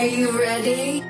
Are 0.00 0.06
you 0.06 0.30
ready? 0.30 1.09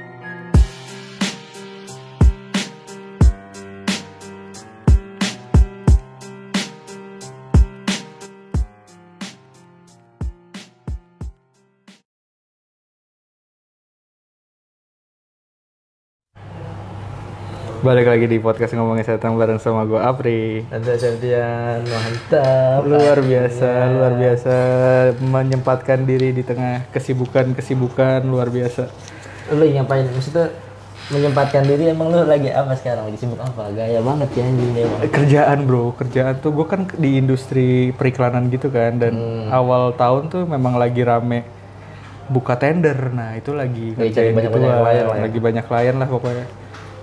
Balik 17.81 18.13
lagi 18.13 18.29
di 18.29 18.37
podcast 18.37 18.77
ngomongin 18.77 19.09
setan 19.09 19.41
bareng 19.41 19.57
sama 19.57 19.89
gue 19.89 19.97
Apri. 19.97 20.69
Ada 20.69 21.01
Septian, 21.01 21.81
mantap. 21.89 22.85
Luar 22.85 23.25
biasa, 23.25 23.89
luar 23.89 24.13
biasa 24.21 24.55
menyempatkan 25.25 26.05
diri 26.05 26.37
di 26.37 26.45
tengah 26.45 26.85
kesibukan-kesibukan 26.93 28.21
luar 28.29 28.53
biasa. 28.53 28.85
Lu 29.57 29.65
ngapain? 29.65 30.05
Maksudnya 30.13 30.53
menyempatkan 31.09 31.65
diri 31.65 31.89
emang 31.89 32.13
lu 32.13 32.21
lagi 32.29 32.53
apa 32.53 32.77
sekarang? 32.77 33.09
Lagi 33.09 33.17
sibuk 33.25 33.41
apa? 33.41 33.73
Gaya 33.73 34.05
banget 34.05 34.29
ya 34.37 34.45
anjing. 34.45 34.71
Kerjaan 35.09 35.59
bro, 35.65 35.97
kerjaan 35.97 36.37
tuh 36.37 36.53
gue 36.53 36.69
kan 36.69 36.85
di 37.01 37.17
industri 37.17 37.97
periklanan 37.97 38.53
gitu 38.53 38.69
kan 38.69 39.01
dan 39.01 39.49
awal 39.49 39.97
tahun 39.97 40.29
tuh 40.29 40.45
memang 40.45 40.77
lagi 40.77 41.01
rame 41.01 41.49
buka 42.29 42.61
tender. 42.61 43.09
Nah 43.09 43.41
itu 43.41 43.57
lagi 43.57 43.97
ngerjain 43.97 44.37
banyak-banyak 44.37 44.69
gituan. 44.69 44.85
klien 44.85 45.07
lah 45.09 45.17
ya. 45.17 45.25
Lagi 45.25 45.39
banyak 45.41 45.65
klien 45.65 45.97
lah 45.97 46.11
pokoknya. 46.13 46.47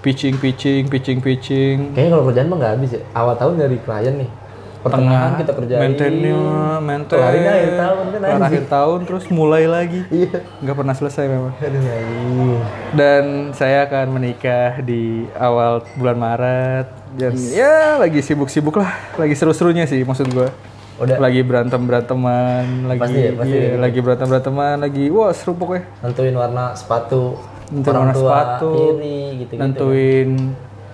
Pitching, 0.01 0.35
pitching, 0.37 0.87
pitching, 0.87 1.19
pitching. 1.19 1.77
Kayaknya 1.91 2.09
kalau 2.13 2.25
kerjaan 2.29 2.47
mah 2.47 2.57
nggak 2.61 2.73
habis 2.77 2.89
ya. 2.95 3.01
Awal 3.11 3.33
tahun 3.35 3.53
dari 3.57 3.77
klien 3.81 4.15
nih. 4.17 4.29
Pertengahan 4.77 5.31
kita 5.35 5.51
kerjain. 5.51 5.79
Maintainnya, 5.83 6.39
maintain. 6.79 7.19
Akhir 7.19 7.71
tahun 7.75 8.05
kan 8.07 8.21
anjing. 8.23 8.45
akhir 8.45 8.63
tahun 8.69 8.99
terus 9.03 9.25
mulai 9.27 9.63
lagi. 9.67 10.01
Iya. 10.13 10.39
Nggak 10.63 10.75
pernah 10.77 10.95
selesai 10.95 11.23
memang. 11.27 11.53
Aduh 11.59 11.81
anjing. 11.81 12.61
Dan 12.95 13.23
saya 13.51 13.83
akan 13.89 14.05
menikah 14.15 14.79
di 14.79 15.27
awal 15.35 15.83
bulan 15.97 16.17
Maret. 16.17 16.87
Dan 17.17 17.33
ya 17.51 17.97
lagi 17.97 18.21
sibuk-sibuk 18.21 18.77
lah, 18.77 18.93
lagi 19.17 19.33
seru-serunya 19.33 19.89
sih 19.89 20.05
maksud 20.05 20.29
gua. 20.31 20.53
Udah 20.97 21.21
Lagi 21.21 21.45
berantem 21.45 21.77
beranteman, 21.85 22.89
lagi 22.89 23.01
Pasti 23.05 23.21
ya, 23.21 23.31
pasti 23.37 23.53
iya, 23.53 23.77
lagi 23.77 23.99
berantem 24.01 24.27
beranteman, 24.33 24.81
lagi 24.81 25.13
wah 25.13 25.29
seru 25.29 25.53
pokoknya. 25.53 25.85
nentuin 26.01 26.33
warna 26.33 26.73
sepatu. 26.73 27.37
Nentuin 27.67 27.95
orang 27.99 28.11
tua, 28.15 28.31
sepatu, 28.31 28.71
kiri 28.71 29.19
gitu 29.43 29.53
gitu. 29.53 29.59
Nentuin 29.59 30.29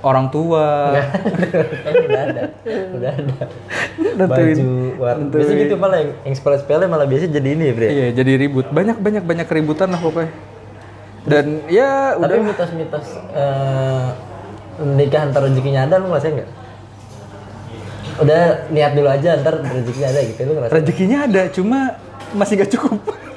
orang 0.03 0.25
tua, 0.33 0.67
kan 1.85 1.93
udah 1.93 2.21
ada. 2.27 2.41
Udah 2.97 3.11
ada. 3.13 3.35
nentuin 4.17 4.57
Baju 4.57 4.71
warna. 4.97 5.25
Biasanya 5.29 5.59
gitu 5.63 5.75
malah 5.77 5.97
yang, 6.01 6.11
yang 6.25 6.35
sepele-sepele 6.35 6.85
malah 6.89 7.07
biasa 7.07 7.29
jadi 7.29 7.49
ini 7.53 7.63
ya, 7.69 7.73
Bre. 7.77 7.87
Iya, 7.87 8.07
jadi 8.17 8.31
ribut. 8.41 8.65
Banyak 8.73 8.97
banyak 8.99 9.23
banyak 9.23 9.45
keributan 9.45 9.93
lah 9.93 10.01
pokoknya. 10.01 10.33
Dan 11.23 11.63
ya 11.71 12.19
Tapi 12.19 12.35
udah 12.35 12.37
mitos-mitos 12.51 13.07
eh, 13.31 14.07
nikah 14.83 15.21
antar 15.29 15.41
rezekinya 15.47 15.87
ada 15.87 15.95
lu 16.03 16.11
ngerasain 16.11 16.35
nggak? 16.35 16.49
Udah 18.19 18.41
niat 18.69 18.91
dulu 18.91 19.09
aja 19.09 19.29
ntar 19.39 19.55
rezekinya 19.63 20.07
ada 20.11 20.19
gitu 20.27 20.39
lu 20.43 20.51
ngerasain? 20.59 20.75
rezekinya 20.75 21.17
ada, 21.23 21.41
cuma 21.47 21.79
masih 22.35 22.59
gak 22.59 22.71
cukup. 22.75 22.99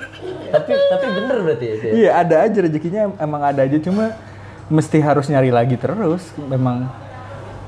tapi 0.56 0.72
tapi 0.88 1.06
bener 1.12 1.36
berarti 1.44 1.64
ya? 1.68 1.74
ya? 1.76 1.92
Iya, 1.92 2.10
ada 2.24 2.36
aja 2.48 2.58
rezekinya 2.64 3.02
emang 3.20 3.42
ada 3.44 3.60
aja, 3.62 3.76
cuma 3.78 4.16
mesti 4.72 4.98
harus 4.98 5.28
nyari 5.28 5.52
lagi 5.52 5.76
terus. 5.76 6.32
Memang 6.40 6.88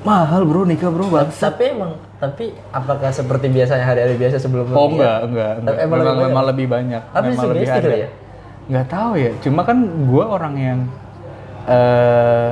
mahal 0.06 0.46
bro 0.46 0.64
nikah 0.64 0.90
bro 0.90 1.10
bang. 1.10 1.28
Tapi 1.30 1.64
emang 1.74 1.92
tapi 2.18 2.50
apakah 2.74 3.10
seperti 3.14 3.46
biasanya 3.50 3.84
hari-hari 3.86 4.14
biasa 4.18 4.42
sebelum 4.42 4.70
lu 4.70 4.74
Oh 4.74 4.88
enggak, 4.90 5.18
enggak, 5.26 5.52
enggak. 5.62 5.74
Tapi 5.74 5.78
emang 5.86 5.98
Memang, 5.98 6.16
lebih 6.16 6.26
memang 6.26 6.44
lebih 6.50 6.66
banyak. 6.66 7.02
Sih 7.02 7.22
memang 7.22 7.44
lebih 7.54 7.68
ada. 7.68 7.88
ya? 7.94 8.08
Nggak 8.68 8.86
tahu 8.90 9.12
ya. 9.16 9.30
Cuma 9.42 9.60
kan 9.62 9.78
gue 9.86 10.24
orang 10.24 10.54
yang 10.58 10.78
eh 11.68 12.50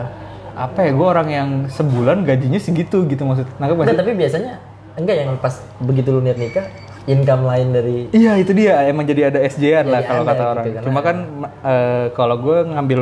apa 0.57 0.79
ya? 0.87 0.91
Gue 0.95 1.07
orang 1.07 1.29
yang 1.29 1.49
sebulan 1.69 2.23
gajinya 2.25 2.61
segitu 2.63 3.05
gitu 3.11 3.23
maksud. 3.27 3.47
Enggak, 3.59 3.91
sih? 3.91 3.99
tapi 3.99 4.13
biasanya 4.15 4.53
enggak 4.97 5.17
yang 5.27 5.31
pas 5.39 5.55
begitu 5.83 6.09
lu 6.15 6.21
niat 6.25 6.39
nikah 6.41 6.67
income 7.07 7.43
lain 7.47 7.67
dari 7.71 7.99
Iya 8.11 8.39
itu 8.39 8.53
dia. 8.53 8.83
Emang 8.87 9.07
jadi 9.07 9.31
ada 9.31 9.39
SJ-an 9.43 9.87
lah 9.89 10.03
kalau 10.03 10.23
kata 10.27 10.35
gitu 10.37 10.51
orang. 10.53 10.65
kan. 10.67 10.83
Cuma 10.83 11.01
kan 11.03 11.17
eh, 11.63 12.05
kalau 12.15 12.37
gue 12.43 12.59
ngambil 12.67 13.01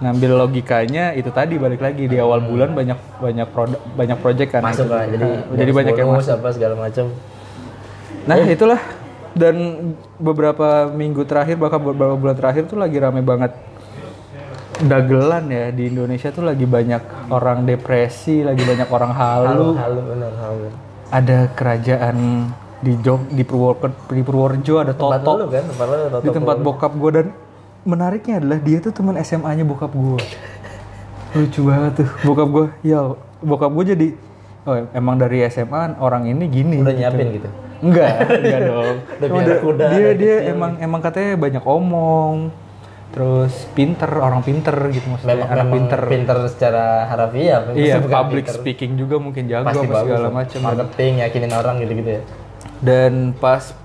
ngambil 0.00 0.30
logikanya 0.48 1.12
itu 1.12 1.28
tadi 1.28 1.60
balik 1.60 1.84
lagi 1.84 2.08
di 2.08 2.16
awal 2.16 2.40
bulan 2.40 2.72
banyak 2.72 2.96
banyak 3.20 3.48
produk 3.52 3.80
banyak 3.92 4.18
project 4.24 4.50
kan 4.56 4.64
masuk 4.64 4.88
lah 4.88 5.04
jadi 5.04 5.28
Nah, 5.28 5.56
jadi 5.60 5.70
banyak 5.76 5.94
yang 6.00 6.10
masuk 6.16 6.32
apa 6.40 6.48
segala 6.56 6.74
macam. 6.80 7.04
Nah 8.24 8.36
itulah 8.48 8.80
dan 9.36 9.56
beberapa 10.16 10.88
minggu 10.88 11.22
terakhir 11.28 11.60
bahkan 11.60 11.84
beberapa 11.84 12.16
bulan 12.16 12.32
terakhir 12.32 12.64
tuh 12.64 12.80
lagi 12.80 12.96
rame 12.96 13.20
banget 13.20 13.52
dagelan 14.80 15.52
ya 15.52 15.68
di 15.68 15.92
Indonesia 15.92 16.32
tuh 16.32 16.48
lagi 16.48 16.64
banyak 16.64 17.28
orang 17.28 17.68
depresi, 17.68 18.40
lagi 18.40 18.64
banyak 18.64 18.88
orang 18.88 19.12
halu. 19.12 19.76
Halu 19.76 20.00
bener 20.00 20.32
halu. 20.40 20.68
Ada 21.12 21.38
kerajaan 21.52 22.16
di 22.80 22.92
Jog 23.04 23.28
di 23.28 23.44
Purwokerto, 23.44 24.08
di 24.08 24.22
Purworejo 24.24 24.80
ada 24.80 24.96
Tempat 24.96 25.20
Toto 25.20 25.36
lu 25.36 25.46
kan, 25.52 25.64
tempat 25.68 25.86
lu 25.86 25.96
Toto. 26.08 26.24
di 26.24 26.30
tempat 26.32 26.56
bokap 26.64 26.92
gue 26.96 27.10
dan 27.12 27.26
menariknya 27.84 28.40
adalah 28.40 28.58
dia 28.60 28.78
tuh 28.80 28.92
teman 28.92 29.16
SMA-nya 29.20 29.64
bokap 29.64 29.92
gue. 29.92 30.20
Lucu 31.36 31.60
banget 31.62 31.92
tuh 32.04 32.08
bokap 32.24 32.48
gue. 32.48 32.66
Ya 32.82 33.00
bokap 33.40 33.70
gue 33.72 33.84
jadi 33.84 34.08
oh 34.64 34.76
emang 34.92 35.16
dari 35.16 35.44
SMA 35.48 36.00
orang 36.00 36.28
ini 36.28 36.44
gini. 36.48 36.80
udah 36.80 36.92
gitu. 36.92 37.00
nyiapin 37.04 37.28
gitu. 37.36 37.48
Enggak, 37.80 38.28
enggak 38.28 38.60
dong. 38.68 38.96
Udah 39.16 39.28
biar 39.32 39.44
dia- 39.48 39.60
kuda 39.64 39.84
dia 39.88 40.00
dari 40.12 40.20
dia 40.20 40.36
kecil. 40.36 40.52
emang 40.52 40.72
emang 40.80 41.00
katanya 41.00 41.32
banyak 41.36 41.64
omong. 41.64 42.36
Terus 43.10 43.66
pinter, 43.74 44.06
orang 44.06 44.38
pinter 44.46 44.76
gitu 44.94 45.02
maksudnya. 45.10 45.34
Memang, 45.34 45.48
anak 45.50 45.66
memang 45.66 45.74
pinter. 45.74 46.00
pinter. 46.06 46.36
secara 46.46 46.84
harafiah. 47.10 47.66
Iya, 47.74 47.98
public 48.06 48.46
pinter. 48.46 48.54
speaking 48.54 48.92
juga 48.94 49.18
mungkin 49.18 49.50
jago 49.50 49.66
Pasti 49.66 49.82
apa 49.82 49.90
bagus. 49.90 50.06
segala 50.06 50.28
macam. 50.30 50.58
Marketing, 50.62 51.12
yakinin 51.18 51.52
orang 51.56 51.74
gitu-gitu 51.82 52.10
ya. 52.20 52.22
Dan 52.80 53.32
pas 53.34 53.76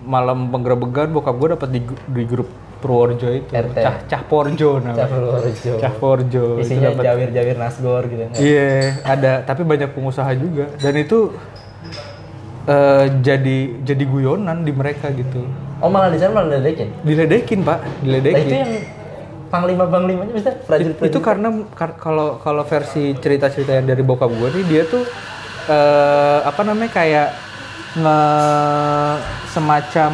malam 0.00 0.48
penggerebekan 0.48 1.08
bokap 1.08 1.34
gue 1.34 1.48
dapat 1.52 1.68
di, 1.68 1.80
di 1.84 2.24
grup 2.24 2.48
Purworejo 2.78 3.28
itu. 3.28 3.50
RT. 3.50 3.74
Cah 3.74 3.96
Cah 4.06 4.22
Porjo 4.22 4.78
namanya. 4.78 5.04
Cafurworejo. 5.04 5.72
Cah 5.76 5.92
Porjo. 5.92 6.44
Isinya 6.56 6.90
dapat- 6.90 7.04
jawir-jawir 7.04 7.56
nasgor 7.56 8.02
gitu. 8.06 8.22
Iya, 8.38 9.02
ada 9.02 9.42
tapi 9.42 9.62
banyak 9.62 9.90
pengusaha 9.90 10.30
juga 10.32 10.70
dan 10.76 10.94
itu 10.94 11.34
eh, 12.64 13.04
jadi 13.18 13.58
jadi 13.82 14.04
guyonan 14.04 14.62
di 14.62 14.70
mereka 14.70 15.10
gitu. 15.10 15.42
Oh 15.78 15.88
malah 15.88 16.06
di 16.08 16.18
sana 16.18 16.32
malah 16.36 16.54
diledekin. 16.54 16.88
Diledekin, 17.02 17.58
Pak, 17.62 17.78
Nah 17.78 17.90
diledekin. 18.00 18.44
itu 18.44 18.54
yang 18.54 18.72
panglima-panglimanya 19.48 20.32
bisa 20.32 20.50
prajurit-prajurit. 20.60 21.08
itu 21.08 21.18
karena 21.18 21.48
kar- 21.72 21.96
kalau 21.96 22.36
kalau 22.36 22.62
versi 22.62 23.16
cerita-cerita 23.16 23.74
yang 23.74 23.86
dari 23.86 24.02
bokap 24.02 24.28
gue 24.28 24.48
nih 24.52 24.64
dia 24.66 24.82
tuh 24.84 25.02
eh, 25.66 26.38
apa 26.44 26.62
namanya 26.62 26.92
kayak 26.92 27.28
nge 27.94 28.20
semacam 29.50 30.12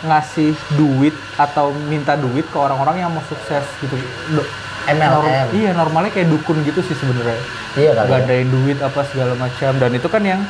ngasih 0.00 0.56
duit 0.74 1.12
atau 1.36 1.76
minta 1.86 2.16
duit 2.16 2.48
ke 2.48 2.56
orang-orang 2.56 3.04
yang 3.04 3.10
mau 3.12 3.24
sukses 3.26 3.64
gitu. 3.80 3.96
Do- 4.32 4.48
MLM. 4.88 5.12
norm- 5.12 5.52
iya 5.52 5.70
normalnya 5.76 6.08
kayak 6.08 6.32
dukun 6.32 6.64
gitu 6.64 6.80
sih 6.80 6.96
sebenarnya. 6.96 7.36
Iya 7.76 7.90
kali. 7.94 8.08
ya. 8.08 8.18
Gadain 8.18 8.48
duit 8.48 8.78
apa 8.80 9.00
segala 9.04 9.36
macam 9.36 9.76
dan 9.76 9.90
itu 9.92 10.08
kan 10.08 10.22
yang 10.24 10.40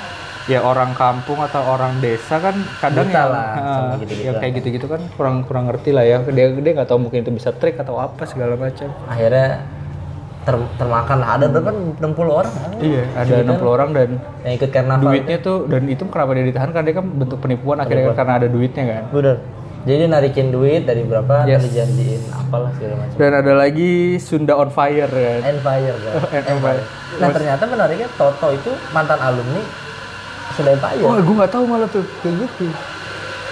ya 0.48 0.62
orang 0.62 0.94
kampung 0.94 1.38
atau 1.42 1.62
orang 1.62 1.98
desa 1.98 2.38
kan 2.38 2.56
kadang 2.80 3.06
Buta 3.06 3.22
yang, 3.22 3.30
lah 3.30 3.48
eh, 3.50 3.60
sama 3.60 3.94
gitu-gitu 4.00 4.22
yang 4.26 4.36
kayak 4.40 4.52
gitu-gitu 4.58 4.86
kan 4.88 5.00
kurang 5.14 5.36
kurang 5.44 5.64
ngerti 5.68 5.90
lah 5.92 6.02
ya 6.02 6.18
dia 6.26 6.50
dia 6.50 6.72
nggak 6.74 6.88
tahu 6.88 7.06
mungkin 7.06 7.22
itu 7.22 7.30
bisa 7.30 7.54
trik 7.54 7.76
atau 7.76 8.00
apa 8.00 8.24
segala 8.24 8.56
macam 8.56 8.88
Akhirnya 9.06 9.62
ter- 10.40 10.70
termakan 10.74 11.16
lah. 11.16 11.28
Ada 11.34 11.46
berapa? 11.48 11.70
60 11.96 12.32
orang. 12.32 12.52
kan? 12.52 12.70
Iya, 12.78 13.02
ada 13.12 13.34
60 13.42 13.70
orang 13.70 13.90
dan 13.90 14.08
Yang 14.40 14.54
ikut 14.56 14.70
karnaval. 14.70 15.04
duitnya 15.06 15.36
tuh 15.38 15.58
dan 15.66 15.82
itu 15.86 16.02
kenapa 16.04 16.30
dia 16.32 16.44
ditahan 16.44 16.70
karena 16.70 16.86
dia 16.86 16.96
kan 16.96 17.06
bentuk 17.06 17.38
penipuan 17.38 17.76
akhirnya 17.78 18.04
kan 18.06 18.16
karena 18.16 18.34
ada 18.36 18.48
duitnya 18.48 18.84
kan. 18.86 19.02
Bener. 19.10 19.36
Jadi 19.80 20.02
narikin 20.06 20.48
duit 20.50 20.84
dari 20.84 21.00
berapa, 21.02 21.44
Yes. 21.44 21.56
yes. 21.56 21.62
dijanjiin 21.66 22.22
apalah 22.30 22.68
segala 22.70 23.00
macam. 23.00 23.16
Dan 23.16 23.32
ada 23.32 23.52
lagi 23.54 23.90
Sunda 24.18 24.52
on 24.54 24.68
fire 24.68 25.08
kan. 25.08 25.40
Empire 25.42 25.96
kan. 25.96 26.14
And 26.30 26.44
Empire. 26.50 26.84
Nah 27.16 27.28
ternyata 27.28 27.62
menariknya 27.64 28.08
Toto 28.14 28.48
itu 28.50 28.70
mantan 28.90 29.18
alumni 29.18 29.64
sudah 30.52 30.72
Empire. 30.72 31.00
Wah, 31.00 31.16
gue 31.16 31.34
nggak 31.34 31.48
tahu 31.50 31.64
malah 31.64 31.88
tuh 31.88 32.04
kayak 32.20 32.44
gitu. 32.44 32.68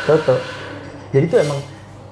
Toto. 0.04 0.36
Jadi 1.08 1.24
tuh 1.26 1.38
emang 1.40 1.58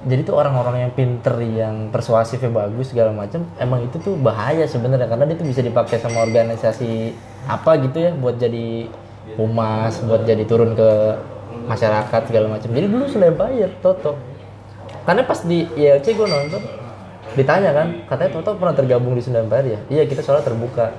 jadi 0.06 0.23
tuh 0.23 0.38
orang-orang 0.38 0.87
yang 0.87 0.93
pinter 0.94 1.35
yang 1.43 1.91
persuasifnya 1.91 2.47
bagus 2.55 2.94
segala 2.94 3.11
macam 3.11 3.43
emang 3.58 3.91
itu 3.91 3.99
tuh 3.99 4.14
bahaya 4.14 4.62
sebenarnya. 4.62 5.11
Karena 5.11 5.26
dia 5.26 5.35
tuh 5.35 5.50
bisa 5.50 5.67
dipakai 5.67 5.99
sama 5.99 6.23
organisasi 6.23 7.11
apa 7.50 7.75
gitu 7.82 7.99
ya 7.99 8.14
buat 8.14 8.38
jadi 8.38 8.87
humas 9.35 9.99
buat 10.06 10.23
jadi 10.23 10.47
turun 10.47 10.79
ke 10.79 10.91
masyarakat 11.67 12.23
segala 12.23 12.47
macam. 12.47 12.70
Jadi 12.70 12.87
dulu 12.87 13.05
sudah 13.11 13.35
bayar 13.35 13.75
Toto. 13.82 14.14
Karena 15.03 15.26
pas 15.26 15.43
di 15.43 15.67
ILC 15.75 16.06
gue 16.14 16.29
nonton 16.31 16.62
ditanya 17.35 17.75
kan 17.75 17.87
katanya 18.06 18.31
Toto 18.38 18.55
pernah 18.62 18.79
tergabung 18.79 19.19
di 19.19 19.23
Sunda 19.26 19.43
Empire 19.43 19.67
ya? 19.75 19.81
Iya 19.91 20.02
kita 20.06 20.23
soalnya 20.23 20.47
terbuka. 20.47 20.94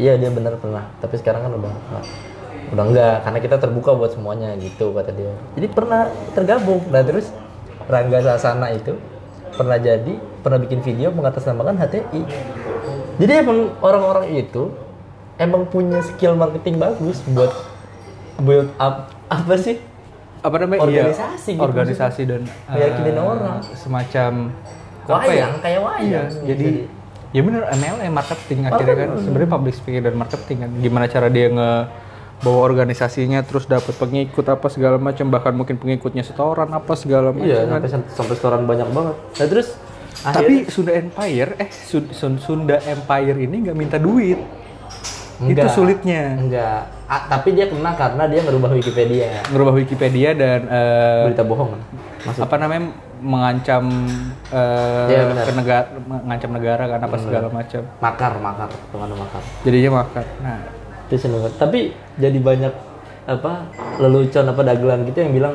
Iya 0.00 0.16
dia 0.16 0.32
benar 0.32 0.56
pernah. 0.56 0.88
Tapi 1.04 1.20
sekarang 1.20 1.44
kan 1.44 1.52
udah 1.60 1.72
enggak 1.92 2.04
udah 2.66 2.84
enggak 2.88 3.16
karena 3.22 3.38
kita 3.44 3.56
terbuka 3.60 3.90
buat 3.92 4.16
semuanya 4.16 4.56
gitu 4.56 4.96
kata 4.96 5.12
dia. 5.12 5.36
Jadi 5.60 5.66
pernah 5.68 6.08
tergabung. 6.32 6.80
Nah 6.88 7.04
terus 7.04 7.28
Rangga 7.86 8.18
Sasana 8.22 8.74
itu 8.74 8.98
pernah 9.54 9.78
jadi 9.80 10.14
pernah 10.42 10.58
bikin 10.60 10.82
video 10.84 11.14
mengatasnamakan 11.14 11.80
HTI. 11.80 12.22
Jadi 13.16 13.32
emang 13.32 13.72
orang-orang 13.80 14.36
itu 14.36 14.74
emang 15.40 15.64
punya 15.70 16.04
skill 16.04 16.36
marketing 16.36 16.76
bagus 16.76 17.24
buat 17.32 17.50
build 18.42 18.68
up 18.76 19.10
apa 19.32 19.56
sih? 19.56 19.80
apa 20.46 20.62
namanya 20.62 20.80
Organisasi 20.86 21.50
iya, 21.50 21.58
gitu 21.58 21.66
organisasi 21.66 22.22
dan 22.22 22.42
Meyakinin 22.70 23.16
eh, 23.18 23.24
orang. 23.24 23.58
semacam 23.74 24.32
apa 25.06 25.10
ya? 25.10 25.26
Wayang, 25.26 25.54
kayak 25.58 25.80
wayang. 25.82 26.06
Iya, 26.06 26.22
jadi 26.46 26.68
ya 27.34 27.40
bener 27.42 27.62
MLM 27.68 28.12
marketing 28.14 28.60
akhirnya 28.64 28.94
kan 28.96 29.10
sebenarnya 29.18 29.50
public 29.50 29.74
speaking 29.74 30.02
dan 30.06 30.14
marketing 30.14 30.58
kan 30.62 30.70
gimana 30.78 31.04
cara 31.10 31.28
dia 31.28 31.46
nge 31.50 31.72
bawa 32.36 32.60
organisasinya 32.62 33.40
terus 33.40 33.64
dapat 33.64 33.96
pengikut 33.96 34.44
apa 34.44 34.68
segala 34.68 35.00
macam 35.00 35.26
bahkan 35.28 35.52
mungkin 35.52 35.76
pengikutnya 35.76 36.20
setoran 36.20 36.68
apa 36.68 36.92
segala 36.92 37.32
macam 37.32 37.48
iya, 37.48 37.64
kan. 37.64 37.80
sampai 37.80 38.04
sampai 38.12 38.34
setoran 38.34 38.62
banyak 38.64 38.88
banget. 38.90 39.16
Nah, 39.16 39.48
terus 39.48 39.68
Tapi 40.16 40.66
Sunda 40.66 40.90
Empire 40.92 41.54
eh 41.56 41.70
Sun- 41.70 42.10
Sun- 42.10 42.40
Sunda 42.40 42.76
Empire 42.82 43.36
ini 43.38 43.56
nggak 43.62 43.76
minta 43.76 43.96
duit. 43.96 44.40
Itu 45.36 45.52
Enggak. 45.52 45.68
sulitnya. 45.70 46.22
enggak 46.34 46.80
Ah, 47.06 47.22
tapi 47.28 47.52
dia 47.52 47.68
kena 47.68 47.92
karena 47.94 48.24
dia 48.26 48.40
ngerubah 48.42 48.72
Wikipedia. 48.72 49.44
Ngerubah 49.46 49.74
Wikipedia 49.76 50.32
dan 50.32 50.66
eh, 50.66 51.30
Berita 51.30 51.44
bohong 51.44 51.70
kan? 51.70 51.82
Maksud 52.26 52.42
apa 52.42 52.56
namanya 52.56 52.82
mengancam 53.16 53.84
eh, 54.50 55.06
Iya, 55.06 55.22
benar. 55.30 55.44
ke 55.44 55.52
negara 55.54 55.86
mengancam 56.02 56.50
negara 56.50 56.84
kan 56.88 57.00
apa 57.00 57.16
segala 57.20 57.46
macam. 57.48 57.82
makar, 58.00 58.32
makar, 58.40 58.68
ke 58.72 58.96
mana 58.96 59.14
makar. 59.14 59.42
Jadinya 59.62 59.90
makan. 60.02 60.24
Nah, 60.40 60.58
itu 61.06 61.14
seneng 61.22 61.46
banget. 61.46 61.54
tapi 61.58 61.80
jadi 62.18 62.38
banyak 62.42 62.74
apa 63.26 63.66
lelucon 63.98 64.46
apa 64.46 64.60
dagelan 64.62 65.02
gitu 65.06 65.18
yang 65.22 65.34
bilang 65.34 65.54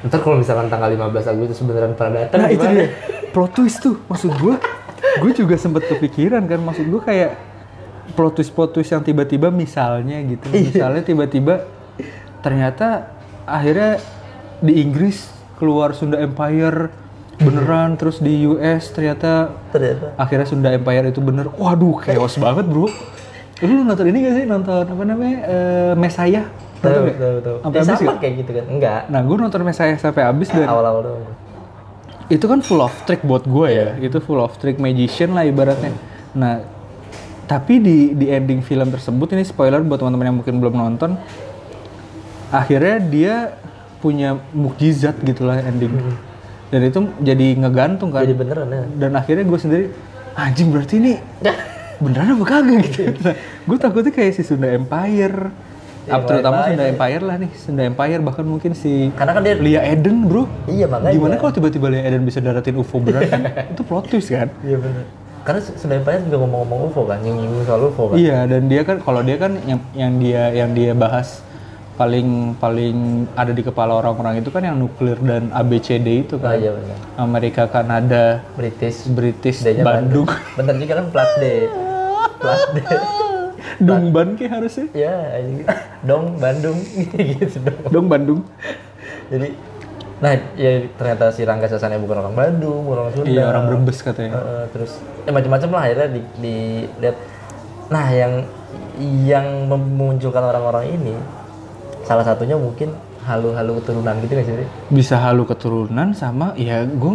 ntar 0.00 0.18
kalau 0.24 0.40
misalkan 0.40 0.66
tanggal 0.72 0.90
15 0.90 1.32
Agustus 1.36 1.60
beneran 1.60 1.92
pada 1.94 2.26
datang 2.26 2.40
nah 2.40 2.50
itu 2.50 2.64
gimana?" 2.64 2.74
dia. 2.74 2.88
Plot 3.30 3.50
twist 3.54 3.78
tuh. 3.78 3.94
Maksud 4.10 4.32
gue 4.42 4.54
gue 5.22 5.32
juga 5.38 5.54
sempet 5.54 5.86
kepikiran 5.86 6.42
kan. 6.50 6.58
Maksud 6.58 6.90
gue 6.90 6.98
kayak 6.98 7.38
plot 8.18 8.34
twist 8.34 8.50
plot 8.50 8.74
twist 8.74 8.90
yang 8.90 9.06
tiba-tiba 9.06 9.54
misalnya 9.54 10.18
gitu. 10.26 10.50
Misalnya 10.50 11.02
tiba-tiba 11.06 11.68
ternyata 12.42 13.12
akhirnya 13.46 14.02
di 14.58 14.82
Inggris 14.82 15.30
keluar 15.62 15.94
Sunda 15.94 16.18
Empire 16.18 16.90
beneran 17.38 17.96
terus 17.96 18.20
di 18.20 18.44
US 18.50 18.92
ternyata 18.92 19.54
ternyata. 19.72 20.12
akhirnya 20.18 20.46
Sunda 20.48 20.68
Empire 20.74 21.14
itu 21.14 21.22
bener. 21.22 21.52
Waduh 21.54 22.02
chaos 22.02 22.34
banget 22.40 22.66
bro 22.66 22.90
lu 23.68 23.84
nonton 23.84 24.06
ini 24.08 24.18
gak 24.24 24.34
sih? 24.40 24.44
Nonton 24.48 24.84
apa 24.88 25.02
namanya? 25.04 25.38
Eh, 25.44 25.92
Mesaya 25.96 26.48
tahu 26.80 27.12
tahu 27.12 27.36
tahu. 27.44 27.56
Sampai 27.60 27.76
ya, 27.76 27.84
habis 27.84 28.00
sama 28.00 28.16
kayak 28.16 28.34
gitu 28.40 28.50
kan? 28.56 28.64
Enggak. 28.72 29.00
Nah 29.12 29.20
gue 29.20 29.36
nonton 29.36 29.60
Mesaya 29.62 29.94
sampai 30.00 30.22
habis 30.24 30.48
dan 30.48 30.64
awal-awal 30.64 31.00
doang. 31.04 31.24
itu 32.30 32.46
kan 32.46 32.62
full 32.62 32.78
of 32.78 32.94
trick 33.04 33.20
buat 33.20 33.44
gue 33.44 33.68
ya. 33.68 33.88
Itu 34.00 34.22
full 34.22 34.40
of 34.40 34.54
trick 34.56 34.80
magician 34.80 35.36
lah 35.36 35.44
ibaratnya. 35.44 35.92
Nah 36.32 36.64
tapi 37.44 37.82
di 37.82 38.14
di 38.14 38.30
ending 38.30 38.62
film 38.62 38.88
tersebut 38.88 39.34
ini 39.34 39.42
spoiler 39.42 39.82
buat 39.82 39.98
teman-teman 39.98 40.30
yang 40.30 40.38
mungkin 40.38 40.62
belum 40.62 40.74
nonton 40.78 41.18
akhirnya 42.54 42.96
dia 43.02 43.34
punya 43.98 44.38
mukjizat 44.54 45.20
gitulah 45.20 45.60
ending. 45.60 45.92
Dan 46.70 46.80
itu 46.86 46.98
jadi 47.18 47.58
ngegantung 47.58 48.14
kan. 48.14 48.22
Jadi 48.22 48.38
beneran 48.38 48.70
ya? 48.70 48.82
Dan 48.94 49.10
akhirnya 49.18 49.44
gue 49.44 49.58
sendiri 49.58 49.84
anjing 50.32 50.70
berarti 50.70 50.94
ini 51.02 51.12
beneran 52.00 52.34
apa 52.34 52.44
kagak 52.48 52.80
gitu 52.88 53.00
nah, 53.20 53.36
gue 53.36 53.76
takutnya 53.76 54.12
kayak 54.12 54.32
si 54.34 54.42
Sunda 54.42 54.72
Empire. 54.72 55.52
Ya, 56.08 56.16
Up, 56.16 56.24
terutama 56.24 56.64
Sunda 56.64 56.88
Empire 56.88 57.22
lah 57.22 57.36
nih 57.36 57.50
Sunda 57.60 57.82
Empire 57.84 58.20
bahkan 58.24 58.44
mungkin 58.48 58.72
si 58.72 59.12
karena 59.12 59.36
kan 59.36 59.42
dia 59.44 59.54
Lia 59.60 59.80
Eden 59.84 60.24
bro. 60.24 60.48
Iya 60.64 60.88
makanya. 60.88 61.12
Gimana 61.12 61.34
kalau 61.36 61.52
tiba-tiba 61.52 61.86
Lia 61.92 62.02
Eden 62.08 62.24
bisa 62.24 62.40
daratin 62.40 62.80
UFO 62.80 63.04
beneran? 63.04 63.28
Kan? 63.28 63.42
itu 63.76 63.82
plot 63.84 64.08
twist 64.08 64.32
kan? 64.32 64.48
iya 64.64 64.80
bener. 64.80 65.04
Karena 65.44 65.60
Sunda 65.60 65.94
Empire 66.00 66.24
juga 66.24 66.36
ngomong-ngomong 66.40 66.78
UFO 66.88 67.02
kan 67.04 67.20
yang 67.20 67.36
nyinggung 67.36 67.64
soal 67.68 67.80
UFO 67.92 68.04
kan. 68.10 68.16
Iya 68.16 68.48
dan 68.48 68.62
dia 68.72 68.82
kan 68.82 68.96
kalau 69.04 69.20
dia 69.20 69.36
kan 69.36 69.52
yang 69.68 69.80
yang 69.92 70.12
dia 70.16 70.42
yang 70.56 70.70
dia 70.72 70.92
bahas 70.96 71.44
paling 72.00 72.56
paling 72.56 73.28
ada 73.36 73.52
di 73.52 73.60
kepala 73.60 74.00
orang-orang 74.00 74.40
itu 74.40 74.48
kan 74.48 74.64
yang 74.64 74.80
nuklir 74.80 75.20
dan 75.20 75.52
ABCD 75.52 76.24
itu 76.24 76.40
oh, 76.40 76.48
kan. 76.48 76.56
iya 76.56 76.72
bener. 76.72 76.96
Amerika, 77.20 77.68
Kanada, 77.68 78.40
British. 78.56 79.04
British, 79.04 79.60
D-nya 79.60 79.84
Bandung. 79.84 80.24
bener 80.56 80.80
juga 80.80 81.04
kan 81.04 81.06
plat 81.12 81.28
D 81.36 81.44
plat 82.40 82.60
D 82.72 82.78
Dongban 83.86 84.34
kayak 84.34 84.52
harusnya. 84.56 84.86
ya 84.92 85.36
ini. 85.38 85.62
dong 86.02 86.36
Bandung 86.36 86.80
gitu 87.38 87.60
dong 87.60 87.80
Dong 87.92 88.06
Bandung. 88.08 88.40
jadi 89.28 89.52
nah 90.20 90.36
ya 90.52 90.84
ternyata 90.96 91.32
si 91.32 91.44
Rangga 91.44 91.64
Sasana 91.64 91.96
bukan 91.96 92.20
orang 92.20 92.36
Bandung 92.36 92.84
bukan 92.84 92.98
orang 92.98 93.12
Sunda 93.14 93.28
Iya 93.30 93.44
orang 93.48 93.64
Brebes 93.68 93.98
katanya. 94.00 94.36
Eh, 94.36 94.64
terus 94.68 95.00
ya 95.24 95.32
macam-macam 95.32 95.68
lah 95.70 95.82
akhirnya 95.86 96.08
di, 96.10 96.20
dilihat 96.36 97.16
nah 97.88 98.06
yang 98.06 98.32
yang 99.24 99.46
memunculkan 99.64 100.44
orang-orang 100.44 100.92
ini 100.92 101.14
salah 102.04 102.20
satunya 102.22 102.54
mungkin 102.54 102.92
halu-halu 103.24 103.80
keturunan 103.80 104.14
gitu 104.20 104.32
nggak 104.32 104.46
sih? 104.46 104.68
Bisa 104.88 105.16
halu 105.16 105.44
keturunan 105.44 106.12
sama 106.12 106.52
ya 106.56 106.84
gue 106.84 107.14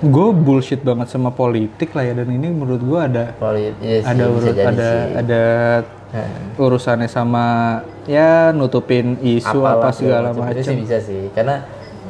gue 0.00 0.26
bullshit 0.32 0.80
banget 0.80 1.12
sama 1.12 1.28
politik 1.28 1.92
lah 1.92 2.08
ya 2.08 2.16
dan 2.16 2.28
ini 2.28 2.48
menurut 2.48 2.80
gue 2.80 3.00
ada 3.00 3.24
Polit, 3.36 3.76
iya 3.84 4.00
sih, 4.00 4.08
ada 4.08 4.24
urut 4.26 4.56
ada 4.56 4.88
sih. 4.88 5.12
ada 5.20 5.42
urusannya 6.56 7.06
sama 7.06 7.44
ya 8.08 8.50
nutupin 8.50 9.20
isu 9.20 9.60
Apalah 9.60 9.78
apa 9.78 9.88
segala 9.94 10.28
macam. 10.34 10.56
Itu 10.56 10.66
sih 10.66 10.76
bisa 10.80 10.98
sih 10.98 11.30
karena 11.30 11.62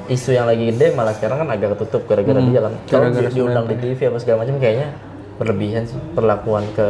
isu 0.06 0.30
yang 0.32 0.46
lagi 0.48 0.70
gede 0.70 0.94
malah 0.96 1.12
sekarang 1.12 1.44
kan 1.44 1.48
agak 1.50 1.76
ketutup 1.76 2.06
gara-gara 2.08 2.40
dia 2.40 2.60
kan. 2.62 2.72
Kalau 2.88 3.06
Hmm, 3.10 3.28
diundang 3.28 3.66
di 3.68 3.76
TV 3.76 4.00
apa 4.08 4.18
segala 4.18 4.36
macam 4.46 4.56
kayaknya 4.56 4.88
berlebihan 5.36 5.82
sih 5.84 5.98
perlakuan 6.14 6.64
ke 6.72 6.88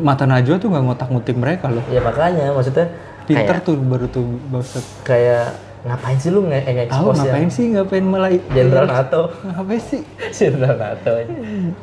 mata 0.00 0.24
najwa 0.24 0.56
tuh 0.58 0.68
nggak 0.72 0.82
ngotak 0.88 1.08
ngutik 1.12 1.36
mereka 1.36 1.68
loh. 1.70 1.84
Ya 1.92 2.00
makanya 2.02 2.50
maksudnya 2.50 2.86
pinter 3.28 3.56
kayak 3.60 3.66
tuh 3.68 3.74
baru 3.78 4.06
tuh 4.08 4.24
bangsat. 4.50 4.84
kayak 5.04 5.54
ngapain 5.84 6.16
sih 6.16 6.30
lu 6.32 6.48
nge 6.48 6.64
tahu 6.64 6.72
nge-expose 6.72 7.04
yang 7.04 7.16
ngapain 7.20 7.48
sih 7.52 7.64
ngapain 7.76 8.04
malah 8.08 8.30
Jenderal 8.56 8.86
NATO 8.88 9.20
ngapain 9.44 9.82
sih 9.84 10.02
Jenderal 10.40 10.76
NATO 10.80 11.10
aja. 11.12 11.34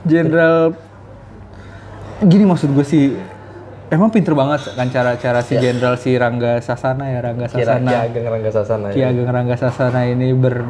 jenderal 0.09 0.57
gini 2.21 2.43
maksud 2.49 2.69
gue 2.73 2.85
sih 2.85 3.13
emang 3.93 4.09
pinter 4.09 4.33
banget 4.33 4.73
kan 4.73 4.89
cara-cara 4.89 5.45
si 5.45 5.53
jenderal 5.61 6.01
si 6.01 6.17
Rangga 6.17 6.57
Sasana 6.65 7.13
ya 7.13 7.19
Rangga 7.21 7.45
Sasana 7.45 8.09
Ageng 8.09 8.25
Rangga 8.25 8.49
Sasana 8.49 8.87
Ki 8.89 9.05
ya. 9.05 9.09
Rangga 9.13 9.55
Sasana 9.57 10.01
ini 10.09 10.33
ber 10.33 10.65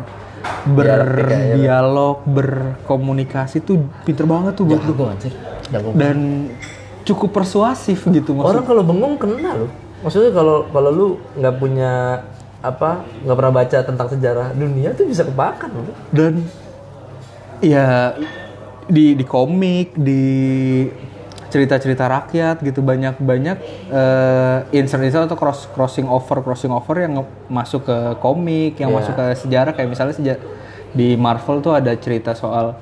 berdialog 0.65 2.25
berkomunikasi 2.25 3.61
tuh 3.61 3.85
pinter 4.05 4.25
banget 4.25 4.57
tuh 4.57 4.65
buat 4.65 4.81
gue 4.81 5.07
anjir. 5.07 5.33
Dan 5.93 6.49
cukup 7.05 7.33
persuasif 7.33 8.05
gitu 8.09 8.37
maksud 8.37 8.49
Orang 8.49 8.65
kalau 8.65 8.83
bengong 8.85 9.15
kena 9.17 9.57
loh. 9.57 9.71
Maksudnya 10.01 10.33
kalau 10.33 10.65
kalau 10.73 10.89
lu 10.89 11.07
nggak 11.37 11.55
punya 11.61 12.25
apa 12.61 13.01
nggak 13.25 13.35
pernah 13.35 13.53
baca 13.53 13.77
tentang 13.81 14.07
sejarah 14.07 14.53
dunia 14.53 14.93
tuh 14.93 15.09
bisa 15.09 15.25
kebakan 15.25 15.69
loh. 15.73 15.95
dan 16.13 16.45
ya 17.59 18.13
di 18.85 19.13
di 19.13 19.25
komik 19.25 19.93
di 19.93 20.23
cerita-cerita 21.51 22.07
rakyat 22.07 22.63
gitu 22.63 22.79
banyak 22.79 23.19
banyak 23.19 23.57
eh, 23.91 24.57
insert-insert 24.71 25.27
atau 25.27 25.35
cross 25.35 25.67
crossing 25.67 26.07
over 26.07 26.39
crossing 26.39 26.71
over 26.71 26.95
yang 26.95 27.13
masuk 27.47 27.83
ke 27.83 27.97
komik 28.17 28.79
yang 28.79 28.89
Iya. 28.89 28.97
masuk 28.97 29.13
ke 29.13 29.25
sejarah 29.35 29.73
kayak 29.75 29.89
misalnya 29.89 30.15
seja- 30.15 30.41
di 30.91 31.15
Marvel 31.15 31.59
tuh 31.59 31.71
ada 31.71 31.91
cerita 31.95 32.35
soal 32.35 32.75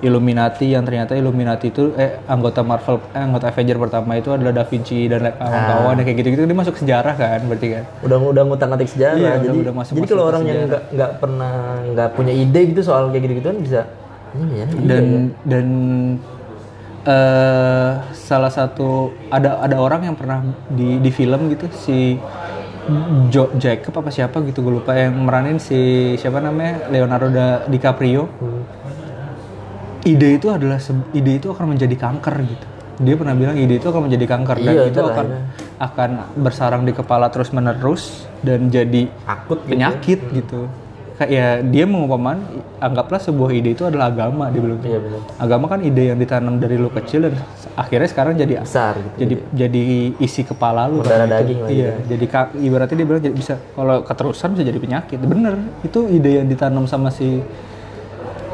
Illuminati 0.00 0.70
yang 0.70 0.82
ternyata 0.82 1.12
Illuminati 1.12 1.68
itu 1.68 1.90
eh 1.94 2.22
anggota 2.24 2.60
Marvel 2.60 3.02
eh, 3.08 3.18
anggota 3.18 3.48
Avenger 3.48 3.76
pertama 3.76 4.14
itu 4.14 4.30
adalah 4.30 4.52
Da 4.52 4.62
Vinci 4.62 5.06
dan 5.06 5.26
kawan-kawan 5.28 5.98
kayak 6.00 6.16
gitu-gitu. 6.16 6.42
Dia 6.42 6.56
masuk 6.56 6.74
sejarah 6.76 7.14
kan 7.14 7.40
berarti 7.44 7.66
kan? 7.72 7.84
Udah 8.00 8.18
udah 8.24 8.42
ngutang 8.44 8.70
atik 8.72 8.88
sejarah. 8.88 9.16
Iya, 9.16 9.30
udah- 9.30 9.44
jadi 9.44 9.58
udah 9.60 9.74
masuk- 9.74 9.94
jadi 9.94 10.06
kalau 10.06 10.24
orang 10.24 10.42
yang 10.44 10.58
nggak 10.66 10.82
nggak 10.92 11.10
pernah 11.18 11.52
nggak 11.84 12.08
punya 12.12 12.32
ide 12.32 12.60
gitu 12.66 12.80
soal 12.80 13.08
kayak 13.08 13.22
gitu-gitu 13.24 13.48
kan 13.48 13.58
bisa 13.58 13.80
ini 14.30 14.54
ya. 14.56 14.66
dan 14.84 15.04
dan 15.42 15.66
eh 17.00 17.90
salah 18.12 18.50
satu 18.50 18.88
ada 19.28 19.58
ada 19.58 19.76
orang 19.76 20.04
yang 20.04 20.14
pernah 20.14 20.44
di 20.68 20.98
di 20.98 21.10
film 21.10 21.48
gitu 21.48 21.64
si 21.70 22.20
Jo 23.28 23.52
Jacob 23.54 23.92
apa 23.94 24.08
siapa 24.08 24.40
gitu 24.42 24.60
gue 24.60 24.74
lupa 24.74 24.92
yang 24.92 25.12
meranin 25.18 25.56
si 25.58 25.76
siapa 26.14 26.38
namanya? 26.38 26.88
Leonardo 26.88 27.28
da 27.28 27.46
DiCaprio 27.64 28.28
ide 30.04 30.28
itu 30.38 30.46
adalah 30.52 30.78
ide 31.14 31.32
itu 31.38 31.48
akan 31.50 31.74
menjadi 31.74 31.96
kanker 31.98 32.36
gitu. 32.44 32.66
Dia 32.98 33.14
pernah 33.14 33.34
bilang 33.38 33.54
ide 33.54 33.78
itu 33.78 33.86
akan 33.86 34.10
menjadi 34.10 34.26
kanker 34.26 34.56
dan 34.58 34.74
Iya, 34.74 34.84
itu 34.90 35.00
akan 35.00 35.26
akan 35.78 36.10
bersarang 36.42 36.82
di 36.82 36.90
kepala 36.90 37.30
terus 37.30 37.54
menerus 37.54 38.26
dan 38.42 38.66
jadi 38.70 39.06
Akut 39.26 39.62
gitu. 39.62 39.70
penyakit 39.70 40.20
gitu. 40.34 40.66
Kayak 41.18 41.30
ya 41.34 41.46
dia 41.66 41.82
mengumpaman 41.82 42.38
anggaplah 42.78 43.18
sebuah 43.18 43.50
ide 43.50 43.74
itu 43.74 43.82
adalah 43.82 44.06
agama 44.06 44.50
dia 44.54 44.62
bilang. 44.62 44.78
Iya 44.86 44.98
agama 45.38 45.66
kan 45.66 45.82
ide 45.82 46.14
yang 46.14 46.18
ditanam 46.18 46.62
dari 46.62 46.78
lu 46.78 46.90
kecil 46.94 47.26
dan 47.26 47.34
akhirnya 47.74 48.06
sekarang 48.06 48.38
jadi 48.38 48.62
Besar 48.62 48.94
gitu. 48.98 49.14
jadi 49.26 49.34
jadi 49.50 49.82
isi 50.22 50.46
kepala 50.46 50.86
lu 50.86 51.02
kan, 51.02 51.18
gitu. 51.18 51.26
daging 51.26 51.58
lah 51.62 51.70
iya 51.74 51.90
jadi 52.06 52.24
ibaratnya 52.62 52.96
dia 53.02 53.06
bilang 53.06 53.22
jadi 53.22 53.34
bisa 53.34 53.54
kalau 53.74 54.02
keterusan 54.06 54.48
bisa 54.54 54.62
jadi 54.62 54.78
penyakit. 54.78 55.18
Bener 55.22 55.58
itu 55.82 56.06
ide 56.06 56.42
yang 56.42 56.46
ditanam 56.46 56.86
sama 56.86 57.10
si 57.10 57.42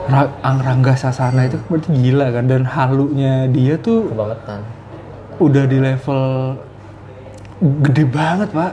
Ra- 0.04 0.36
Angrangga 0.44 0.92
Sasana 0.92 1.48
itu 1.48 1.56
berarti 1.64 1.90
gila 1.96 2.28
kan 2.28 2.44
dan 2.44 2.62
halunya 2.68 3.48
dia 3.48 3.80
tuh 3.80 4.12
kebangetan. 4.12 4.60
udah 5.40 5.64
di 5.64 5.78
level 5.80 6.22
gede 7.80 8.04
banget 8.04 8.48
pak. 8.52 8.72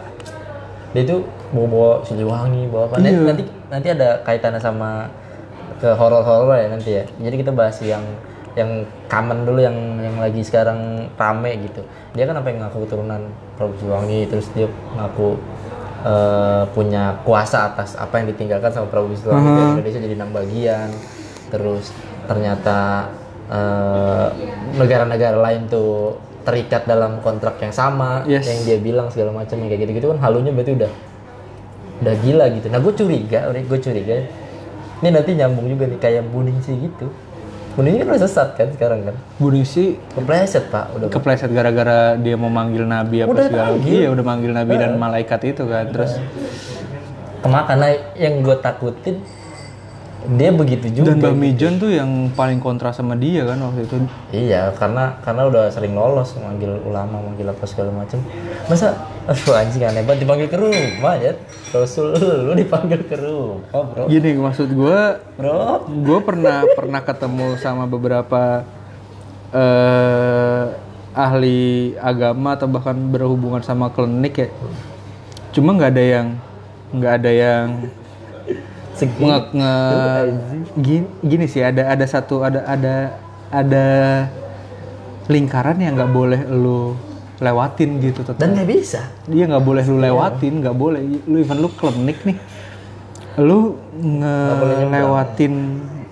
Dia 0.91 1.01
itu 1.07 1.23
bawa 1.55 1.67
bawa 1.71 1.91
Siliwangi 2.03 2.67
bawa 2.67 2.83
apa. 2.91 2.95
Iya. 2.99 3.23
nanti 3.23 3.43
nanti 3.71 3.87
ada 3.87 4.19
kaitannya 4.27 4.59
sama 4.59 5.07
ke 5.79 5.87
horor 5.95 6.19
horor 6.21 6.59
ya 6.59 6.67
nanti 6.67 6.99
ya. 6.99 7.03
Jadi 7.07 7.35
kita 7.39 7.51
bahas 7.55 7.79
yang 7.79 8.03
yang 8.51 8.83
common 9.07 9.47
dulu 9.47 9.63
yang 9.63 9.77
yang 10.03 10.19
lagi 10.19 10.43
sekarang 10.43 11.07
rame 11.15 11.63
gitu. 11.63 11.79
Dia 12.11 12.27
kan 12.27 12.35
sampai 12.35 12.59
ngaku 12.59 12.77
keturunan 12.83 13.21
Prabu 13.55 13.73
Siliwangi 13.79 14.27
terus 14.27 14.51
dia 14.51 14.67
ngaku 14.99 15.39
eh, 16.03 16.63
punya 16.75 17.15
kuasa 17.23 17.71
atas 17.71 17.95
apa 17.95 18.19
yang 18.19 18.27
ditinggalkan 18.35 18.75
sama 18.75 18.91
Prabu 18.91 19.15
Siliwangi. 19.15 19.47
Dari 19.47 19.69
Indonesia 19.79 19.99
jadi 20.03 20.15
enam 20.19 20.31
bagian 20.35 20.91
terus 21.51 21.91
ternyata 22.25 23.11
eh, 23.45 24.27
negara-negara 24.73 25.37
lain 25.37 25.67
tuh 25.67 26.15
terikat 26.41 26.87
dalam 26.87 27.19
kontrak 27.19 27.59
yang 27.59 27.69
sama 27.69 28.23
Yes. 28.25 28.47
yang 28.47 28.59
dia 28.63 28.77
bilang 28.79 29.11
segala 29.11 29.29
macam 29.31 29.59
kayak 29.59 29.77
gitu-gitu 29.79 30.09
kan 30.09 30.19
halunya 30.19 30.49
berarti 30.49 30.73
udah 30.73 30.91
udah 32.01 32.15
gila 32.17 32.45
gitu. 32.49 32.65
Nah 32.65 32.79
gue 32.79 32.93
curiga, 32.95 33.39
gue 33.51 33.79
curiga 33.79 34.15
ini 35.01 35.09
nanti 35.09 35.31
nyambung 35.33 35.67
juga 35.67 35.85
nih 35.85 35.99
kayak 35.99 36.23
Buningsi 36.25 36.73
gitu. 36.79 37.13
Buningsi 37.71 37.97
kan 37.99 38.07
udah 38.09 38.21
sesat 38.21 38.49
kan 38.53 38.67
sekarang 38.69 38.99
kan, 39.03 39.15
Buningsi 39.37 39.95
kepleset 40.11 40.67
pak, 40.67 40.91
udah 40.91 41.07
kepleset 41.07 41.49
gara-gara 41.49 42.17
dia 42.17 42.33
mau 42.33 42.49
manggil 42.49 42.83
nabi 42.83 43.21
apa 43.21 43.29
Udah 43.29 43.45
segala 43.45 43.67
manggil. 43.71 43.91
iya 43.91 44.07
udah 44.09 44.25
manggil 44.25 44.51
nabi 44.51 44.73
dan 44.75 44.91
malaikat 44.97 45.39
itu 45.45 45.63
kan 45.63 45.85
terus 45.87 46.17
kemakan. 47.39 47.77
Nah 47.77 47.89
yang 48.15 48.41
gue 48.41 48.55
takutin 48.57 49.21
dia 50.21 50.53
begitu 50.53 51.01
juga. 51.01 51.17
dan 51.17 51.23
Mbak 51.23 51.33
Mijon 51.33 51.73
tuh 51.81 51.89
yang 51.89 52.29
paling 52.37 52.61
kontra 52.61 52.93
sama 52.93 53.17
dia 53.17 53.41
kan 53.41 53.57
waktu 53.57 53.89
itu 53.89 53.95
Iya, 54.29 54.69
karena 54.77 55.17
karena 55.25 55.49
udah 55.49 55.63
sering 55.73 55.97
lolos 55.97 56.37
manggil 56.37 56.77
ulama, 56.85 57.17
manggil 57.17 57.49
apa 57.49 57.65
segala 57.65 57.89
macam. 57.89 58.21
Masa 58.69 58.93
aduh 59.25 59.53
anjing 59.57 59.81
aneh 59.81 60.05
banget 60.05 60.25
dipanggil 60.25 60.47
ke 60.49 60.57
rumah 60.61 61.17
ya. 61.17 61.33
Rasul 61.73 62.13
lu 62.17 62.53
dipanggil 62.53 63.01
ke 63.07 63.15
rumah, 63.17 63.81
Bro. 63.95 64.05
gini 64.11 64.37
maksud 64.37 64.69
gue 64.69 65.01
Bro. 65.39 65.87
gue 65.89 66.19
pernah 66.21 66.67
pernah 66.77 67.01
ketemu 67.01 67.57
sama 67.57 67.89
beberapa 67.89 68.67
eh 69.51 70.65
ahli 71.11 71.91
agama 71.99 72.55
atau 72.55 72.71
bahkan 72.71 72.95
berhubungan 72.95 73.59
sama 73.59 73.91
klinik 73.91 74.35
ya 74.37 74.47
cuma 75.51 75.75
nggak 75.75 75.91
ada 75.91 76.03
yang 76.03 76.27
nggak 76.95 77.13
ada 77.19 77.31
yang 77.31 77.65
Segi. 79.01 79.17
nge, 79.17 79.37
nge- 79.51 80.27
gini, 80.77 81.07
gini 81.19 81.45
sih 81.45 81.59
ada 81.59 81.89
ada 81.89 82.05
satu 82.05 82.45
ada 82.45 82.61
ada 82.63 83.17
ada 83.49 83.85
lingkaran 85.25 85.75
yang 85.75 85.97
nggak 85.97 86.11
boleh 86.11 86.41
lu 86.45 86.93
lewatin 87.41 87.97
gitu 87.97 88.21
tetap 88.21 88.37
Dan 88.37 88.53
nggak 88.53 88.69
bisa. 88.69 89.01
dia 89.25 89.49
nggak 89.49 89.65
boleh 89.65 89.81
lu 89.83 89.97
lewatin 89.97 90.61
nggak 90.61 90.77
boleh 90.77 91.01
lu 91.25 91.35
even 91.35 91.57
lu 91.57 91.69
klinik 91.71 92.21
nih 92.21 92.37
lu 93.41 93.79
ngelewatin 93.97 95.53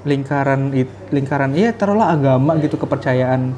lingkaran 0.02 0.72
lingkaran 1.12 1.52
iya 1.54 1.76
taruhlah 1.76 2.16
agama 2.16 2.56
gitu 2.58 2.80
kepercayaan 2.80 3.54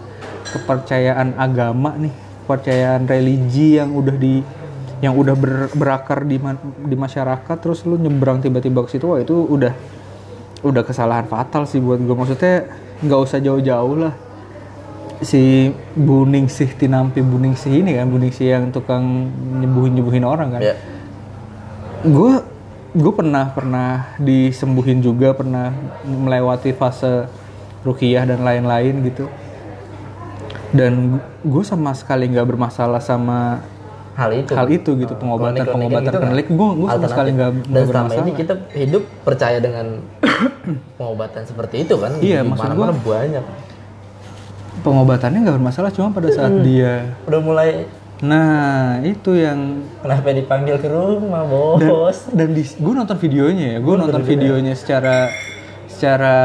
kepercayaan 0.52 1.38
agama 1.38 1.96
nih 1.96 2.12
kepercayaan 2.44 3.06
religi 3.06 3.78
yang 3.78 3.94
udah 3.94 4.18
di 4.18 4.42
yang 5.02 5.18
udah 5.18 5.34
ber- 5.34 5.74
berakar 5.74 6.24
di 6.24 6.38
ma- 6.38 6.62
di 6.62 6.96
masyarakat 6.96 7.58
terus 7.58 7.82
lu 7.90 7.98
nyebrang 7.98 8.40
tiba-tiba 8.40 8.86
ke 8.86 8.96
situ 8.96 9.10
wah 9.10 9.18
itu 9.18 9.34
udah 9.34 9.74
udah 10.62 10.84
kesalahan 10.86 11.26
fatal 11.26 11.66
sih 11.66 11.82
buat 11.82 11.98
gue 11.98 12.14
maksudnya 12.14 12.70
nggak 13.02 13.20
usah 13.20 13.42
jauh-jauh 13.42 13.96
lah. 13.98 14.14
Si 15.22 15.70
Buning 15.94 16.50
sih 16.50 16.70
Tinampi 16.70 17.22
Buning 17.22 17.54
sih 17.54 17.82
ini 17.82 17.94
kan 17.98 18.10
Buning 18.10 18.34
sih 18.34 18.50
yang 18.50 18.70
tukang 18.70 19.30
nyembuhin 19.62 19.98
nyembuhin 19.98 20.26
orang 20.26 20.58
kan. 20.58 20.62
Ya. 20.62 20.76
gue 22.02 22.34
gue 22.98 23.14
pernah 23.14 23.54
pernah 23.54 24.18
disembuhin 24.18 25.02
juga 25.06 25.38
pernah 25.38 25.70
melewati 26.06 26.74
fase 26.74 27.30
rukiah 27.86 28.26
dan 28.26 28.42
lain-lain 28.42 29.02
gitu. 29.06 29.26
Dan 30.74 31.22
gue 31.42 31.64
sama 31.66 31.94
sekali 31.98 32.30
nggak 32.30 32.48
bermasalah 32.54 33.02
sama 33.02 33.62
hal 34.22 34.32
itu 34.32 34.52
hal 34.54 34.68
itu 34.70 34.92
gitu 34.96 35.14
pengobatan 35.16 35.58
Kronik-kronik 35.58 35.74
pengobatan 35.74 36.06
gitu 36.06 36.18
kan 36.18 36.30
klinik 36.30 36.48
gue 36.48 36.70
gue 36.72 36.88
sama 36.88 37.08
sekali 37.10 37.30
nggak 37.32 37.50
dan 37.50 37.62
selama 37.66 37.88
bermasalah 37.90 38.22
ini 38.22 38.32
kita 38.38 38.54
hidup 38.72 39.04
percaya 39.22 39.58
dengan 39.58 39.86
pengobatan 40.98 41.42
seperti 41.44 41.76
itu 41.84 41.96
kan? 41.98 42.12
Iya, 42.18 42.40
Di 42.42 42.48
maksud 42.48 42.64
mana-mana 42.70 42.94
banyak. 42.94 43.46
pengobatannya 44.82 45.40
nggak 45.42 45.56
bermasalah 45.58 45.92
cuma 45.92 46.10
pada 46.10 46.30
saat 46.30 46.54
dia 46.62 47.18
udah 47.26 47.42
mulai 47.42 47.70
nah 48.22 49.02
itu 49.02 49.34
yang 49.34 49.82
kenapa 50.00 50.30
dipanggil 50.30 50.78
ke 50.78 50.86
rumah 50.86 51.42
bos? 51.44 52.30
dan 52.30 52.54
di 52.54 52.62
gue 52.62 52.94
nonton 52.94 53.18
videonya 53.18 53.66
ya 53.76 53.80
gue 53.80 53.96
nonton 53.98 54.22
videonya 54.22 54.74
secara 54.78 55.34
secara 55.90 56.36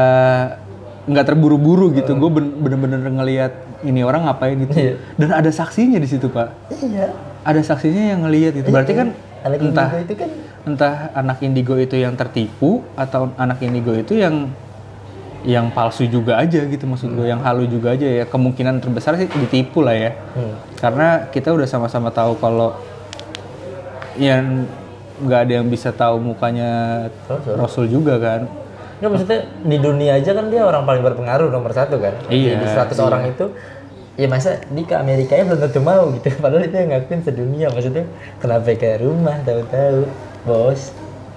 nggak 1.07 1.23
terburu-buru 1.23 1.95
gitu. 1.95 2.19
Gue 2.19 2.27
bener-bener 2.35 2.99
ngelihat 2.99 3.53
ini 3.79 4.03
orang 4.03 4.27
ngapain 4.27 4.59
gitu 4.59 4.75
Iya. 4.75 4.93
dan 5.15 5.29
ada 5.31 5.47
saksinya 5.47 5.97
di 5.97 6.09
situ 6.09 6.27
pak. 6.27 6.51
Iya 6.67 7.15
ada 7.47 7.61
saksinya 7.63 8.03
yang 8.11 8.27
ngelihat 8.27 8.59
gitu. 8.59 8.69
Berarti 8.75 8.93
kan 8.93 9.15
anak 9.47 9.59
entah 9.63 9.87
indigo 9.95 10.03
itu 10.03 10.13
kan 10.19 10.29
entah 10.67 10.95
anak 11.15 11.37
indigo 11.39 11.75
itu 11.79 11.95
yang 11.95 12.13
tertipu 12.19 12.83
atau 12.99 13.31
anak 13.39 13.63
indigo 13.63 13.95
itu 13.95 14.19
yang 14.19 14.51
yang 15.47 15.71
palsu 15.71 16.03
juga 16.11 16.35
aja 16.35 16.59
gitu 16.67 16.83
maksud 16.83 17.07
gue 17.15 17.31
yang 17.31 17.39
halu 17.39 17.63
juga 17.71 17.95
aja 17.95 18.03
ya. 18.03 18.23
Kemungkinan 18.27 18.83
terbesar 18.83 19.15
sih 19.15 19.31
ditipu 19.31 19.79
lah 19.79 19.95
ya. 19.95 20.11
Hmm. 20.35 20.59
karena 20.77 21.31
kita 21.31 21.55
udah 21.55 21.65
sama-sama 21.65 22.11
tahu 22.11 22.35
kalau 22.37 22.75
yang 24.19 24.67
nggak 25.17 25.39
ada 25.47 25.53
yang 25.63 25.67
bisa 25.71 25.89
tahu 25.95 26.19
mukanya 26.19 26.69
Rasul. 27.25 27.53
Rasul 27.55 27.85
juga 27.87 28.19
kan. 28.19 28.45
Nggak, 28.97 29.09
maksudnya 29.13 29.39
di 29.61 29.77
dunia 29.77 30.11
aja 30.17 30.31
kan 30.33 30.45
dia 30.49 30.65
orang 30.65 30.83
paling 30.83 31.05
berpengaruh 31.05 31.49
nomor 31.53 31.71
satu 31.71 32.01
kan. 32.01 32.17
Iya, 32.29 32.61
di 32.61 32.65
100 32.65 32.97
orang 32.97 33.29
itu 33.29 33.53
ya 34.17 34.25
masa 34.25 34.57
di 34.67 34.81
ke 34.81 34.97
Amerika 34.97 35.37
ya 35.37 35.45
belum 35.45 35.61
tentu 35.61 35.79
mau 35.79 36.09
gitu. 36.11 36.27
Padahal 36.43 36.65
itu 36.65 36.75
yang 36.75 36.89
ngakuin 36.89 37.21
sedunia 37.21 37.67
maksudnya 37.69 38.05
kenapa 38.37 38.73
ke 38.73 38.97
rumah 38.99 39.37
tahu-tahu 39.45 40.09
bos. 40.43 40.91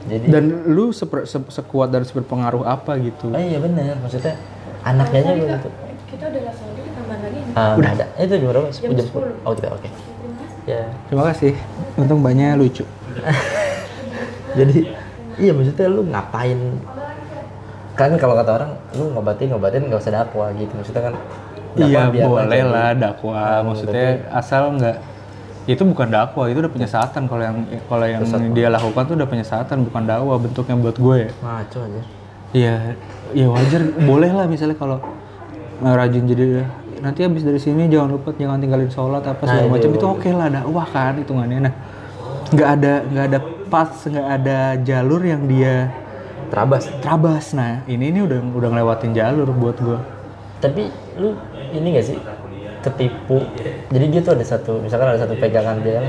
Jadi 0.08 0.32
dan 0.32 0.44
lu 0.64 0.88
seper- 0.90 1.28
se- 1.28 1.52
sekuat 1.52 1.92
dan 1.92 2.02
seberpengaruh 2.02 2.64
apa 2.64 2.96
gitu? 2.96 3.28
Oh 3.28 3.36
iya 3.36 3.60
benar. 3.60 4.00
Maksudnya 4.00 4.32
anaknya 4.80 5.20
aja 5.22 5.32
tentu. 5.60 5.68
Kita 6.08 6.24
udah 6.26 6.42
langsung 6.42 6.66
aja 6.66 6.80
kita 6.80 6.96
tambahan 6.96 7.20
lagi. 7.22 7.40
ah, 7.52 7.72
udah. 7.76 7.90
ada. 7.92 8.06
Itu 8.16 8.34
jam 8.34 8.48
berapa? 8.48 8.68
Jam, 8.72 8.90
jam 8.96 9.06
10 9.12 9.44
oh 9.44 9.52
tidak 9.52 9.70
oke. 9.76 9.88
Ya. 10.64 10.82
Terima 11.06 11.24
kasih. 11.28 11.52
Untung 12.00 12.20
banyak 12.24 12.56
lucu. 12.56 12.84
Jadi 14.58 14.78
iya 15.36 15.52
maksudnya 15.52 15.86
lu 15.86 16.02
ngapain? 16.08 16.58
Kan 17.92 18.16
kalau 18.16 18.32
kata 18.32 18.50
orang 18.56 18.70
lu 18.96 19.12
ngobatin 19.12 19.52
ngobatin 19.52 19.84
nggak 19.84 20.00
usah 20.00 20.24
dakwah 20.24 20.48
gitu. 20.56 20.72
Maksudnya 20.72 21.12
kan 21.12 21.14
iya 21.78 22.10
boleh 22.10 22.62
lah 22.66 22.90
dakwah. 22.96 23.62
Maksudnya 23.62 24.26
asal 24.32 24.74
nggak 24.74 24.96
itu 25.68 25.82
bukan 25.86 26.08
dakwah 26.10 26.50
itu 26.50 26.58
udah 26.58 26.72
penyesatan 26.72 27.30
kalau 27.30 27.42
yang 27.46 27.56
kalau 27.86 28.06
yang 28.08 28.22
dia 28.50 28.66
lakukan 28.72 29.02
tuh 29.06 29.14
udah 29.14 29.28
penyesatan 29.28 29.86
bukan 29.86 30.02
dakwah 30.02 30.36
bentuknya 30.40 30.74
buat 30.74 30.96
gue 30.98 31.16
ya. 31.28 31.30
Ngaco 31.38 31.78
aja 31.86 32.02
Iya, 32.50 32.74
ya 33.30 33.46
wajar, 33.46 33.78
boleh 34.02 34.26
lah 34.34 34.50
misalnya 34.50 34.74
kalau 34.74 34.98
rajin 35.78 36.26
jadi 36.26 36.66
nanti 36.98 37.22
habis 37.22 37.46
dari 37.46 37.62
sini 37.62 37.86
jangan 37.86 38.18
lupa 38.18 38.34
jangan 38.34 38.58
tinggalin 38.58 38.90
sholat 38.90 39.22
apa 39.22 39.46
segala 39.46 39.70
Nah, 39.70 39.70
macam 39.70 39.88
itu 39.94 39.98
itu 40.02 40.06
oke 40.10 40.30
lah 40.34 40.48
dakwah 40.50 40.86
kan 40.90 41.14
hitungannya. 41.14 41.70
Nah, 41.70 41.74
nggak 42.50 42.68
ada 42.74 42.92
nggak 43.06 43.24
ada 43.30 43.38
pas 43.70 43.90
nggak 43.94 44.26
ada 44.26 44.58
jalur 44.82 45.22
yang 45.22 45.46
dia 45.46 45.94
terabas. 46.50 46.90
terabas. 46.98 47.54
Nah, 47.54 47.86
ini 47.86 48.10
ini 48.10 48.26
udah 48.26 48.42
udah 48.50 48.68
ngelewatin 48.74 49.14
jalur 49.14 49.46
buat 49.54 49.78
gua. 49.78 50.00
tapi 50.60 50.92
lu 51.16 51.32
ini 51.72 51.88
gak 51.94 52.06
sih? 52.06 52.18
Ketipu. 52.80 53.44
Jadi 53.92 54.04
dia 54.08 54.20
tuh 54.20 54.32
ada 54.34 54.44
satu 54.44 54.80
misalkan 54.80 55.12
ada 55.12 55.20
satu 55.20 55.36
pegangan 55.36 55.78
dia 55.80 56.00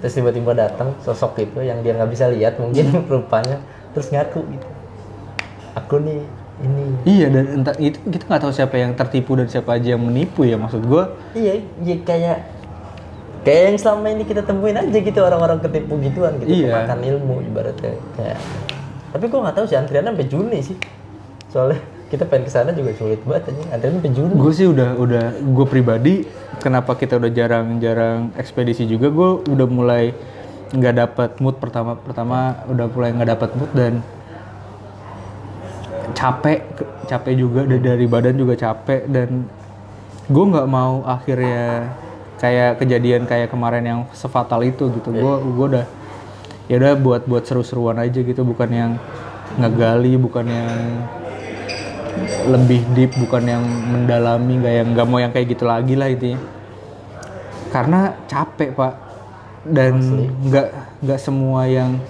terus 0.00 0.16
tiba-tiba 0.16 0.56
datang 0.56 0.96
sosok 1.04 1.44
itu 1.44 1.60
yang 1.60 1.84
dia 1.84 1.92
nggak 1.92 2.08
bisa 2.08 2.24
lihat 2.32 2.56
mungkin 2.56 2.88
rupanya 3.12 3.60
terus 3.92 4.08
ngaku 4.08 4.40
gitu. 4.48 4.68
Aku 5.76 6.00
nih 6.00 6.24
ini. 6.60 6.84
Iya 7.04 7.26
dan 7.28 7.44
entah 7.60 7.76
itu 7.76 8.00
kita 8.08 8.24
nggak 8.24 8.42
tahu 8.42 8.52
siapa 8.52 8.80
yang 8.80 8.96
tertipu 8.96 9.36
dan 9.36 9.46
siapa 9.46 9.76
aja 9.76 9.94
yang 9.94 10.02
menipu 10.02 10.48
ya 10.48 10.56
maksud 10.56 10.82
gua. 10.88 11.12
iya 11.36 11.60
iya 11.84 11.96
kayak 12.00 12.38
kayak 13.44 13.62
yang 13.72 13.76
selama 13.76 14.08
ini 14.12 14.24
kita 14.24 14.40
temuin 14.44 14.76
aja 14.76 14.98
gitu 15.00 15.20
orang-orang 15.20 15.60
ketipu 15.60 15.96
gituan 16.00 16.36
gitu 16.40 16.64
Iya. 16.64 16.80
makan 16.80 16.98
ilmu 17.04 17.34
ibaratnya 17.44 17.94
kayak. 18.16 18.40
Tapi 19.12 19.24
gua 19.28 19.38
nggak 19.46 19.56
tahu 19.60 19.66
sih 19.68 19.76
antriannya 19.76 20.10
sampai 20.16 20.26
Juni 20.32 20.58
sih. 20.64 20.76
Soalnya 21.52 21.76
kita 22.10 22.26
pengen 22.26 22.44
ke 22.44 22.50
sana 22.50 22.74
juga 22.74 22.90
sulit 22.98 23.22
banget 23.22 23.54
aja 23.54 23.62
antriannya 23.78 23.98
sampai 24.02 24.12
Juni 24.12 24.32
Gue 24.34 24.52
sih 24.52 24.66
udah 24.66 24.98
udah 24.98 25.24
gue 25.38 25.66
pribadi 25.70 26.14
kenapa 26.58 26.98
kita 26.98 27.22
udah 27.22 27.30
jarang-jarang 27.30 28.34
ekspedisi 28.34 28.84
juga 28.84 29.14
gue 29.14 29.30
udah 29.46 29.66
mulai 29.70 30.10
nggak 30.74 30.94
dapat 30.98 31.30
mood 31.38 31.62
pertama 31.62 31.94
pertama 31.94 32.66
udah 32.66 32.86
mulai 32.90 33.10
nggak 33.14 33.30
dapat 33.38 33.50
mood 33.54 33.70
dan 33.74 34.02
capek 36.10 36.66
ke- 36.74 36.90
capek 37.06 37.34
juga 37.38 37.60
da- 37.64 37.82
dari 37.94 38.06
badan 38.10 38.34
juga 38.34 38.54
capek 38.58 39.06
dan 39.06 39.46
gue 40.26 40.44
nggak 40.50 40.66
mau 40.66 41.06
akhirnya 41.06 41.94
kayak 42.42 42.82
kejadian 42.82 43.22
kayak 43.30 43.50
kemarin 43.50 43.84
yang 43.86 44.00
sefatal 44.10 44.62
itu 44.66 44.90
gitu. 44.98 45.14
Gue 45.14 45.34
gue 45.38 45.66
udah 45.78 45.86
ya 46.66 46.74
udah 46.78 46.92
buat 46.98 47.22
buat 47.26 47.44
seru-seruan 47.46 47.98
aja 47.98 48.18
gitu 48.22 48.42
bukan 48.42 48.70
yang 48.70 48.92
ngegali 49.58 50.14
bukan 50.14 50.46
yang 50.46 50.74
lebih 52.50 52.80
deep 52.96 53.12
bukan 53.16 53.42
yang 53.46 53.62
mendalami 53.64 54.58
nggak 54.60 54.74
yang 54.74 54.88
nggak 54.94 55.06
mau 55.06 55.18
yang 55.22 55.32
kayak 55.32 55.46
gitu 55.54 55.64
lagi 55.64 55.94
lah 55.94 56.08
intinya. 56.10 56.40
Karena 57.70 58.14
capek 58.26 58.70
pak. 58.74 58.94
Dan 59.60 59.92
nggak 60.48 60.68
nggak 61.04 61.20
semua 61.20 61.68
yang 61.68 62.00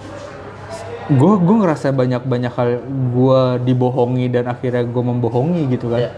gue 1.11 1.33
gue 1.43 1.57
ngerasa 1.59 1.91
banyak 1.91 2.23
banyak 2.23 2.53
hal 2.55 2.79
gue 2.87 3.41
dibohongi 3.67 4.31
dan 4.31 4.47
akhirnya 4.47 4.87
gue 4.87 5.03
membohongi 5.03 5.67
gitu 5.75 5.91
kan. 5.91 6.07
Iya. 6.07 6.13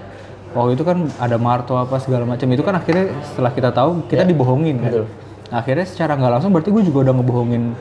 waktu 0.52 0.76
itu 0.76 0.84
kan 0.84 1.08
ada 1.16 1.40
marto 1.40 1.80
apa 1.80 1.96
segala 1.96 2.28
macam 2.28 2.44
itu 2.52 2.60
kan 2.60 2.76
akhirnya 2.76 3.08
setelah 3.24 3.56
kita 3.56 3.72
tahu 3.72 4.04
kita 4.04 4.28
dibohongin 4.28 4.84
kan. 4.84 4.92
Betul. 4.92 5.06
Akhirnya 5.48 5.86
secara 5.88 6.12
nggak 6.20 6.32
langsung 6.36 6.52
berarti 6.52 6.68
gue 6.68 6.84
juga 6.84 7.08
udah 7.08 7.14
ngebohongin 7.16 7.72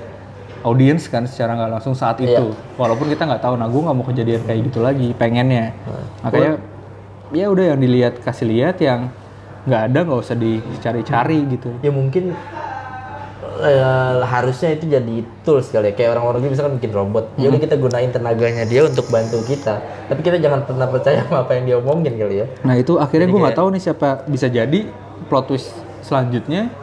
audiens 0.62 1.06
kan 1.10 1.26
secara 1.26 1.58
nggak 1.58 1.72
langsung 1.80 1.94
saat 1.98 2.18
itu. 2.22 2.54
Walaupun 2.78 3.10
kita 3.10 3.26
nggak 3.26 3.42
tahu 3.42 3.56
nah 3.58 3.68
gue 3.68 3.82
nggak 3.82 3.98
mau 3.98 4.06
kejadian 4.06 4.42
kayak 4.46 4.60
gitu 4.72 4.80
lagi 4.82 5.14
pengennya. 5.18 5.74
Makanya 6.26 6.62
ya 7.32 7.46
udah 7.48 7.66
yang 7.76 7.80
dilihat 7.80 8.20
kasih 8.22 8.48
lihat 8.50 8.78
yang 8.84 9.10
nggak 9.64 9.82
ada 9.92 10.00
nggak 10.04 10.20
usah 10.20 10.38
dicari-cari 10.38 11.40
gitu. 11.54 11.70
Ya 11.86 11.92
mungkin 11.94 12.34
eh, 13.62 14.18
harusnya 14.26 14.74
itu 14.74 14.90
jadi 14.90 15.16
tools 15.46 15.70
kali 15.70 15.92
ya. 15.92 15.94
Kayak 15.94 16.10
orang-orang 16.18 16.40
itu 16.46 16.50
misalkan 16.58 16.74
bikin 16.82 16.92
robot. 16.92 17.26
Ya 17.38 17.54
udah 17.54 17.62
kita 17.62 17.76
gunain 17.78 18.10
tenaganya 18.10 18.66
dia 18.66 18.82
untuk 18.86 19.06
bantu 19.14 19.42
kita. 19.46 19.80
Tapi 20.10 20.22
kita 20.26 20.42
jangan 20.42 20.66
pernah 20.66 20.90
percaya 20.90 21.24
sama 21.24 21.46
apa 21.46 21.56
yang 21.56 21.64
dia 21.70 21.76
omongin 21.78 22.18
kali 22.18 22.36
ya. 22.42 22.46
Nah 22.66 22.76
itu 22.76 22.98
akhirnya 22.98 23.30
gue 23.30 23.40
nggak 23.46 23.58
tahu 23.58 23.68
nih 23.74 23.82
siapa 23.82 24.26
bisa 24.26 24.50
jadi 24.50 24.90
plot 25.30 25.46
twist 25.48 25.72
selanjutnya 26.02 26.74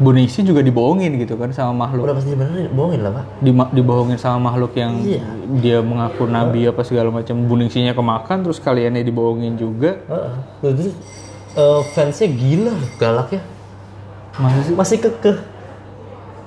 Bu 0.00 0.10
Ningsi 0.10 0.40
juga 0.40 0.64
dibohongin 0.64 1.12
gitu 1.14 1.36
kan 1.36 1.52
sama 1.52 1.84
makhluk. 1.84 2.08
Udah 2.08 2.16
pasti 2.16 2.32
beneran 2.32 2.72
bohongin 2.72 3.00
lah 3.04 3.12
pak. 3.12 3.24
Dima- 3.38 3.68
dibohongin 3.68 4.16
sama 4.16 4.48
makhluk 4.48 4.72
yang 4.72 4.96
Iya. 4.98 5.20
dia 5.60 5.78
mengaku 5.80 6.24
nabi 6.24 6.64
apa 6.64 6.80
segala 6.80 7.12
macam. 7.12 7.36
Bu 7.44 7.54
Ningsinya 7.54 7.92
kemakan 7.92 8.40
terus 8.40 8.56
kaliannya 8.58 9.04
dibohongin 9.04 9.54
juga. 9.54 10.00
Heeh. 10.08 10.32
Loh, 10.64 10.72
terus 10.72 10.96
eh, 11.52 11.80
fansnya 11.92 12.28
gila 12.28 12.72
galak 12.96 13.28
ya. 13.30 13.42
Masa 14.34 14.58
sih? 14.64 14.72
Masih 14.72 14.98
kekeh. 14.98 15.36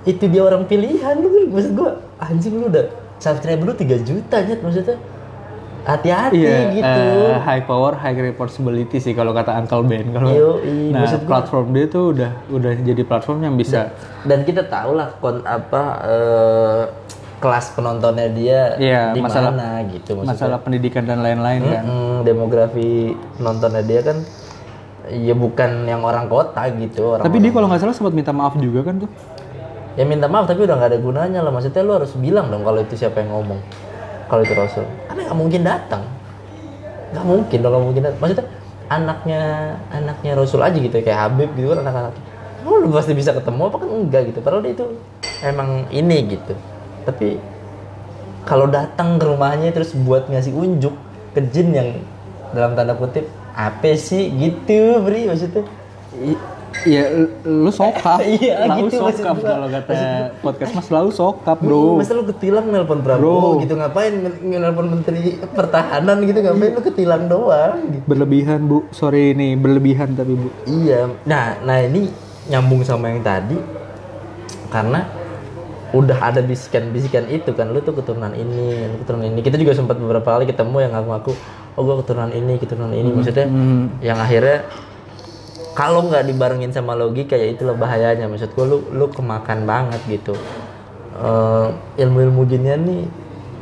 Itu 0.04 0.26
dia 0.26 0.42
orang 0.42 0.66
pilihan 0.66 1.14
lu 1.16 1.48
maksud 1.48 1.72
gua 1.74 2.02
anjing 2.18 2.58
lu 2.58 2.68
udah 2.68 2.90
subscriber 3.22 3.64
lu 3.64 3.74
3 3.74 4.02
juta 4.02 4.42
nyet 4.42 4.60
maksudnya 4.60 4.98
hati-hati 5.84 6.40
Iya, 6.40 6.58
gitu 6.72 7.04
eh, 7.28 7.38
high 7.38 7.64
power, 7.64 8.00
high 8.00 8.16
responsibility 8.16 8.98
sih 8.98 9.12
kalau 9.12 9.36
kata 9.36 9.52
Uncle 9.54 9.84
Ben. 9.84 10.08
Kalau 10.10 10.64
nah, 10.90 11.04
platform 11.20 11.76
dia 11.76 11.86
tuh 11.86 12.16
udah 12.16 12.32
udah 12.48 12.72
jadi 12.80 13.04
platform 13.04 13.40
yang 13.44 13.56
bisa 13.56 13.92
dan 14.24 14.48
kita 14.48 14.64
tahu 14.64 14.96
lah 14.96 15.12
kon 15.20 15.44
apa 15.44 15.82
eh, 16.02 16.84
kelas 17.38 17.76
penontonnya 17.76 18.32
dia 18.32 18.60
Iya, 18.80 19.02
di 19.12 19.20
masalah- 19.20 19.52
mana 19.52 19.84
gitu 19.86 20.16
maksudnya 20.16 20.32
masalah 20.32 20.58
pendidikan 20.64 21.04
dan 21.04 21.20
lain-lain 21.20 21.60
kan. 21.62 21.84
Mm, 21.84 22.18
demografi 22.24 22.92
penontonnya 23.36 23.84
dia 23.84 24.00
kan 24.02 24.18
ya 25.12 25.36
bukan 25.36 25.84
yang 25.84 26.00
orang 26.00 26.32
kota 26.32 26.64
gitu 26.72 27.20
orang 27.20 27.28
Tapi 27.28 27.38
dia 27.38 27.52
kalau 27.52 27.68
nggak 27.68 27.84
salah 27.84 27.92
sempat 27.92 28.16
minta 28.16 28.32
maaf 28.32 28.56
juga 28.56 28.88
kan 28.88 29.04
tuh. 29.04 29.12
ya 29.94 30.08
minta 30.08 30.26
maaf 30.26 30.48
tapi 30.48 30.64
udah 30.64 30.74
nggak 30.74 30.90
ada 30.90 30.98
gunanya 30.98 31.40
lah 31.44 31.52
maksudnya 31.52 31.84
lu 31.84 31.94
harus 31.94 32.16
bilang 32.16 32.48
dong 32.48 32.64
kalau 32.64 32.80
itu 32.80 32.96
siapa 32.96 33.20
yang 33.20 33.30
ngomong 33.30 33.60
kalau 34.28 34.42
itu 34.42 34.54
Rasul. 34.56 34.86
Karena 35.08 35.22
nggak 35.30 35.40
mungkin 35.40 35.62
datang. 35.62 36.04
Nggak 37.14 37.26
mungkin 37.26 37.58
nggak 37.62 37.84
mungkin 37.84 38.02
datang. 38.04 38.20
maksudnya 38.22 38.46
anaknya 38.92 39.42
anaknya 39.90 40.32
Rasul 40.38 40.62
aja 40.62 40.78
gitu 40.78 40.94
kayak 41.02 41.20
Habib 41.30 41.50
gitu 41.56 41.74
kan 41.74 41.84
anak-anak. 41.86 42.14
Lu 42.64 42.88
pasti 42.96 43.12
bisa 43.12 43.36
ketemu 43.36 43.62
apa 43.68 43.78
kan 43.80 43.90
enggak 43.90 44.22
gitu. 44.32 44.40
Padahal 44.40 44.64
dia 44.64 44.74
itu 44.76 44.86
emang 45.44 45.88
ini 45.92 46.18
gitu. 46.38 46.54
Tapi 47.04 47.40
kalau 48.44 48.68
datang 48.68 49.20
ke 49.20 49.26
rumahnya 49.28 49.72
terus 49.72 49.96
buat 49.96 50.28
ngasih 50.28 50.52
unjuk 50.52 50.96
ke 51.36 51.42
jin 51.52 51.72
yang 51.76 51.90
dalam 52.52 52.76
tanda 52.76 52.96
kutip 52.96 53.28
apa 53.56 53.96
sih? 53.96 54.32
Gitu 54.32 55.04
bri 55.04 55.28
maksudnya 55.28 55.64
Iya, 56.82 57.04
lu 57.46 57.72
sokap. 57.72 58.20
Iya, 58.42 58.66
Selalu 58.66 58.88
gitu 58.90 58.98
sokap 58.98 59.36
kalau 59.40 59.68
kata 59.70 59.96
podcast 60.42 60.72
mas 60.74 60.86
selalu 60.90 61.10
sokap, 61.14 61.58
Bro. 61.62 62.02
Masa 62.02 62.18
lu 62.18 62.26
ketilang 62.26 62.66
nelpon 62.68 63.06
Prabowo 63.06 63.62
gitu 63.62 63.78
ngapain 63.78 64.14
nelpon 64.42 64.88
menteri 64.90 65.38
pertahanan 65.54 66.26
gitu 66.26 66.42
ngapain 66.42 66.72
lu 66.74 66.82
ketilang 66.82 67.30
doang 67.30 67.78
gitu. 67.94 68.04
Berlebihan, 68.10 68.66
Bu. 68.66 68.90
Sorry 68.90 69.38
ini 69.38 69.54
berlebihan 69.54 70.18
tapi, 70.18 70.34
Bu. 70.34 70.50
Iya. 70.66 71.14
Nah, 71.30 71.62
nah 71.62 71.78
ini 71.80 72.10
nyambung 72.50 72.84
sama 72.84 73.14
yang 73.14 73.24
tadi 73.24 73.56
karena 74.68 75.06
udah 75.94 76.18
ada 76.18 76.42
bisikan-bisikan 76.42 77.30
itu 77.30 77.54
kan 77.54 77.70
lu 77.70 77.78
tuh 77.86 77.94
keturunan 77.94 78.34
ini, 78.34 78.90
lu 78.90 78.98
keturunan 79.06 79.30
ini. 79.30 79.40
Kita 79.46 79.62
juga 79.62 79.78
sempat 79.78 80.02
beberapa 80.02 80.26
kali 80.26 80.50
ketemu 80.50 80.90
yang 80.90 80.92
ngaku-ngaku 80.98 81.32
oh 81.78 81.82
gua 81.86 81.96
keturunan 82.02 82.34
ini, 82.34 82.54
keturunan 82.58 82.94
ini 82.94 83.10
maksudnya 83.14 83.48
yang 84.02 84.18
akhirnya 84.18 84.66
kalau 85.74 86.06
nggak 86.06 86.24
dibarengin 86.26 86.70
sama 86.70 86.94
logika 86.94 87.34
ya 87.34 87.50
itulah 87.50 87.74
bahayanya 87.74 88.26
maksud 88.26 88.54
gua 88.54 88.66
lu 88.68 88.78
lu 88.90 89.10
kemakan 89.10 89.66
banget 89.66 90.02
gitu. 90.08 90.34
Eh, 91.14 91.68
ilmu-ilmu 92.00 92.42
ginian 92.44 92.82
nih 92.82 93.06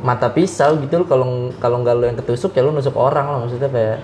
mata 0.00 0.28
pisau 0.28 0.76
gitu 0.78 0.98
lu 0.98 1.04
kalau 1.04 1.26
kalau 1.56 1.80
nggak 1.80 1.94
lu 1.94 2.04
yang 2.06 2.16
ketusuk 2.16 2.52
ya 2.52 2.60
lu 2.60 2.70
nusuk 2.70 2.92
orang 2.92 3.28
lah 3.28 3.38
maksudnya 3.38 3.68
kayak 3.68 3.98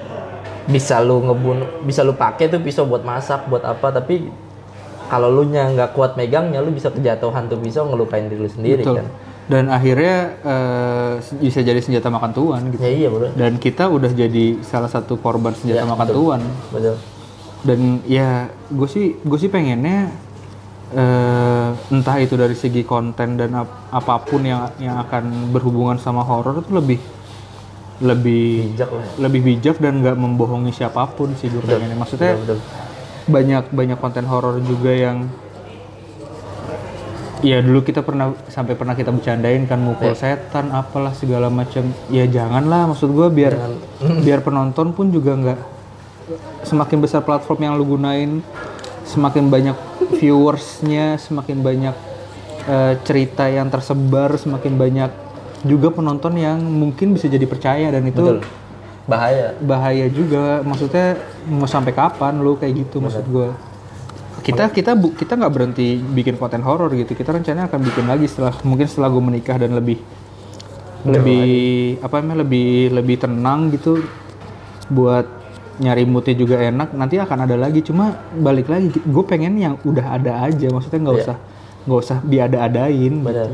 bisa 0.67 1.01
lu 1.01 1.25
ngebunuh 1.25 1.81
bisa 1.83 2.05
lu 2.05 2.13
pakai 2.13 2.47
tuh 2.47 2.61
pisau 2.61 2.85
buat 2.85 3.01
masak 3.03 3.49
buat 3.49 3.65
apa 3.65 3.89
tapi 3.91 4.29
kalau 5.09 5.33
lu 5.33 5.49
nya 5.49 5.65
nggak 5.67 5.91
kuat 5.91 6.15
megangnya 6.15 6.61
lu 6.61 6.71
bisa 6.71 6.89
kejatuhan 6.89 7.49
tuh 7.49 7.57
pisau 7.57 7.89
ngelukain 7.89 8.29
diri 8.29 8.37
lu 8.39 8.49
sendiri 8.49 8.85
Betul. 8.85 9.01
kan 9.01 9.09
Dan 9.49 9.73
akhirnya 9.73 10.17
eh, 10.45 11.13
bisa 11.41 11.65
jadi 11.65 11.81
senjata 11.81 12.13
makan 12.13 12.31
tuan 12.31 12.61
gitu. 12.69 12.79
ya 12.79 12.93
iya 12.95 13.09
bro 13.09 13.33
Dan 13.33 13.57
kita 13.57 13.89
udah 13.89 14.13
jadi 14.13 14.61
salah 14.61 14.87
satu 14.87 15.17
korban 15.17 15.51
senjata 15.51 15.83
Ya, 15.83 15.89
makan 15.89 16.05
betul. 16.05 16.17
tuan. 16.21 16.41
betul 16.69 16.97
Dan 17.67 18.03
ya 18.07 18.47
gue 18.71 18.89
sih 18.89 19.19
gue 19.19 19.39
sih 19.39 19.51
pengennya 19.51 20.15
eh, 20.95 21.69
entah 21.93 22.17
itu 22.23 22.39
dari 22.39 22.55
segi 22.55 22.87
konten 22.87 23.35
dan 23.37 23.51
ap- 23.59 23.91
apa 23.91 24.23
pun 24.25 24.47
yang 24.47 24.71
yang 24.79 24.97
akan 25.03 25.51
berhubungan 25.53 25.99
sama 25.99 26.23
horor 26.23 26.63
itu 26.63 26.71
lebih 26.73 26.99
lebih 27.99 28.79
bijak 28.79 28.91
lah 28.95 29.03
ya. 29.03 29.13
lebih 29.19 29.41
bijak 29.43 29.77
dan 29.83 29.99
nggak 29.99 30.15
membohongi 30.15 30.71
siapa 30.71 31.03
pun 31.11 31.35
sih 31.35 31.51
gue 31.51 31.59
pengennya. 31.61 31.99
Maksudnya 31.99 32.39
betul, 32.39 32.57
betul. 32.57 32.59
banyak 33.27 33.65
banyak 33.75 33.99
konten 33.99 34.25
horor 34.31 34.63
juga 34.63 34.95
yang 34.95 35.27
ya 37.39 37.63
dulu 37.63 37.87
kita 37.87 38.03
pernah 38.03 38.35
sampai 38.51 38.75
pernah 38.75 38.99
kita 38.99 39.15
bercandain 39.15 39.63
kan 39.67 39.79
mukul 39.79 40.11
setan 40.15 40.75
apalah 40.75 41.15
segala 41.15 41.47
macam 41.47 41.87
ya 42.11 42.27
janganlah 42.27 42.91
maksud 42.91 43.15
gue 43.15 43.29
biar 43.31 43.55
biar 44.27 44.43
penonton 44.43 44.91
pun 44.91 45.15
juga 45.15 45.39
nggak 45.39 45.59
semakin 46.65 46.99
besar 47.01 47.21
platform 47.25 47.61
yang 47.65 47.73
lu 47.79 47.85
gunain 47.85 48.41
semakin 49.09 49.49
banyak 49.49 49.77
viewersnya 50.21 51.17
semakin 51.17 51.65
banyak 51.65 51.97
eh, 52.69 52.95
cerita 53.05 53.49
yang 53.49 53.73
tersebar 53.73 54.37
semakin 54.37 54.77
banyak 54.77 55.11
juga 55.67 55.91
penonton 55.91 56.39
yang 56.39 56.61
mungkin 56.61 57.17
bisa 57.17 57.27
jadi 57.27 57.45
percaya 57.49 57.91
dan 57.91 58.07
itu 58.07 58.23
betul. 58.23 58.41
Bahaya. 59.09 59.57
Bahaya 59.65 60.07
juga. 60.13 60.61
Maksudnya 60.61 61.17
mau 61.49 61.65
sampai 61.65 61.97
kapan 61.97 62.45
lu 62.45 62.61
kayak 62.61 62.87
gitu 62.87 63.01
maksud 63.01 63.25
gue 63.25 63.49
kita 64.39 64.71
kita 64.71 64.95
bu, 64.95 65.13
kita 65.13 65.35
nggak 65.35 65.53
berhenti 65.53 65.99
bikin 65.99 66.39
konten 66.39 66.63
horor 66.63 66.89
gitu. 66.95 67.13
Kita 67.13 67.35
rencananya 67.35 67.69
akan 67.69 67.81
bikin 67.85 68.05
lagi 68.07 68.27
setelah 68.31 68.55
mungkin 68.63 68.87
setelah 68.87 69.11
gue 69.13 69.23
menikah 69.25 69.57
dan 69.59 69.75
lebih 69.75 69.99
lebih 71.05 71.99
apa 72.03 72.23
namanya 72.23 72.43
lebih 72.43 72.91
lebih 72.91 73.17
tenang 73.23 73.71
gitu 73.71 74.03
buat 74.91 75.27
nyari 75.79 76.05
moodnya 76.05 76.35
juga 76.35 76.59
enak 76.59 76.95
nanti 76.95 77.17
akan 77.19 77.39
ada 77.47 77.57
lagi. 77.59 77.81
Cuma 77.83 78.19
balik 78.39 78.69
lagi 78.71 78.91
gue 78.93 79.25
pengen 79.25 79.59
yang 79.59 79.75
udah 79.83 80.19
ada 80.19 80.45
aja. 80.47 80.67
Maksudnya 80.69 81.01
nggak 81.03 81.19
usah 81.25 81.37
nggak 81.89 82.01
usah 82.05 82.19
diada-adain 82.21 83.15
benar 83.25 83.49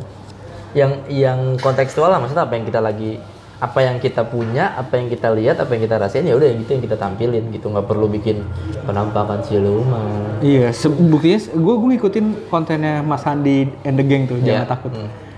yang 0.74 1.06
yang 1.06 1.54
kontekstual 1.62 2.10
lah 2.10 2.18
maksudnya 2.18 2.50
apa 2.50 2.58
yang 2.58 2.66
kita 2.66 2.82
lagi 2.82 3.22
apa 3.62 3.78
yang 3.80 3.96
kita 4.02 4.26
punya 4.26 4.74
apa 4.74 4.98
yang 4.98 5.06
kita 5.06 5.30
lihat 5.30 5.56
apa 5.62 5.70
yang 5.72 5.82
kita 5.86 5.96
rasain 5.96 6.26
ya 6.26 6.34
udah 6.34 6.50
yang 6.50 6.58
gitu 6.66 6.70
yang 6.76 6.84
kita 6.84 6.96
tampilin 6.98 7.44
gitu. 7.54 7.70
Nggak 7.70 7.86
perlu 7.86 8.10
bikin 8.10 8.42
penampakan 8.84 9.40
siluman. 9.46 10.36
Iya, 10.42 10.74
buktinya 11.08 11.38
gue 11.54 11.74
gue 11.80 11.88
ngikutin 11.96 12.26
kontennya 12.52 13.00
Mas 13.00 13.24
Handi 13.24 13.70
and 13.86 13.96
the 13.96 14.04
Gang 14.04 14.28
tuh, 14.28 14.36
jangan 14.42 14.66
Iya. 14.66 14.68
takut. 14.68 14.92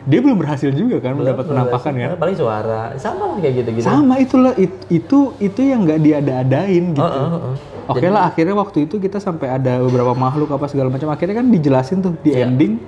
Dia 0.06 0.22
belum 0.22 0.38
berhasil 0.38 0.70
juga 0.70 1.02
kan 1.02 1.18
mendapat 1.18 1.50
penampakan 1.50 1.92
kan? 1.98 2.08
Ya, 2.14 2.18
paling 2.18 2.36
suara 2.38 2.94
sama 2.94 3.34
lah 3.34 3.36
kayak 3.42 3.54
gitu 3.58 3.70
gitu 3.74 3.86
Sama 3.86 4.14
itulah 4.22 4.54
it- 4.54 4.86
itu 4.86 5.34
itu 5.42 5.60
yang 5.66 5.82
nggak 5.82 5.98
diada-adain 5.98 6.94
gitu. 6.94 7.02
Oh, 7.02 7.34
oh, 7.34 7.50
oh. 7.52 7.54
Oke 7.86 8.06
lah, 8.10 8.30
akhirnya 8.30 8.54
waktu 8.54 8.86
itu 8.90 8.98
kita 8.98 9.18
sampai 9.18 9.50
ada 9.50 9.78
beberapa 9.78 10.10
makhluk 10.14 10.50
apa 10.50 10.66
segala 10.66 10.90
macam. 10.90 11.10
Akhirnya 11.10 11.42
kan 11.42 11.46
dijelasin 11.50 12.02
tuh 12.02 12.14
di 12.22 12.34
Iya. 12.34 12.46
ending 12.46 12.78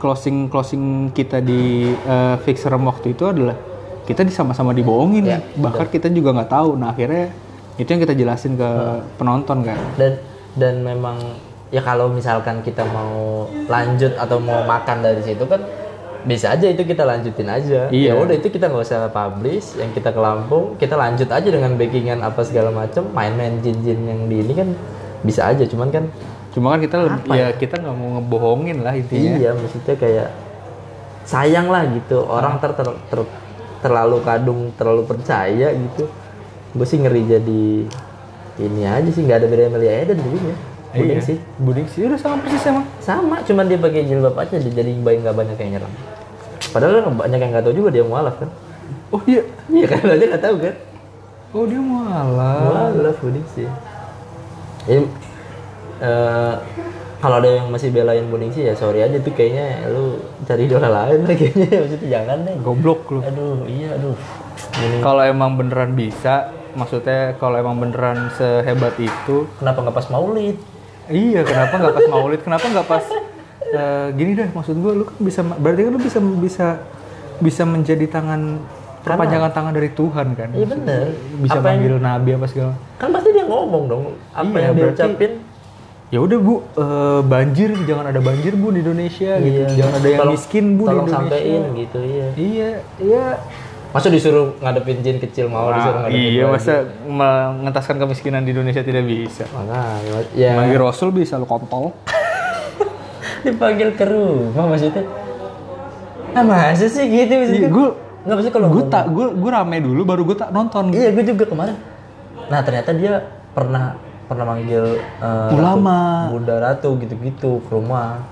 closing 0.00 0.48
closing 0.48 1.12
kita 1.12 1.44
di 1.44 1.92
uh, 2.08 2.40
fixer 2.40 2.72
waktu 2.72 3.12
itu 3.12 3.28
adalah 3.28 3.54
kita 4.08 4.26
sama-sama 4.32 4.72
dibohongin 4.72 5.22
nih. 5.28 5.60
bahkan 5.60 5.86
kita 5.86 6.08
juga 6.10 6.32
nggak 6.34 6.50
tahu 6.50 6.74
nah 6.74 6.90
akhirnya 6.90 7.30
itu 7.76 7.86
yang 7.86 8.02
kita 8.02 8.16
jelasin 8.16 8.56
ke 8.56 8.70
penonton 9.20 9.62
kan 9.62 9.78
dan 10.00 10.12
dan 10.56 10.74
memang 10.82 11.20
ya 11.70 11.84
kalau 11.84 12.10
misalkan 12.10 12.64
kita 12.64 12.82
mau 12.90 13.46
lanjut 13.70 14.16
atau 14.18 14.42
mau 14.42 14.66
makan 14.66 15.04
dari 15.04 15.22
situ 15.22 15.44
kan 15.46 15.62
bisa 16.22 16.52
aja 16.52 16.66
itu 16.66 16.82
kita 16.82 17.02
lanjutin 17.02 17.46
aja. 17.46 17.88
Iya. 17.88 18.12
ya 18.12 18.20
udah 18.20 18.34
itu 18.34 18.48
kita 18.48 18.66
nggak 18.66 18.82
usah 18.82 19.08
publish 19.08 19.76
yang 19.76 19.90
kita 19.90 20.10
ke 20.10 20.18
Lampung 20.18 20.76
kita 20.76 20.94
lanjut 20.94 21.26
aja 21.26 21.44
dengan 21.44 21.72
backingan 21.74 22.20
apa 22.20 22.40
segala 22.42 22.68
macam 22.70 23.08
main-main 23.10 23.58
jin-jin 23.58 24.00
yang 24.02 24.20
di 24.26 24.36
ini 24.38 24.52
kan 24.52 24.68
bisa 25.20 25.46
aja 25.46 25.64
cuman 25.64 25.88
kan 25.88 26.04
cuma 26.50 26.72
kan 26.72 26.80
kita 26.80 26.96
lebih- 26.98 27.30
ya 27.32 27.48
kita 27.52 27.74
nggak 27.76 27.94
mau 27.94 28.08
ngebohongin 28.16 28.78
lah 28.80 28.92
intinya. 28.92 29.32
Iya 29.34 29.50
maksudnya 29.54 29.94
kayak 29.94 30.28
sayang 31.22 31.68
lah 31.68 31.86
gitu 31.86 32.20
orang 32.22 32.58
ter, 32.58 32.72
ter- 32.74 33.00
ter- 33.06 33.32
terlalu 33.80 34.18
kadung 34.20 34.60
terlalu 34.74 35.02
percaya 35.04 35.70
gitu. 35.70 36.04
Gue 36.70 36.86
sih 36.86 36.98
ngeri 36.98 37.22
jadi 37.24 37.64
ini 38.60 38.82
aja 38.82 39.08
sih 39.08 39.22
nggak 39.22 39.40
ada 39.40 39.46
beda 39.46 39.70
Melia 39.70 40.04
Eden 40.04 40.18
jadinya 40.18 40.56
Mending 40.90 41.18
Iya. 41.18 41.22
sih. 41.22 41.38
Buding 41.56 41.86
sih. 41.86 42.00
Udah 42.06 42.18
sama 42.18 42.42
persis 42.42 42.66
emang. 42.66 42.86
Sama 42.98 43.36
cuman 43.46 43.64
dia 43.64 43.78
pakai 43.78 44.02
jilbab 44.04 44.34
aja 44.34 44.56
jadi 44.58 44.90
bayi 44.98 45.22
nggak 45.22 45.36
banyak 45.36 45.56
yang 45.56 45.70
nyerang. 45.78 45.94
Padahal 46.70 47.02
kan 47.02 47.14
banyak 47.16 47.38
yang 47.38 47.50
nggak 47.54 47.64
tahu 47.64 47.74
juga 47.74 47.88
dia 47.90 48.02
mualaf 48.02 48.36
kan? 48.36 48.50
Oh 49.10 49.22
iya. 49.24 49.42
Iya 49.66 49.86
kan? 49.86 50.02
Dia 50.18 50.26
nggak 50.30 50.44
tahu 50.44 50.56
kan? 50.58 50.74
Oh 51.50 51.64
dia 51.66 51.78
malah 51.78 52.58
mualaf 52.90 53.16
Buding 53.18 53.46
sih. 53.54 53.68
Ya, 54.88 54.98
eh, 56.00 56.54
kalau 57.20 57.36
ada 57.36 57.48
yang 57.52 57.68
masih 57.68 57.92
belain 57.92 58.26
Buding 58.26 58.50
sih 58.50 58.64
ya 58.64 58.74
sorry 58.74 59.04
aja 59.04 59.20
tuh 59.20 59.30
kayaknya 59.30 59.86
lu 59.90 60.18
cari 60.42 60.66
idola 60.66 60.88
lain 60.90 61.22
lah 61.22 61.36
kayaknya. 61.36 61.68
Maksudnya 61.86 62.08
jangan 62.08 62.38
deh. 62.42 62.56
Goblok 62.66 63.00
lu. 63.10 63.20
Aduh 63.22 63.62
iya 63.70 63.94
aduh. 63.94 64.16
Kalau 65.02 65.22
emang 65.22 65.54
beneran 65.54 65.94
bisa 65.94 66.50
maksudnya 66.70 67.34
kalau 67.34 67.58
emang 67.58 67.82
beneran 67.82 68.30
sehebat 68.38 68.94
itu 68.94 69.42
kenapa 69.58 69.82
nggak 69.82 69.96
pas 69.96 70.06
maulid 70.06 70.54
iya 71.10 71.40
kenapa 71.42 71.74
nggak 71.76 71.94
pas 71.94 72.06
maulid? 72.08 72.40
Kenapa 72.40 72.64
nggak 72.66 72.86
pas 72.86 73.04
eh, 73.62 74.06
gini 74.12 74.32
deh 74.32 74.48
maksud 74.48 74.74
gue 74.74 74.92
lu 74.94 75.04
kan 75.04 75.16
bisa 75.18 75.40
berarti 75.42 75.80
kan 75.82 75.90
lu 75.90 76.00
bisa 76.00 76.18
bisa 76.18 76.66
bisa 77.38 77.62
menjadi 77.64 78.06
tangan 78.06 78.58
perpanjangan 79.00 79.50
tangan 79.50 79.72
dari 79.72 79.90
Tuhan 79.90 80.26
kan? 80.34 80.48
Iya 80.50 80.66
bener. 80.68 81.04
Bisa 81.38 81.56
apa 81.56 81.68
yang, 81.68 81.80
manggil 81.80 81.94
nabi 81.98 82.30
apa 82.32 82.46
segala 82.46 82.74
kan 82.96 83.08
pasti 83.10 83.28
dia 83.30 83.44
ngomong 83.44 83.84
dong 83.86 84.04
apa 84.30 84.44
Iya, 84.50 84.60
yang 84.60 84.72
dia 84.72 84.82
berarti- 84.82 85.02
ucapin. 85.02 85.32
ya 86.08 86.18
udah 86.18 86.38
bu 86.38 86.54
eh, 86.74 87.20
banjir 87.24 87.70
jangan 87.80 88.04
ada 88.06 88.20
banjir 88.20 88.52
bu 88.54 88.68
di 88.70 88.80
Indonesia 88.80 89.32
gitu. 89.36 89.60
Iya. 89.62 89.76
jangan 89.76 89.94
ada 89.94 90.08
yang 90.08 90.20
Tolong- 90.20 90.34
miskin 90.34 90.64
bu 90.70 90.82
di 90.82 90.88
tolong 90.88 91.06
Indonesia. 91.06 91.30
sampein 91.32 91.62
gitu 91.76 91.98
iya. 92.02 92.26
Iya 92.34 92.70
iya 92.98 93.26
masa 93.90 94.06
disuruh 94.06 94.54
ngadepin 94.56 95.02
jin 95.02 95.18
kecil 95.18 95.46
mau 95.46 95.68
disuruh 95.68 95.94
Nah, 95.96 96.02
ngadepin 96.06 96.30
iya 96.32 96.44
masa 96.46 96.74
mengentaskan 97.02 97.98
kemiskinan 97.98 98.42
di 98.42 98.50
Indonesia 98.50 98.80
tidak 98.80 99.02
bisa. 99.02 99.44
Makanya 99.50 99.82
ya. 100.30 100.54
Manggil 100.54 100.78
Rasul 100.78 101.10
bisa 101.10 101.34
lu 101.34 101.44
kontol. 101.44 101.90
Dipanggil 103.44 103.94
ke 103.94 104.04
rumah 104.04 104.64
maksudnya. 104.68 105.02
Ah 106.30 106.44
masa 106.44 106.86
sih 106.86 107.04
gitu 107.04 107.26
Iya, 107.26 107.38
maksudnya 107.40 107.68
gue 107.68 107.86
nggak 108.20 108.34
maksudnya 108.36 108.54
kalau 108.54 108.68
gue 108.70 108.84
tak 108.86 109.04
gue 109.08 109.26
gue 109.32 109.50
rame 109.50 109.76
dulu 109.80 110.00
baru 110.04 110.22
gue 110.24 110.36
tak 110.36 110.50
nonton. 110.50 110.92
Iya 110.92 111.10
gue 111.10 111.24
juga 111.26 111.44
kemarin. 111.44 111.74
Nah 112.46 112.60
ternyata 112.62 112.90
dia 112.92 113.12
pernah 113.50 113.98
pernah 114.24 114.44
manggil 114.46 114.84
eh, 115.18 115.50
Ulama. 115.50 115.98
Ratu- 116.22 116.30
Bunda 116.30 116.54
Ratu 116.60 116.88
gitu-gitu 116.96 117.50
ke 117.60 117.70
rumah. 117.72 118.22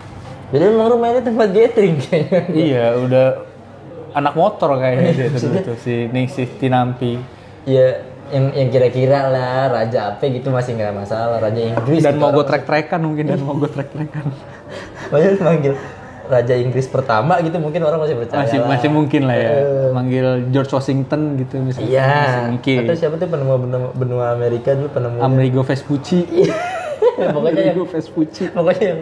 Jadi 0.49 0.63
emang 0.65 0.89
rumah 0.89 1.11
ini 1.11 1.21
tempat 1.21 1.49
gathering 1.51 1.97
kayaknya. 1.99 2.41
Iya 2.49 2.87
udah 2.97 3.27
anak 4.13 4.33
motor 4.33 4.77
kayaknya. 4.77 5.11
Dia 5.13 5.29
tuh, 5.31 5.51
tuh, 5.65 5.77
si 5.77 6.07
Ningsih 6.07 6.49
Tinampi. 6.57 7.19
Ya 7.65 8.01
yang 8.29 8.53
yang 8.53 8.69
kira-kira 8.69 9.27
lah 9.27 9.69
raja 9.69 10.13
apa 10.13 10.25
gitu 10.25 10.49
masih 10.49 10.77
nggak 10.77 10.93
masalah 10.95 11.41
raja 11.41 11.57
Inggris 11.59 12.01
dan 12.01 12.13
gitu, 12.13 12.21
mau 12.21 12.29
gue 12.29 12.39
orang- 12.39 12.49
trek-trekan 12.51 13.01
mungkin 13.01 13.25
dan 13.27 13.39
mau 13.41 13.57
gue 13.57 13.67
trek-trekan. 13.67 14.25
Maksudnya 15.11 15.41
manggil 15.41 15.75
raja 16.29 16.55
Inggris 16.55 16.85
pertama 16.87 17.41
gitu 17.41 17.57
mungkin 17.57 17.81
orang 17.81 18.05
masih 18.05 18.21
percaya 18.21 18.45
masih 18.45 18.61
lah. 18.61 18.69
masih 18.69 18.89
mungkin 18.93 19.23
lah 19.25 19.33
ya. 19.35 19.51
Manggil 19.91 20.27
George 20.49 20.69
Washington 20.71 21.21
gitu 21.37 21.57
misalnya 21.59 21.89
Iya. 21.89 22.05
masih 22.05 22.43
mungkin. 22.53 22.79
Atau 22.85 22.97
siapa 23.01 23.15
tuh 23.17 23.29
penemu 23.29 23.55
benua, 23.59 23.89
benua 23.97 24.25
Amerika 24.33 24.77
dulu 24.77 24.93
penemu. 24.93 25.19
Amerigo 25.19 25.61
Vespucci. 25.65 26.29
Pokoknya 27.33 27.61
yang 27.65 27.73
Amerigo 27.73 27.85
Vespucci. 27.89 28.45
pokoknya 28.53 28.85
yang 28.87 29.01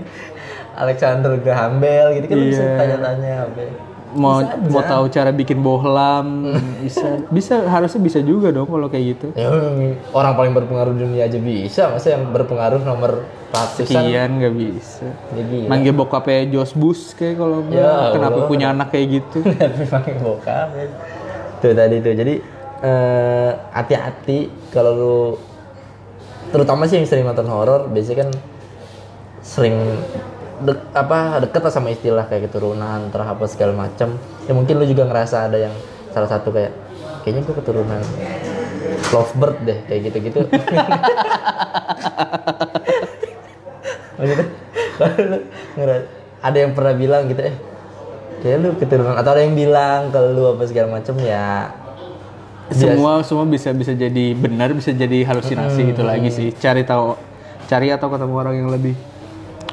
Alexander 0.77 1.33
Graham 1.37 1.81
Bell 1.81 2.14
gitu 2.14 2.27
kan 2.27 2.37
lu 2.37 2.47
bisa 2.47 2.62
Iya. 2.62 3.42
Tanya-tanya 4.14 4.55
apa. 4.55 4.71
mau 4.71 4.71
mau 4.71 4.83
tahu 4.83 5.05
cara 5.09 5.31
bikin 5.31 5.59
bohlam 5.59 6.27
bisa. 6.81 7.07
Bisa 7.29 7.55
harusnya 7.66 8.01
bisa 8.01 8.19
juga 8.23 8.55
dong 8.55 8.71
kalau 8.71 8.87
kayak 8.87 9.05
gitu. 9.16 9.27
Ya 9.35 9.51
orang 10.12 10.33
paling 10.37 10.53
berpengaruh 10.55 10.92
di 10.95 11.01
dunia 11.03 11.27
aja 11.27 11.38
bisa, 11.38 11.83
masa 11.90 12.14
yang 12.14 12.31
berpengaruh 12.31 12.81
nomor 12.81 13.27
ratusan? 13.51 13.87
Sekian 13.88 14.38
nggak 14.38 14.55
bisa. 14.55 15.07
Jadi 15.35 15.59
manggil 15.66 15.92
bokapnya 15.92 16.47
Josh 16.51 16.75
Bush 16.77 17.12
kayak 17.14 17.37
kalau 17.37 17.64
Ya 17.69 18.12
kenapa 18.14 18.38
Allah. 18.42 18.49
punya 18.49 18.66
anak 18.71 18.88
kayak 18.95 19.07
gitu? 19.23 19.38
Tapi 19.61 19.85
pakai 19.87 20.12
bokap 20.23 20.69
ya. 20.77 20.87
Tuh 21.61 21.73
tadi 21.73 21.97
tuh. 21.99 22.12
Jadi 22.14 22.35
eh, 22.83 23.51
hati-hati 23.73 24.38
kalau 24.71 24.92
lu 24.92 25.16
terutama 26.47 26.87
sih 26.87 27.03
yang 27.03 27.09
sering 27.11 27.27
nonton 27.27 27.49
horor 27.51 27.90
biasanya 27.90 28.27
kan 28.27 28.31
sering 29.42 29.75
dek, 30.62 30.79
apa 30.92 31.40
deket 31.45 31.62
lah 31.62 31.73
sama 31.73 31.88
istilah 31.92 32.25
kayak 32.27 32.49
keturunan 32.49 33.11
terus 33.12 33.27
apa 33.27 33.45
segala 33.51 33.73
macam 33.77 34.16
ya 34.47 34.53
mungkin 34.57 34.75
lu 34.81 34.87
juga 34.88 35.05
ngerasa 35.05 35.49
ada 35.51 35.59
yang 35.69 35.75
salah 36.14 36.29
satu 36.31 36.49
kayak 36.55 36.73
kayaknya 37.25 37.42
gue 37.45 37.55
keturunan 37.59 38.01
lovebird 39.12 39.57
deh 39.66 39.79
kayak 39.85 40.03
maksudnya 44.16 44.47
lu 45.29 45.38
ngera- 45.77 46.07
ada 46.40 46.57
yang 46.57 46.73
pernah 46.73 46.95
bilang 46.97 47.29
gitu 47.29 47.42
eh 47.45 47.57
kayak 48.40 48.57
lu 48.62 48.69
keturunan 48.81 49.14
atau 49.16 49.31
ada 49.37 49.42
yang 49.45 49.57
bilang 49.57 50.09
kalau 50.09 50.29
lu 50.33 50.42
apa 50.57 50.64
segala 50.64 50.88
macam 51.01 51.16
ya 51.21 51.69
semua 52.66 53.23
semua 53.23 53.47
bisa 53.47 53.71
bisa 53.71 53.95
jadi 53.95 54.35
benar 54.35 54.75
bisa 54.75 54.90
jadi 54.90 55.23
halusinasi 55.23 55.95
itu 55.95 56.03
lagi 56.03 56.35
sih. 56.35 56.51
Cari 56.51 56.83
tahu 56.83 57.14
cari 57.71 57.95
atau 57.95 58.11
ketemu 58.11 58.35
orang 58.35 58.55
yang 58.59 58.69
lebih 58.75 58.99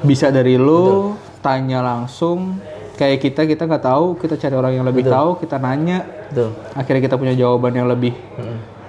bisa 0.03 0.29
dari 0.29 0.59
lu 0.59 1.15
tanya 1.39 1.81
langsung. 1.81 2.59
Kayak 2.93 3.25
kita 3.25 3.41
kita 3.49 3.63
nggak 3.65 3.83
tahu. 3.83 4.05
Kita 4.21 4.37
cari 4.37 4.53
orang 4.53 4.73
yang 4.77 4.85
lebih 4.85 5.07
tahu 5.07 5.41
kita 5.41 5.57
nanya. 5.57 6.05
Tuh 6.29 6.53
akhirnya 6.77 7.01
kita 7.01 7.15
punya 7.17 7.33
jawaban 7.33 7.73
yang 7.73 7.87
lebih 7.89 8.13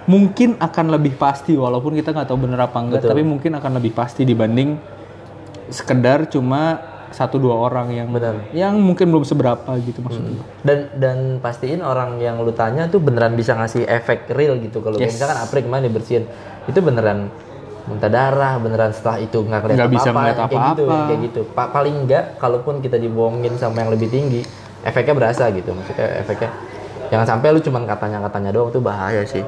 mungkin 0.05 0.61
akan 0.61 0.93
lebih 0.93 1.17
pasti 1.17 1.57
walaupun 1.57 1.97
kita 1.97 2.13
nggak 2.13 2.29
tahu 2.29 2.45
bener 2.45 2.61
apa 2.61 2.77
enggak 2.77 3.09
tapi 3.09 3.25
mungkin 3.25 3.57
akan 3.57 3.81
lebih 3.81 3.97
pasti 3.97 4.29
dibanding 4.29 4.77
sekedar 5.73 6.29
cuma 6.29 6.77
satu 7.15 7.39
dua 7.39 7.55
orang 7.71 7.95
yang 7.95 8.09
Benar. 8.11 8.51
yang 8.51 8.75
mungkin 8.75 9.07
belum 9.15 9.23
seberapa 9.23 9.71
gitu 9.79 10.03
maksudnya. 10.03 10.35
Dan 10.67 10.79
dan 10.99 11.19
pastiin 11.39 11.79
orang 11.79 12.19
yang 12.19 12.43
lu 12.43 12.51
tanya 12.51 12.91
tuh 12.91 12.99
beneran 12.99 13.39
bisa 13.39 13.55
ngasih 13.55 13.87
efek 13.87 14.27
real 14.35 14.59
gitu. 14.59 14.83
Kalau 14.83 14.99
Yes. 14.99 15.15
misalkan 15.15 15.39
April 15.39 15.63
kemarin 15.63 15.87
dibersihin 15.87 16.27
itu 16.67 16.79
beneran 16.83 17.31
muntah 17.85 18.09
darah 18.09 18.57
beneran 18.57 18.91
setelah 18.91 19.21
itu 19.21 19.39
nggak 19.39 19.61
kelihatan 19.61 19.81
Nggak 19.81 19.93
bisa 19.93 20.09
apa-apa 20.09 20.19
melihat 20.19 20.37
yang 20.37 20.49
kayak 20.49 20.65
gitu 20.67 20.85
kayak 20.89 21.21
gitu. 21.21 21.41
Pa- 21.53 21.71
paling 21.71 21.95
enggak 22.01 22.25
kalaupun 22.37 22.75
kita 22.81 22.97
dibohongin 22.97 23.55
sama 23.57 23.85
yang 23.85 23.93
lebih 23.93 24.09
tinggi 24.09 24.41
efeknya 24.81 25.15
berasa 25.15 25.53
gitu 25.53 25.71
maksudnya 25.73 26.09
efeknya. 26.19 26.51
Jangan 27.13 27.27
sampai 27.29 27.49
lu 27.53 27.61
cuman 27.61 27.85
katanya 27.85 28.19
katanya 28.25 28.51
doang 28.51 28.73
tuh 28.73 28.81
bahaya 28.81 29.21
sih. 29.25 29.45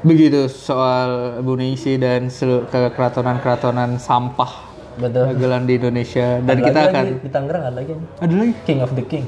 Begitu 0.00 0.46
soal 0.46 1.40
Bu 1.42 1.58
Ningsi 1.58 1.98
dan 1.98 2.30
selu- 2.30 2.64
ke 2.64 2.94
keratonan-keratonan 2.94 3.98
sampah 3.98 4.64
betul. 4.96 5.34
dagelan 5.34 5.66
di 5.66 5.76
Indonesia. 5.76 6.38
Dan 6.40 6.56
Ada 6.58 6.64
kita 6.64 6.78
lagi 6.80 6.88
akan 6.88 7.04
di 7.18 7.30
Tangerang 7.30 7.62
ada 7.66 7.76
lagi. 7.76 7.92
Ada 8.16 8.34
lagi? 8.34 8.52
King 8.64 8.78
of 8.80 8.92
the 8.94 9.04
King. 9.04 9.26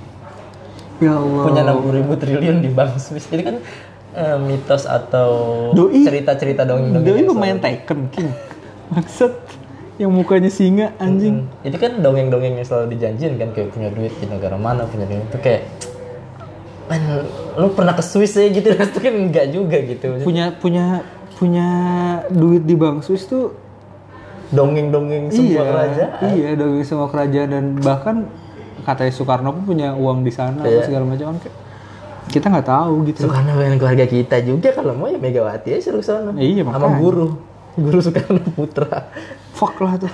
Ya 1.00 1.16
Allah. 1.16 1.44
Punya 1.44 1.62
60 1.66 1.96
ribu 1.96 2.12
triliun 2.14 2.56
di 2.60 2.70
bank 2.70 2.96
Swiss. 2.96 3.26
Jadi 3.28 3.42
kan 3.42 3.56
eh, 4.12 4.38
mitos 4.38 4.84
atau 4.84 5.30
Doi- 5.70 6.02
cerita-cerita 6.02 6.62
dongeng-dongeng 6.62 7.06
Doi 7.06 7.18
yang 7.18 7.30
pemain 7.30 7.58
Tekken 7.58 8.00
King 8.10 8.30
maksud 8.90 9.32
yang 9.96 10.10
mukanya 10.10 10.48
singa 10.48 10.96
anjing. 10.96 11.44
Hmm. 11.44 11.68
Itu 11.68 11.76
kan 11.76 12.00
dongeng-dongeng 12.00 12.56
yang 12.56 12.64
selalu 12.64 12.96
dijanjin 12.96 13.36
kan? 13.36 13.52
Kayak 13.52 13.68
punya 13.70 13.88
duit 13.92 14.16
di 14.16 14.24
negara 14.24 14.56
mana 14.56 14.88
punya 14.88 15.04
duit. 15.04 15.28
Itu 15.28 15.36
kayak 15.36 15.62
man 16.88 17.02
lu 17.54 17.68
pernah 17.70 17.92
ke 17.92 18.00
Swiss 18.00 18.32
ya? 18.32 18.48
Gitu. 18.48 18.64
Itu 18.80 18.96
kan 18.96 19.12
enggak 19.12 19.52
juga 19.52 19.76
gitu. 19.76 20.24
Punya 20.24 20.56
punya 20.56 21.04
punya 21.36 21.68
duit 22.28 22.64
di 22.64 22.72
Bank 22.74 23.04
Swiss 23.04 23.28
tuh 23.28 23.52
dongeng-dongeng 24.50 25.30
sebuah 25.30 25.64
kerajaan. 25.64 26.20
Iya, 26.32 26.48
dongeng 26.56 26.82
semua 26.82 27.06
kerajaan 27.06 27.48
dan 27.48 27.64
bahkan 27.78 28.16
katanya 28.82 29.12
Soekarno 29.12 29.52
pun 29.52 29.64
punya 29.68 29.92
uang 29.92 30.24
di 30.24 30.32
sana 30.32 30.64
Iya. 30.64 30.80
apa 30.80 30.86
segala 30.88 31.04
macam 31.04 31.26
kan 31.28 31.38
kayak 31.44 31.56
kita 32.30 32.46
nggak 32.46 32.64
tahu 32.64 32.94
gitu. 33.04 33.26
Soekarno 33.26 33.52
pengen 33.52 33.76
keluarga 33.76 34.06
kita 34.06 34.36
juga 34.40 34.70
kalau 34.70 34.94
mau 34.94 35.06
ya 35.06 35.18
Megawati 35.18 35.68
ya 35.68 35.78
suruh 35.78 36.00
sana 36.00 36.30
Iya, 36.32 36.62
sama 36.62 36.78
makanya. 36.78 36.96
guru 36.96 37.26
guru 37.74 37.98
Soekarno 37.98 38.40
Putra 38.50 39.10
Fuck 39.52 39.76
lah 39.78 39.98
tuh. 39.98 40.12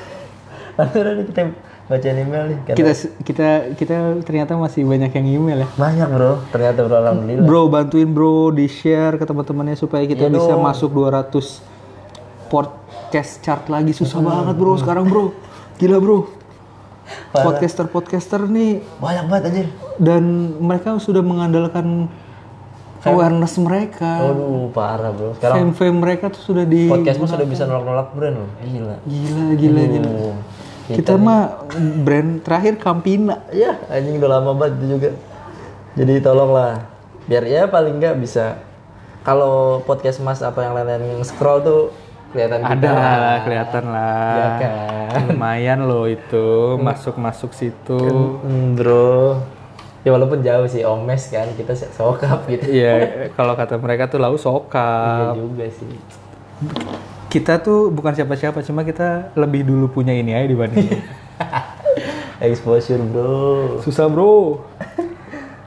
lalu 0.77 1.25
kita 1.27 1.53
bacain 1.87 2.19
email 2.19 2.45
nih. 2.51 2.59
Kita 2.69 2.93
kita 3.23 3.49
kita 3.75 3.95
ternyata 4.21 4.53
masih 4.55 4.83
banyak 4.83 5.09
yang 5.09 5.27
email 5.31 5.59
ya. 5.63 5.69
banyak 5.73 6.09
bro, 6.11 6.33
ternyata 6.51 6.83
bro 6.83 6.97
alhamdulillah. 6.99 7.47
Bro 7.47 7.63
bantuin 7.71 8.11
bro 8.11 8.51
di 8.51 8.67
share 8.67 9.15
ke 9.15 9.25
teman-temannya 9.25 9.73
supaya 9.73 10.03
kita 10.03 10.27
Iya 10.27 10.35
bisa 10.35 10.53
dong. 10.53 10.61
masuk 10.63 10.91
200 10.91 11.63
podcast 12.47 13.41
chart 13.41 13.67
lagi 13.67 13.91
susah 13.91 14.19
banget 14.19 14.55
bro 14.55 14.75
sekarang 14.75 15.07
bro 15.07 15.35
gila 15.77 15.99
bro 15.99 16.19
Parah. 17.29 17.45
podcaster 17.47 17.87
podcaster 17.87 18.41
nih 18.43 18.83
Banyak 18.99 19.25
banget 19.27 19.43
anjir. 19.47 19.67
dan 19.97 20.23
mereka 20.59 20.99
sudah 20.99 21.21
mengandalkan 21.21 22.11
awareness 23.03 23.55
mereka 23.57 24.27
Aduh 24.27 24.67
parah 24.71 25.11
bro. 25.11 25.31
Sekarang 25.35 25.71
fame 25.71 25.73
fame 25.73 25.99
mereka 26.01 26.27
tuh 26.27 26.43
sudah 26.45 26.65
di 26.65 26.87
podcast 26.87 27.17
pun 27.17 27.29
sudah 27.29 27.47
bisa 27.47 27.63
nolak-nolak 27.65 28.11
brand 28.13 28.37
loh. 28.37 28.51
Gila. 28.59 28.97
gila 29.03 29.45
gila 29.55 29.83
gila 29.89 30.11
Aduh. 30.11 30.35
kita 30.89 31.13
mah 31.15 31.67
brand 32.01 32.31
terakhir 32.41 32.75
Campina 32.77 33.43
Iya, 33.49 33.79
anjing 33.89 34.19
udah 34.19 34.31
lama 34.33 34.51
banget 34.53 34.75
itu 34.77 34.87
juga. 34.93 35.11
Jadi 35.95 36.15
tolonglah 36.21 36.87
biar 37.25 37.43
ya 37.43 37.67
paling 37.67 37.97
nggak 37.97 38.19
bisa 38.19 38.59
kalau 39.23 39.83
podcast 39.83 40.19
Mas 40.19 40.39
apa 40.41 40.63
yang 40.63 40.75
lain-lain 40.75 41.03
yang 41.09 41.23
scroll 41.23 41.59
tuh 41.61 41.83
kelihatan 42.27 42.61
ada 42.61 42.89
lah 42.91 43.35
kelihatan 43.43 43.85
lah 43.87 44.35
Ya 44.35 44.49
kan. 44.59 44.73
lumayan 45.27 45.81
loh 45.85 46.05
itu 46.05 46.47
masuk 46.79 47.17
masuk 47.17 47.51
situ 47.51 47.99
Hmm, 48.39 48.75
bro. 48.75 49.41
Ya 50.01 50.11
walaupun 50.11 50.39
jauh 50.39 50.67
sih 50.67 50.83
omes 50.83 51.29
kan 51.29 51.51
kita 51.53 51.75
sokap 51.75 52.47
gitu. 52.47 52.63
Iya, 52.69 52.95
kalau 53.37 53.53
kata 53.53 53.75
mereka 53.77 54.07
tuh 54.07 54.19
lau 54.19 54.33
Iya 54.33 54.39
soka. 54.39 55.35
juga 55.35 55.67
sih. 55.67 55.99
Kita 57.27 57.59
tuh 57.59 57.91
bukan 57.91 58.15
siapa-siapa, 58.15 58.63
cuma 58.63 58.81
kita 58.81 59.35
lebih 59.35 59.67
dulu 59.67 59.91
punya 59.93 60.15
ini 60.15 60.31
aja 60.31 60.47
dibanding. 60.47 60.87
Exposure 62.39 63.03
bro. 63.03 63.81
Susah 63.81 64.07
bro. 64.07 64.63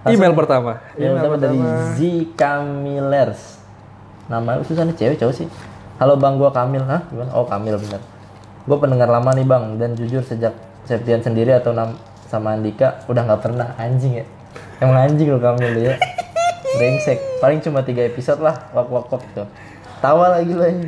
Email 0.06 0.32
pertama. 0.32 0.80
Yang 0.96 1.12
pertama 1.18 1.36
dari 1.36 1.60
Z 1.92 2.00
Kamilers. 2.34 3.60
Nama 4.26 4.64
susah 4.64 4.86
nih 4.86 4.96
cewek 4.96 5.18
cowok 5.20 5.36
sih. 5.36 5.48
Halo 6.00 6.16
bang, 6.16 6.40
gua 6.40 6.48
Kamil. 6.56 6.80
Hah? 6.88 7.04
Gimana? 7.12 7.28
Oh 7.36 7.44
Kamil 7.44 7.76
bener. 7.76 8.00
Gue 8.64 8.78
pendengar 8.80 9.12
lama 9.12 9.36
nih 9.36 9.44
bang, 9.44 9.76
dan 9.76 10.00
jujur 10.00 10.24
sejak 10.24 10.56
Septian 10.88 11.20
sendiri 11.20 11.52
atau 11.52 11.76
nam 11.76 12.00
sama 12.24 12.56
Andika 12.56 13.04
udah 13.12 13.28
nggak 13.28 13.42
pernah 13.44 13.76
anjing 13.76 14.24
ya. 14.24 14.26
Emang 14.80 14.96
anjing 14.96 15.28
lo 15.28 15.44
Kamil 15.44 15.76
lu 15.76 15.82
ya. 15.92 16.00
Brengsek. 16.80 17.44
Paling 17.44 17.60
cuma 17.60 17.84
tiga 17.84 18.08
episode 18.08 18.40
lah. 18.40 18.72
Wak 18.72 18.88
wak 18.88 19.12
wak 19.12 19.28
gitu. 19.28 19.44
Tawa 20.00 20.40
lagi 20.40 20.56
lo 20.56 20.64
ini. 20.72 20.88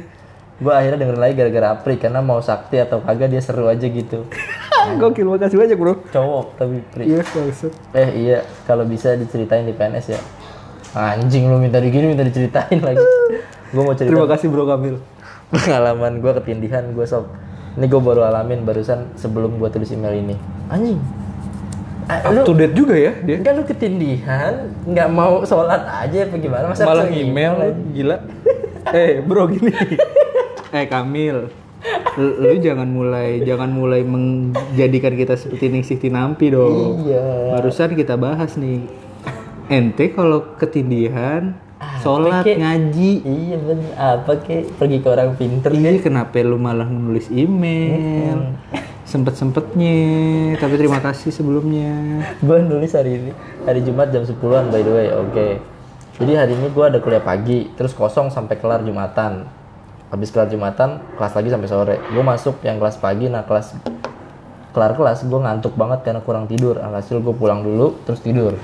Gue 0.64 0.72
akhirnya 0.72 1.04
denger 1.04 1.18
lagi 1.20 1.34
gara-gara 1.36 1.68
Apri 1.76 2.00
karena 2.00 2.24
mau 2.24 2.40
sakti 2.40 2.80
atau 2.80 3.04
kagak 3.04 3.36
dia 3.36 3.44
seru 3.44 3.68
aja 3.68 3.84
gitu. 3.84 4.24
Gokil, 5.02 5.28
makasih 5.28 5.60
banyak 5.60 5.76
bro. 5.76 6.00
Cowok 6.08 6.56
tapi 6.56 6.80
Pri. 6.88 7.04
Iya, 7.12 7.22
maksud. 7.28 7.76
Eh 7.92 8.10
iya, 8.16 8.48
kalau 8.64 8.88
bisa 8.88 9.20
diceritain 9.20 9.68
di 9.68 9.76
PNS 9.76 10.08
ya. 10.16 10.22
Anjing 10.92 11.48
lu 11.48 11.58
minta 11.58 11.80
digini 11.80 12.12
minta 12.12 12.22
diceritain 12.22 12.80
lagi. 12.80 13.00
Gue 13.74 13.82
mau 13.82 13.96
cerita 13.96 14.12
Terima 14.12 14.28
kasih 14.28 14.48
bro 14.48 14.68
Kamil. 14.68 14.96
pengalaman 15.52 16.20
gue 16.20 16.32
ketindihan 16.36 16.84
gue 16.92 17.04
sob. 17.04 17.28
Ini 17.72 17.88
gue 17.88 18.02
baru 18.02 18.24
alamin 18.24 18.64
barusan 18.64 19.16
sebelum 19.16 19.56
gue 19.56 19.68
tulis 19.68 19.88
email 19.90 20.12
ini. 20.14 20.36
Anjing. 20.68 21.00
Ah, 22.08 22.28
Up 22.28 22.32
lu 22.34 22.42
to 22.44 22.52
date 22.52 22.76
juga 22.76 22.92
ya 22.92 23.16
dia. 23.16 23.40
enggak 23.40 23.54
lu 23.54 23.64
ketindihan, 23.64 24.68
nggak 24.84 25.08
mau 25.08 25.40
sholat 25.44 25.80
aja 25.86 26.28
apa 26.28 26.36
gimana? 26.36 26.66
Masa 26.68 26.84
Malah 26.84 27.08
harus 27.08 27.16
email, 27.16 27.54
gila. 27.92 28.18
eh 28.92 29.24
bro 29.24 29.48
gini. 29.48 29.72
eh 30.72 30.86
Kamil, 30.88 31.48
lu, 32.18 32.30
lu 32.36 32.52
jangan 32.60 32.88
mulai 32.88 33.40
jangan 33.42 33.72
mulai 33.72 34.04
menjadikan 34.04 35.16
kita 35.16 35.40
seperti 35.40 35.72
Ningsih 35.72 36.00
Tinampi 36.00 36.52
dong. 36.52 37.08
Iya. 37.08 37.56
Barusan 37.56 37.96
kita 37.96 38.20
bahas 38.20 38.60
nih. 38.60 38.84
Ente 39.72 40.12
kalau 40.12 40.60
ketindihan, 40.60 41.56
sholat, 42.04 42.44
Kek. 42.44 42.60
ngaji. 42.60 43.24
Iya 43.24 43.56
bener, 43.56 43.92
apa 43.96 44.44
kek? 44.44 44.68
Pergi 44.76 45.00
ke 45.00 45.08
orang 45.08 45.40
pinter 45.40 45.72
Iya, 45.72 45.96
kenapa 46.04 46.44
lu 46.44 46.60
malah 46.60 46.92
nulis 46.92 47.32
email? 47.32 48.52
Sempet-sempetnya, 49.08 50.60
tapi 50.60 50.76
terima 50.76 51.00
kasih 51.00 51.32
sebelumnya. 51.32 52.20
gue 52.44 52.60
nulis 52.68 52.92
hari 52.92 53.16
ini 53.16 53.32
hari 53.64 53.80
Jumat 53.88 54.12
jam 54.12 54.28
10-an 54.28 54.76
by 54.76 54.84
the 54.84 54.92
way 54.92 55.08
oke. 55.08 55.48
Jadi 56.20 56.32
hari 56.36 56.52
ini 56.52 56.68
gue 56.68 56.86
ada 56.92 57.00
kuliah 57.00 57.24
pagi 57.24 57.72
terus 57.72 57.96
kosong 57.96 58.28
sampai 58.28 58.60
kelar 58.60 58.84
Jumatan. 58.84 59.48
Habis 60.12 60.36
kelar 60.36 60.52
Jumatan 60.52 61.00
kelas 61.16 61.32
lagi 61.32 61.48
sampai 61.48 61.68
sore. 61.72 61.96
Gue 62.12 62.24
masuk 62.28 62.60
yang 62.68 62.76
kelas 62.76 63.00
pagi 63.00 63.32
nah 63.32 63.48
kelas 63.48 63.72
kelar 64.76 65.00
kelas 65.00 65.24
gue 65.24 65.40
ngantuk 65.40 65.80
banget 65.80 66.04
karena 66.04 66.20
kurang 66.20 66.52
tidur. 66.52 66.76
Alhasil 66.84 67.24
gue 67.24 67.32
pulang 67.32 67.64
dulu 67.64 67.96
terus 68.04 68.20
tidur 68.20 68.60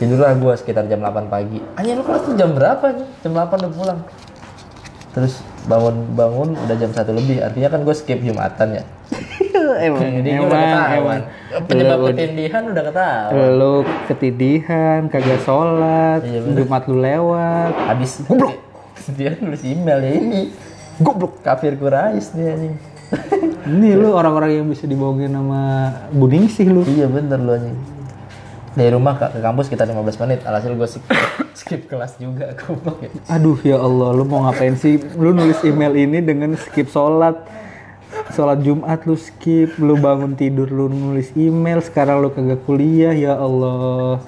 tidurlah 0.00 0.32
gue 0.34 0.52
sekitar 0.56 0.88
jam 0.88 0.98
8 0.98 1.28
pagi. 1.28 1.60
Anjir 1.76 1.92
lu 1.92 2.02
kelas 2.02 2.24
tuh 2.24 2.34
jam 2.34 2.50
berapa 2.50 2.84
nih 2.90 3.06
jam 3.20 3.32
8 3.32 3.60
udah 3.60 3.70
pulang. 3.70 4.00
Terus 5.10 5.34
bangun 5.62 5.94
bangun 6.10 6.48
udah 6.56 6.74
jam 6.74 6.90
satu 6.90 7.12
lebih. 7.12 7.38
Artinya 7.38 7.68
kan 7.68 7.80
gue 7.82 7.92
skip 7.92 8.18
Jumatan 8.18 8.68
ya? 8.72 8.84
Emang, 9.80 10.00
jadi 10.00 10.28
gue 10.32 10.46
udah 10.46 10.60
ketahuan. 10.62 11.20
penyebab 11.66 11.98
ketindihan 12.08 12.62
udah 12.64 12.84
ketahuan. 12.86 13.48
Lu 13.52 13.74
ketidihan, 14.06 15.00
kagak 15.06 15.40
sholat, 15.40 16.20
Iya. 16.22 16.40
Jumat 16.54 16.82
lu 16.86 16.96
lewat. 16.96 17.72
habis 17.86 18.22
goblok. 18.24 18.56
Dia 19.10 19.36
nulis 19.36 19.60
email 19.62 20.00
ya 20.00 20.12
ini. 20.16 20.42
Goblok. 20.96 21.40
Kafir 21.40 21.74
Quraisy 21.74 22.28
dia 22.34 22.52
nih 22.54 22.72
Ini 23.66 23.96
lu 23.96 24.12
orang-orang 24.12 24.54
yang 24.54 24.66
bisa 24.68 24.84
dibohongin 24.84 25.32
sama 25.32 25.62
Buning 26.10 26.46
sih 26.46 26.64
lu. 26.64 26.86
iya 26.86 27.04
bener 27.04 27.36
lu 27.36 27.50
anjing 27.50 27.76
dari 28.70 28.90
rumah 28.90 29.14
ke, 29.14 29.26
ke 29.28 29.40
kampus 29.40 29.66
kita 29.66 29.82
15 29.82 29.98
menit 30.20 30.38
alhasil 30.42 30.72
gue 30.72 30.88
skip, 30.88 31.04
skip 31.60 31.80
kelas 31.86 32.14
juga 32.16 32.54
goblok 32.54 33.00
ya 33.00 33.10
Aduh 33.28 33.58
ya 33.60 33.76
Allah, 33.76 34.12
lu 34.12 34.22
mau 34.22 34.42
ngapain 34.42 34.74
sih? 34.74 34.96
Lu 35.14 35.30
nulis 35.30 35.58
email 35.62 35.90
ini 35.92 36.18
dengan 36.20 36.54
skip 36.54 36.86
sholat. 36.86 37.34
Sholat 38.30 38.60
Jumat 38.60 39.02
lu 39.04 39.14
skip, 39.14 39.74
lu 39.76 39.94
bangun 39.96 40.34
tidur 40.34 40.66
lu 40.66 40.86
nulis 40.86 41.34
email, 41.34 41.78
sekarang 41.78 42.20
lu 42.20 42.30
kagak 42.30 42.62
kuliah, 42.62 43.10
ya 43.10 43.34
Allah. 43.34 44.22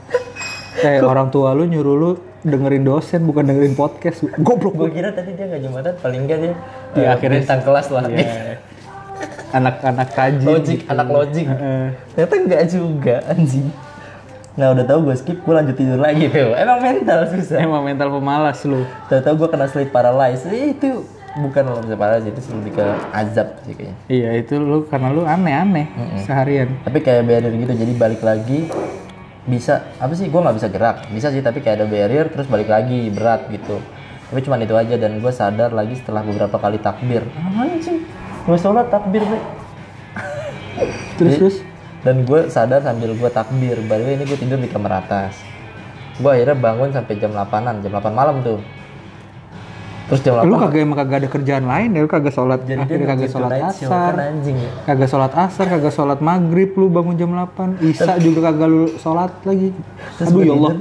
Eh, 0.76 0.98
orang 0.98 1.28
tua 1.28 1.52
lu 1.52 1.62
nyuruh 1.62 1.94
lu 1.94 2.10
dengerin 2.42 2.82
dosen 2.82 3.22
bukan 3.22 3.44
dengerin 3.44 3.74
podcast. 3.74 4.26
Goblok. 4.36 4.74
gue 4.76 4.90
kira 4.92 5.10
tadi 5.10 5.30
dia 5.32 5.46
nggak 5.46 5.62
jumatan 5.62 5.92
paling 5.96 6.20
enggak 6.20 6.38
dia 6.40 6.54
Iya, 6.92 6.98
eh, 7.00 7.08
akhirnya- 7.08 7.40
bintang 7.40 7.62
kelas 7.62 7.86
lah 7.88 8.02
Ya. 8.04 8.58
Anak-anak 9.52 10.08
tajin. 10.10 10.42
logik 10.42 10.80
gitu. 10.80 10.88
anak 10.88 11.08
logik 11.08 11.44
Heeh. 11.44 11.86
ternyata 12.10 12.34
enggak 12.34 12.62
juga 12.66 13.14
anjing 13.28 13.66
nah 14.52 14.76
udah 14.76 14.84
tahu 14.84 15.08
gue 15.08 15.16
skip 15.16 15.38
gue 15.40 15.54
lanjut 15.54 15.76
tidur 15.76 15.96
lagi 15.96 16.28
tuh 16.28 16.52
emang 16.52 16.78
mental 16.84 17.24
susah. 17.32 17.58
Emang 17.60 17.82
mental 17.84 18.08
pemalas 18.12 18.60
lu. 18.68 18.84
tahu-tahu 19.08 19.44
gue 19.44 19.48
kena 19.48 19.66
sleep 19.68 19.88
paralysis. 19.88 20.44
Eh, 20.52 20.76
itu 20.76 21.08
bukan 21.40 21.62
lo 21.64 21.80
bisa 21.80 21.96
paralysis 21.96 22.28
itu 22.28 22.52
lebih 22.52 22.72
ke 22.76 22.86
azab 23.16 23.48
sih 23.64 23.72
kayaknya. 23.72 23.96
Iya 24.12 24.30
itu 24.44 24.54
lu 24.60 24.84
karena 24.84 25.08
lu 25.08 25.24
aneh-aneh 25.24 25.88
seharian. 26.28 26.68
tapi 26.84 27.00
kayak 27.00 27.24
barrier 27.24 27.52
gitu 27.56 27.72
jadi 27.72 27.92
balik 27.96 28.20
lagi 28.20 28.68
bisa 29.48 29.90
apa 29.96 30.12
sih 30.12 30.28
gue 30.28 30.40
nggak 30.40 30.56
bisa 30.60 30.68
gerak. 30.68 30.96
Bisa 31.08 31.32
sih 31.32 31.40
tapi 31.40 31.64
kayak 31.64 31.82
ada 31.82 31.86
barrier 31.88 32.28
terus 32.28 32.44
balik 32.44 32.68
lagi 32.68 33.08
berat 33.08 33.48
gitu. 33.48 33.80
Tapi 34.28 34.40
cuma 34.44 34.60
itu 34.60 34.76
aja 34.76 34.96
dan 35.00 35.16
gue 35.16 35.32
sadar 35.32 35.72
lagi 35.72 35.96
setelah 35.96 36.20
beberapa 36.20 36.60
kali 36.60 36.76
takbir. 36.76 37.24
Anjing 37.56 38.04
gue 38.42 38.58
sholat 38.58 38.90
takbir 38.90 39.22
bre 39.22 39.40
Terus 41.20 41.34
terus 41.38 41.56
dan 42.02 42.26
gue 42.26 42.50
sadar 42.50 42.82
sambil 42.82 43.14
gue 43.14 43.30
takbir 43.30 43.78
by 43.86 43.96
the 43.98 44.04
way 44.04 44.14
ini 44.18 44.24
gue 44.26 44.38
tidur 44.38 44.58
di 44.58 44.66
kamar 44.66 45.06
atas. 45.06 45.38
Gue 46.18 46.34
akhirnya 46.34 46.58
bangun 46.58 46.90
sampai 46.90 47.14
jam 47.16 47.30
8an 47.30 47.78
jam 47.78 47.90
8 47.94 48.10
malam 48.10 48.42
tuh. 48.42 48.58
Terus 50.10 50.20
jam 50.26 50.42
8 50.42 50.50
lu 50.50 50.58
kagak 50.58 50.80
emang 50.82 50.98
kagak 50.98 51.18
ada 51.22 51.28
kerjaan 51.30 51.64
lain 51.64 51.88
ya? 51.94 52.00
Lu 52.02 52.10
kagak 52.10 52.34
sholat 52.34 52.60
jadi 52.66 52.82
akhirnya 52.82 53.06
kagak 53.06 53.30
sholat 53.30 53.50
asar. 53.70 54.12
kan 54.18 54.18
anjing 54.18 54.58
ya. 54.58 54.70
Kagak 54.82 55.08
sholat 55.14 55.32
asar 55.38 55.66
kagak 55.70 55.94
sholat 55.94 56.18
maghrib 56.18 56.74
lu 56.74 56.90
bangun 56.90 57.14
jam 57.14 57.30
8 57.30 57.78
isya 57.86 58.18
juga 58.18 58.50
kagak 58.50 58.68
lu 58.68 58.84
sholat 58.98 59.32
lagi. 59.46 59.70
Terus 60.18 60.28
aduh 60.34 60.42
ya 60.42 60.54
Allah. 60.58 60.72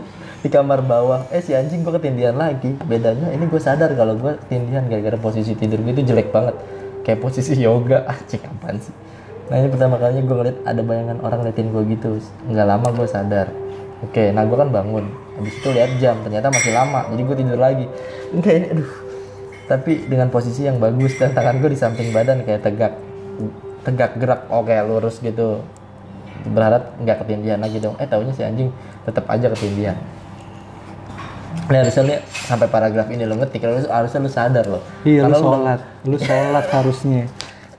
di 0.41 0.49
kamar 0.49 0.81
bawah. 0.81 1.21
Eh 1.29 1.45
si 1.45 1.53
anjing 1.53 1.86
gue 1.86 1.93
ketindihan 2.01 2.34
lagi. 2.34 2.73
Bedanya 2.81 3.29
ini 3.29 3.45
gue 3.45 3.62
sadar 3.62 3.93
kalau 3.93 4.17
gue 4.17 4.41
ketindihan 4.41 4.89
gara-gara 4.89 5.21
posisi 5.21 5.53
tidur 5.53 5.86
gue 5.86 5.93
itu 5.93 6.01
jelek 6.01 6.34
banget. 6.34 6.57
Kayak 7.05 7.21
posisi 7.21 7.53
yoga. 7.62 8.03
Anjing 8.10 8.41
apaan 8.41 8.81
sih 8.81 8.93
nah 9.51 9.59
ini 9.59 9.67
pertama 9.67 9.99
kalinya 9.99 10.23
gue 10.23 10.35
ngeliat 10.39 10.57
ada 10.63 10.79
bayangan 10.79 11.17
orang 11.27 11.43
ngeliatin 11.43 11.67
gue 11.75 11.83
gitu. 11.91 12.11
Nggak 12.47 12.67
lama 12.71 12.87
gue 12.95 13.07
sadar. 13.11 13.47
Oke 13.99 14.31
nah 14.31 14.47
gue 14.47 14.55
kan 14.55 14.71
bangun. 14.71 15.11
Habis 15.35 15.53
itu 15.59 15.69
lihat 15.75 15.91
jam 15.99 16.15
ternyata 16.23 16.47
masih 16.47 16.71
lama. 16.71 17.11
Jadi 17.11 17.21
gue 17.27 17.35
tidur 17.35 17.59
lagi. 17.59 17.85
Enggak 18.31 18.53
ini 18.55 18.67
aduh. 18.71 18.91
Tapi 19.67 19.91
dengan 20.07 20.31
posisi 20.31 20.63
yang 20.63 20.79
bagus 20.79 21.19
dan 21.19 21.35
tangan 21.35 21.59
gue 21.59 21.67
di 21.67 21.75
samping 21.75 22.15
badan 22.15 22.47
kayak 22.47 22.63
tegak 22.63 22.95
tegak 23.83 24.15
gerak 24.15 24.47
oke 24.47 24.71
lurus 24.87 25.19
gitu. 25.19 25.59
Berharap 26.47 26.95
nggak 27.03 27.27
ketindihan 27.27 27.59
lagi 27.59 27.83
dong. 27.83 27.99
Eh 27.99 28.07
taunya 28.07 28.31
si 28.31 28.47
anjing 28.47 28.71
tetap 29.03 29.27
aja 29.27 29.51
ketindihan. 29.51 29.99
Nah, 31.67 31.83
harusnya 31.83 32.03
lu 32.03 32.15
sampai 32.47 32.67
paragraf 32.67 33.07
ini 33.11 33.23
lo 33.27 33.35
ngetik, 33.35 33.63
lu 33.63 33.79
harusnya 33.87 34.19
lu 34.23 34.31
sadar 34.31 34.65
loh. 34.67 34.83
iya 35.07 35.23
lu 35.23 35.35
Karena 35.35 35.39
sholat. 35.39 35.79
Lu 36.07 36.17
sholat 36.19 36.65
harusnya 36.67 37.23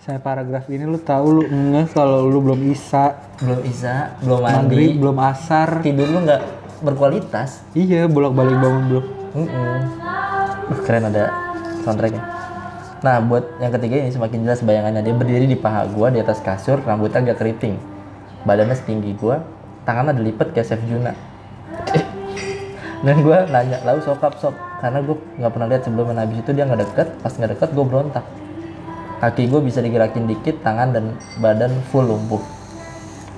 Sampai 0.02 0.18
paragraf 0.18 0.66
ini 0.66 0.82
lu 0.82 0.98
tahu 0.98 1.26
lu 1.30 1.42
ngeh 1.46 1.86
kalau 1.94 2.26
lu 2.26 2.42
belum 2.42 2.58
isa, 2.74 3.22
belum 3.38 3.62
isa 3.62 4.18
belum 4.18 4.42
maghrib, 4.42 4.98
mandi 4.98 4.98
belum 4.98 5.16
asar. 5.30 5.68
tidur 5.78 6.10
lu 6.10 6.26
nggak 6.26 6.42
berkualitas 6.82 7.62
Iya, 7.70 8.10
bolak-balik 8.10 8.58
bangun 8.58 8.82
belum. 8.90 9.04
Mm-mm. 9.30 9.78
Uh, 10.74 10.78
keren 10.82 11.06
ada 11.06 11.30
soundtracknya. 11.86 12.18
Nah, 13.06 13.22
buat 13.22 13.46
yang 13.62 13.70
ketiga 13.78 14.02
ini 14.02 14.10
semakin 14.10 14.42
jelas 14.42 14.66
bayangannya 14.66 15.06
dia 15.06 15.14
berdiri 15.14 15.46
di 15.46 15.54
paha 15.54 15.86
gua 15.86 16.10
di 16.10 16.18
atas 16.18 16.42
kasur, 16.42 16.82
rambutnya 16.82 17.22
agak 17.22 17.38
keriting. 17.38 17.78
Badannya 18.42 18.74
setinggi 18.74 19.14
gua, 19.14 19.38
tangannya 19.86 20.18
dilipet 20.18 20.50
kayak 20.50 20.66
Chef 20.66 20.82
Juna. 20.82 21.14
Dan 23.06 23.22
gua 23.22 23.46
nanya, 23.46 23.78
lalu 23.86 24.02
sokap 24.02 24.34
sok, 24.34 24.58
karena 24.82 24.98
gua 24.98 25.14
nggak 25.14 25.52
pernah 25.54 25.68
lihat 25.70 25.82
sebelumnya. 25.86 26.14
Nah, 26.18 26.26
Habis 26.26 26.42
itu 26.42 26.50
dia 26.50 26.66
nggak 26.66 26.90
deket, 26.90 27.08
pas 27.22 27.30
nggak 27.30 27.50
deket 27.54 27.70
gua 27.70 27.86
berontak. 27.86 28.26
Kaki 29.22 29.46
gua 29.46 29.62
bisa 29.62 29.78
digerakin 29.78 30.26
dikit, 30.26 30.66
tangan 30.66 30.90
dan 30.90 31.14
badan 31.38 31.70
full 31.94 32.02
lumpuh. 32.02 32.42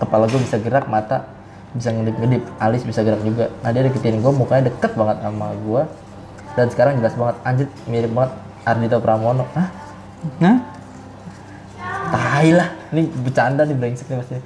Kepala 0.00 0.24
gua 0.24 0.40
bisa 0.40 0.56
gerak, 0.56 0.88
mata 0.88 1.28
bisa 1.76 1.92
ngedip-ngedip, 1.92 2.40
alis 2.56 2.88
bisa 2.88 3.04
gerak 3.04 3.20
juga. 3.20 3.52
Nah 3.60 3.68
dia 3.68 3.84
deketin 3.84 4.24
gua, 4.24 4.32
mukanya 4.32 4.72
deket 4.72 4.96
banget 4.96 5.20
sama 5.20 5.52
gua. 5.60 5.84
Dan 6.56 6.72
sekarang 6.72 6.96
jelas 7.04 7.12
banget, 7.12 7.36
anjir 7.44 7.68
mirip 7.84 8.16
banget 8.16 8.32
Ardito 8.64 8.96
Pramono. 9.04 9.44
Hah? 9.52 9.68
Nah, 10.40 10.56
Tai 12.14 12.48
lah, 12.54 12.68
ini 12.94 13.10
bercanda 13.10 13.66
nih 13.66 13.76
brengsek 13.76 14.06
nih 14.08 14.18
masnya. 14.22 14.40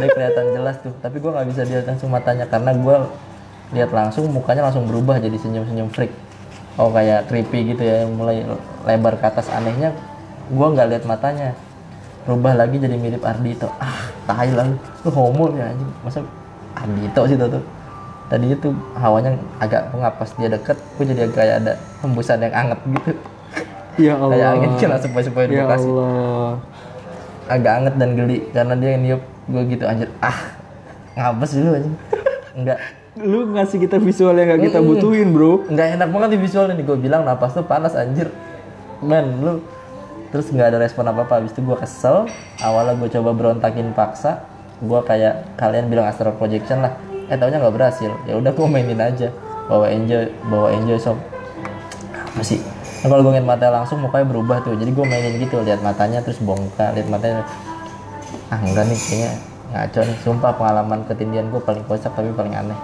Dia 0.00 0.08
kelihatan 0.10 0.46
jelas 0.56 0.76
tuh, 0.80 0.94
tapi 0.98 1.22
gua 1.22 1.38
nggak 1.38 1.48
bisa 1.52 1.62
lihat 1.62 1.84
langsung 1.86 2.10
matanya 2.10 2.48
karena 2.48 2.74
gua 2.74 3.06
lihat 3.70 3.90
langsung 3.94 4.26
mukanya 4.32 4.66
langsung 4.66 4.88
berubah 4.88 5.22
jadi 5.22 5.36
senyum-senyum 5.38 5.92
freak. 5.94 6.10
Oh 6.80 6.88
kayak 6.88 7.28
creepy 7.28 7.76
gitu 7.76 7.84
ya, 7.84 8.02
yang 8.02 8.16
mulai 8.16 8.42
lebar 8.88 9.20
ke 9.20 9.24
atas 9.28 9.46
anehnya. 9.52 9.92
Gua 10.52 10.66
nggak 10.68 10.86
lihat 10.86 11.04
matanya, 11.04 11.56
berubah 12.22 12.52
lagi 12.54 12.76
jadi 12.76 12.94
mirip 12.94 13.22
Ardito. 13.22 13.72
Ah, 13.76 13.96
tai 14.22 14.52
lah 14.52 14.64
lu, 14.64 14.76
lu 14.76 15.10
homo 15.10 15.48
ya 15.50 15.66
anjing. 15.66 15.90
Masa 16.00 16.20
Ardito 16.72 17.22
sih 17.24 17.36
tuh 17.36 17.48
tuh. 17.50 17.64
Tadi 18.28 18.48
itu 18.48 18.68
hawanya 18.94 19.32
agak 19.58 19.88
pengap 19.88 20.16
pas 20.16 20.30
dia 20.30 20.48
deket, 20.48 20.76
gue 20.96 21.04
jadi 21.04 21.28
kayak 21.28 21.54
ada 21.60 21.72
hembusan 22.00 22.38
yang 22.38 22.54
anget 22.54 22.78
gitu. 22.86 23.12
ya 23.98 24.14
Allah. 24.22 24.32
Kayak 24.32 24.48
angin 24.50 24.70
kena 24.78 24.96
sepoi-sepoi 24.96 25.44
di 25.46 25.54
Ya 25.54 25.64
Bekasi 25.64 25.84
Allah. 25.86 26.52
agak 27.44 27.72
anget 27.74 27.94
dan 27.96 28.10
geli 28.14 28.38
karena 28.48 28.74
dia 28.74 28.96
niup 28.96 29.20
gue 29.44 29.62
gitu 29.66 29.84
anjir 29.84 30.08
ah 30.20 30.38
ngapes 31.12 31.52
dulu 31.52 31.70
anjing 31.74 31.96
enggak 32.56 32.78
Lu 33.12 33.44
ngasih 33.46 33.76
kita 33.76 34.00
visual 34.00 34.32
yang 34.32 34.56
gak 34.56 34.72
kita 34.72 34.80
butuhin, 34.80 35.36
Bro. 35.36 35.68
enggak 35.68 36.00
enak 36.00 36.08
banget 36.08 36.28
di 36.32 36.38
visualnya 36.40 36.72
nih 36.72 36.86
gue 36.86 36.96
bilang 36.96 37.22
napas 37.22 37.52
tuh 37.52 37.60
panas 37.60 37.92
anjir 37.92 38.32
men 39.02 39.42
lu 39.42 39.60
terus 40.32 40.48
nggak 40.48 40.72
ada 40.72 40.78
respon 40.80 41.04
apa 41.06 41.28
apa 41.28 41.38
habis 41.38 41.52
itu 41.52 41.60
gue 41.60 41.76
kesel. 41.76 42.26
Awalnya 42.64 42.96
gue 42.96 43.08
coba 43.12 43.30
berontakin 43.36 43.92
paksa. 43.92 44.48
Gue 44.80 44.98
kayak 45.04 45.60
kalian 45.60 45.92
bilang 45.92 46.08
astral 46.08 46.34
projection 46.34 46.80
lah. 46.80 46.96
Eh 47.28 47.36
taunya 47.36 47.60
nggak 47.60 47.76
berhasil. 47.76 48.10
Ya 48.24 48.40
udah 48.40 48.50
gue 48.50 48.66
mainin 48.66 48.98
aja. 48.98 49.28
Bawa 49.68 49.92
enjoy 49.92 50.32
bawa 50.48 50.72
enjoy 50.72 50.98
sob. 50.98 51.20
Apa 52.16 52.42
sih? 52.42 52.58
Nah, 53.04 53.12
kalau 53.12 53.28
gue 53.28 53.36
ngeliat 53.36 53.46
mata 53.46 53.68
langsung 53.68 54.00
mukanya 54.00 54.26
berubah 54.32 54.64
tuh. 54.64 54.74
Jadi 54.74 54.90
gue 54.90 55.04
mainin 55.04 55.36
gitu. 55.36 55.60
Lihat 55.60 55.84
matanya 55.84 56.24
terus 56.24 56.40
muka 56.40 56.90
lihat 56.96 57.06
matanya. 57.12 57.44
Ah 58.48 58.58
enggak 58.58 58.88
nih 58.88 58.98
kayaknya 58.98 59.30
ngaco 59.70 60.00
nih. 60.02 60.16
Sumpah 60.24 60.50
pengalaman 60.56 61.04
ketindihan 61.04 61.46
gue 61.52 61.60
paling 61.60 61.84
kocak 61.84 62.10
tapi 62.16 62.32
paling 62.32 62.56
aneh. 62.56 62.78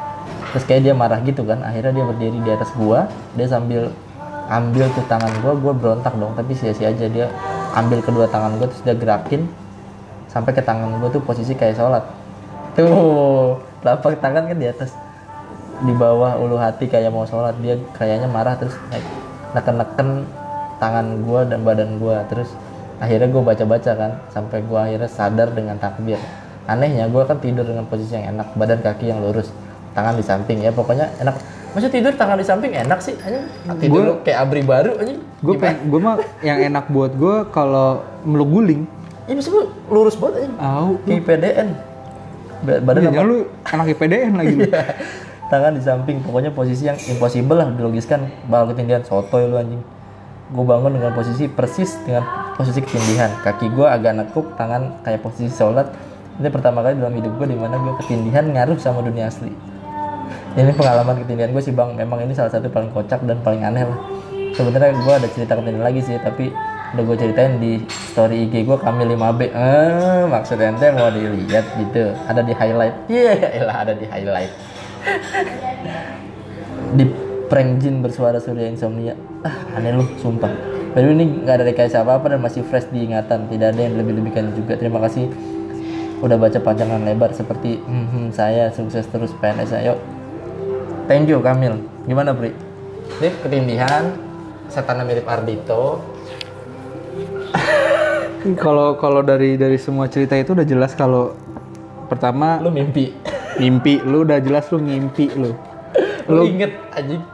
Terus 0.52 0.64
kayak 0.64 0.82
dia 0.84 0.94
marah 0.96 1.20
gitu 1.24 1.42
kan. 1.44 1.64
Akhirnya 1.64 1.92
dia 1.96 2.04
berdiri 2.04 2.38
di 2.40 2.50
atas 2.52 2.70
gua. 2.76 3.08
Dia 3.36 3.48
sambil 3.48 3.92
ambil 4.48 4.88
tuh 4.96 5.04
tangan 5.06 5.30
gua 5.44 5.52
gua 5.56 5.72
berontak 5.76 6.16
dong 6.16 6.32
tapi 6.32 6.56
sia-sia 6.56 6.88
aja 6.88 7.06
dia 7.06 7.28
ambil 7.76 8.00
kedua 8.00 8.24
tangan 8.28 8.56
gua 8.56 8.66
terus 8.66 8.82
dia 8.82 8.96
gerakin 8.96 9.44
sampai 10.28 10.56
ke 10.56 10.64
tangan 10.64 10.96
gua 11.00 11.08
tuh 11.12 11.20
posisi 11.24 11.52
kayak 11.52 11.76
sholat. 11.76 12.04
Tuh 12.76 13.56
telapak 13.84 14.16
tangan 14.20 14.48
kan 14.48 14.56
di 14.56 14.68
atas 14.68 14.96
di 15.78 15.92
bawah 15.94 16.40
ulu 16.40 16.58
hati 16.58 16.90
kayak 16.90 17.12
mau 17.14 17.22
sholat 17.28 17.54
dia 17.62 17.78
kayaknya 17.94 18.26
marah 18.26 18.58
terus 18.58 18.74
naik 18.90 19.04
neken-neken 19.54 20.26
tangan 20.82 21.06
gua 21.22 21.44
dan 21.44 21.62
badan 21.62 22.00
gua 22.00 22.24
terus 22.26 22.50
akhirnya 22.98 23.28
gua 23.30 23.52
baca-baca 23.54 23.92
kan 23.94 24.10
sampai 24.32 24.64
gua 24.64 24.88
akhirnya 24.88 25.10
sadar 25.12 25.52
dengan 25.52 25.76
takbir. 25.76 26.18
Anehnya 26.68 27.08
gua 27.08 27.24
kan 27.24 27.40
tidur 27.40 27.64
dengan 27.64 27.84
posisi 27.88 28.16
yang 28.16 28.36
enak 28.36 28.52
badan 28.56 28.80
kaki 28.80 29.08
yang 29.08 29.20
lurus 29.20 29.48
tangan 29.96 30.14
di 30.14 30.24
samping 30.24 30.62
ya 30.62 30.70
pokoknya 30.70 31.10
enak 31.18 31.34
Maksudnya 31.68 31.92
tidur 31.92 32.12
tangan 32.14 32.36
di 32.36 32.44
samping 32.44 32.72
enak 32.72 32.98
sih 32.98 33.14
anjing. 33.18 33.44
Tidur 33.78 34.02
Gua- 34.08 34.18
kayak 34.22 34.38
abri 34.40 34.62
baru 34.62 34.96
anjing. 34.96 35.20
Gue 35.38 35.54
pengen, 35.54 35.76
gue 35.86 36.00
mah 36.00 36.14
yang 36.40 36.58
enak 36.64 36.88
buat 36.88 37.12
gue 37.12 37.34
kalau 37.48 37.88
meluk 38.22 38.48
guling. 38.50 38.82
ya 39.24 39.36
maksud 39.36 39.52
gua 39.52 39.64
lurus 39.88 40.16
banget 40.16 40.34
anjing. 40.42 40.54
Au, 40.58 40.88
kayak 41.02 41.22
PDN 41.22 41.68
Ba- 42.58 42.80
badan 42.82 43.00
Iya, 43.06 43.22
lu 43.22 43.36
anak 43.62 43.86
IPDN 43.88 44.32
lagi 44.34 44.54
lu. 44.56 44.66
tangan 45.52 45.72
di 45.72 45.80
samping 45.80 46.20
pokoknya 46.20 46.50
posisi 46.50 46.84
yang 46.84 46.98
impossible 47.06 47.54
lah 47.54 47.68
dilogiskan 47.70 48.20
bakal 48.44 48.72
ketindihan 48.72 49.00
sotoy 49.00 49.46
lu 49.46 49.56
anjing. 49.56 49.80
Gue 50.48 50.64
bangun 50.64 50.90
dengan 50.90 51.12
posisi 51.12 51.44
persis 51.46 51.92
dengan 52.02 52.24
posisi 52.56 52.80
ketindihan 52.80 53.30
kaki 53.38 53.68
gue 53.68 53.84
agak 53.84 54.16
nekuk 54.16 54.56
tangan 54.56 54.96
kayak 55.02 55.20
posisi 55.20 55.48
sholat. 55.48 55.92
Ini 56.36 56.48
pertama 56.48 56.80
kali 56.80 56.96
dalam 56.96 57.12
hidup 57.12 57.36
gue 57.36 57.46
di 57.46 57.54
mana 57.54 57.76
gue 57.76 57.94
ketindihan 57.98 58.46
ngaruh 58.46 58.78
sama 58.78 59.00
dunia 59.00 59.26
asli 59.26 59.52
ini 60.58 60.72
pengalaman 60.74 61.22
ketindihan 61.22 61.50
gue 61.54 61.62
sih 61.62 61.74
bang. 61.74 61.94
Memang 61.94 62.18
ini 62.26 62.34
salah 62.34 62.50
satu 62.50 62.66
paling 62.66 62.90
kocak 62.90 63.22
dan 63.22 63.38
paling 63.46 63.62
aneh 63.62 63.86
lah. 63.86 63.98
Sebenarnya 64.56 64.90
gue 64.98 65.14
ada 65.14 65.28
cerita 65.30 65.54
ketindihan 65.54 65.86
lagi 65.86 66.00
sih 66.02 66.18
tapi 66.18 66.50
udah 66.88 67.04
gue 67.04 67.16
ceritain 67.20 67.60
di 67.60 67.84
story 68.10 68.48
IG 68.48 68.64
gue 68.64 68.78
kami 68.80 69.04
5B 69.04 69.52
eh 69.52 70.24
maksudnya 70.24 70.72
ente 70.72 70.88
mau 70.96 71.12
dilihat 71.14 71.66
gitu. 71.78 72.10
Ada 72.26 72.40
di 72.42 72.52
highlight. 72.56 72.96
Iya 73.06 73.32
yeah, 73.38 73.70
ada 73.70 73.92
di 73.94 74.06
highlight. 74.08 74.52
Di 76.88 77.04
prank 77.52 77.84
jin 77.84 78.00
bersuara 78.00 78.40
surya 78.40 78.72
insomnia. 78.72 79.12
Ah 79.44 79.76
aneh 79.76 79.92
lu 79.92 80.08
sumpah. 80.18 80.50
Baru 80.96 81.12
ini 81.12 81.44
nggak 81.44 81.54
ada 81.60 81.64
rekayasa 81.68 82.00
apa 82.00 82.16
apa 82.16 82.32
dan 82.32 82.40
masih 82.40 82.64
fresh 82.64 82.88
di 82.88 83.04
ingatan. 83.04 83.44
Tidak 83.46 83.76
ada 83.76 83.80
yang 83.84 84.00
lebih-lebihkan 84.00 84.56
juga. 84.56 84.80
Terima 84.80 84.96
kasih. 85.04 85.28
Udah 86.24 86.40
baca 86.40 86.58
panjangan 86.58 87.04
lebar 87.04 87.30
seperti 87.36 87.78
hmm, 87.78 88.06
hmm, 88.08 88.26
saya 88.32 88.72
sukses 88.72 89.06
terus 89.06 89.30
PNS 89.38 89.70
ayo 89.84 90.17
thank 91.08 91.26
you 91.26 91.40
Kamil 91.40 91.80
gimana 92.04 92.36
Pri? 92.36 92.52
Ini 93.18 93.28
ketindihan 93.40 94.14
setannya 94.68 95.04
mirip 95.08 95.24
Ardito 95.24 96.04
Kalau 98.62 98.94
kalau 99.00 99.20
dari 99.24 99.58
dari 99.58 99.80
semua 99.80 100.06
cerita 100.06 100.38
itu 100.38 100.54
udah 100.54 100.62
jelas 100.62 100.94
kalau 100.94 101.34
pertama 102.06 102.62
lu 102.62 102.70
mimpi 102.70 103.10
mimpi 103.58 103.98
lu 104.06 104.22
udah 104.22 104.38
jelas 104.38 104.70
lu 104.70 104.78
ngimpi 104.78 105.34
lu. 105.34 105.52
lu 106.30 106.42
inget 106.46 106.72
anjing 106.94 107.24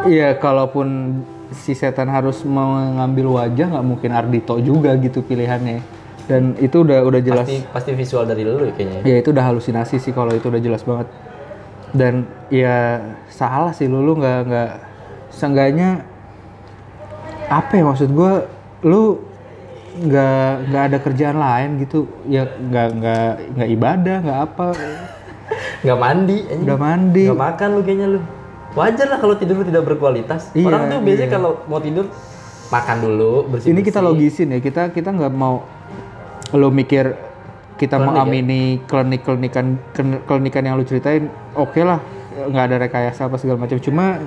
Iya, 0.00 0.32
kalaupun 0.40 1.20
si 1.52 1.76
setan 1.76 2.08
harus 2.08 2.40
mengambil 2.40 3.36
wajah 3.36 3.68
nggak 3.68 3.84
mungkin 3.84 4.10
Ardito 4.16 4.56
juga 4.64 4.96
gitu 4.96 5.20
pilihannya. 5.20 5.84
Dan 6.24 6.56
itu 6.56 6.80
udah 6.80 7.04
udah 7.04 7.20
jelas. 7.20 7.44
pasti 7.44 7.60
pasti 7.68 7.90
visual 7.92 8.24
dari 8.24 8.48
lu 8.48 8.64
ya 8.64 8.72
kayaknya 8.72 9.00
Ya 9.04 9.16
itu 9.20 9.28
udah 9.28 9.44
halusinasi 9.52 10.00
sih 10.00 10.16
kalau 10.16 10.32
itu 10.32 10.48
udah 10.48 10.62
jelas 10.62 10.80
banget. 10.88 11.12
Dan 11.90 12.26
ya 12.52 13.02
salah 13.30 13.74
sih 13.74 13.90
lu 13.90 14.02
lu 14.02 14.18
nggak 14.18 14.38
nggak 14.46 14.70
seenggaknya 15.34 16.06
apa 17.50 17.72
ya 17.74 17.82
maksud 17.86 18.10
gua? 18.14 18.46
Lu 18.86 19.20
nggak 20.00 20.70
nggak 20.70 20.82
ada 20.92 20.98
kerjaan 21.02 21.38
lain 21.38 21.70
gitu. 21.82 22.06
Ya 22.30 22.46
nggak 22.46 22.88
nggak 23.00 23.30
nggak 23.58 23.68
ibadah 23.74 24.16
nggak 24.22 24.40
apa. 24.50 24.68
Nggak 25.80 25.98
mandi 25.98 26.38
nggak 26.46 26.78
mandi. 26.78 27.24
Nggak 27.26 27.42
makan 27.42 27.68
lu 27.72 27.80
kayaknya 27.80 28.06
lu. 28.06 28.20
Wajar 28.76 29.06
lah 29.10 29.18
kalau 29.18 29.34
tidur 29.34 29.58
lu 29.58 29.64
tidak 29.66 29.82
berkualitas. 29.82 30.52
Iya, 30.54 30.68
orang 30.68 30.82
tuh 30.92 30.98
biasanya 31.02 31.30
kalau 31.32 31.50
mau 31.66 31.80
tidur 31.82 32.06
makan 32.70 32.96
dulu 33.02 33.32
bersih 33.50 33.74
ini 33.74 33.82
kita 33.82 33.98
logisin 33.98 34.54
ya 34.54 34.58
kita 34.62 34.94
kita 34.94 35.10
nggak 35.10 35.34
mau 35.34 35.66
lo 36.54 36.70
mikir 36.70 37.18
kita 37.80 37.96
Klinik 37.96 38.04
ya? 38.04 38.08
mengamini 38.12 38.62
klinik 38.84 39.20
klinikan 39.24 39.80
klinikan 40.28 40.62
yang 40.68 40.76
lu 40.76 40.84
ceritain 40.84 41.32
oke 41.56 41.80
lah 41.80 41.96
nggak 42.30 42.64
ada 42.68 42.76
rekayasa 42.76 43.24
apa 43.24 43.40
segala 43.40 43.56
macam. 43.56 43.80
Cuma 43.80 44.20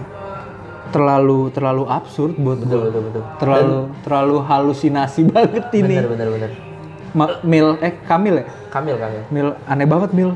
terlalu 0.89 1.49
terlalu 1.53 1.83
absurd 1.85 2.33
buat 2.37 2.57
betul 2.61 2.69
gua. 2.73 2.85
betul 2.89 3.01
betul. 3.09 3.23
Terlalu 3.37 3.77
terlalu 4.01 4.35
halusinasi 4.41 5.21
banget 5.33 5.65
ini. 5.77 5.95
Bener 6.01 6.09
bener 6.09 6.27
bener. 6.33 6.51
Ma- 7.13 7.37
mil 7.45 7.77
eh 7.77 7.93
kamil 8.09 8.41
ya? 8.41 8.45
Kamil 8.73 8.95
kamil. 8.97 9.21
Mil 9.29 9.47
aneh 9.69 9.85
banget 9.85 10.09
mil. 10.17 10.33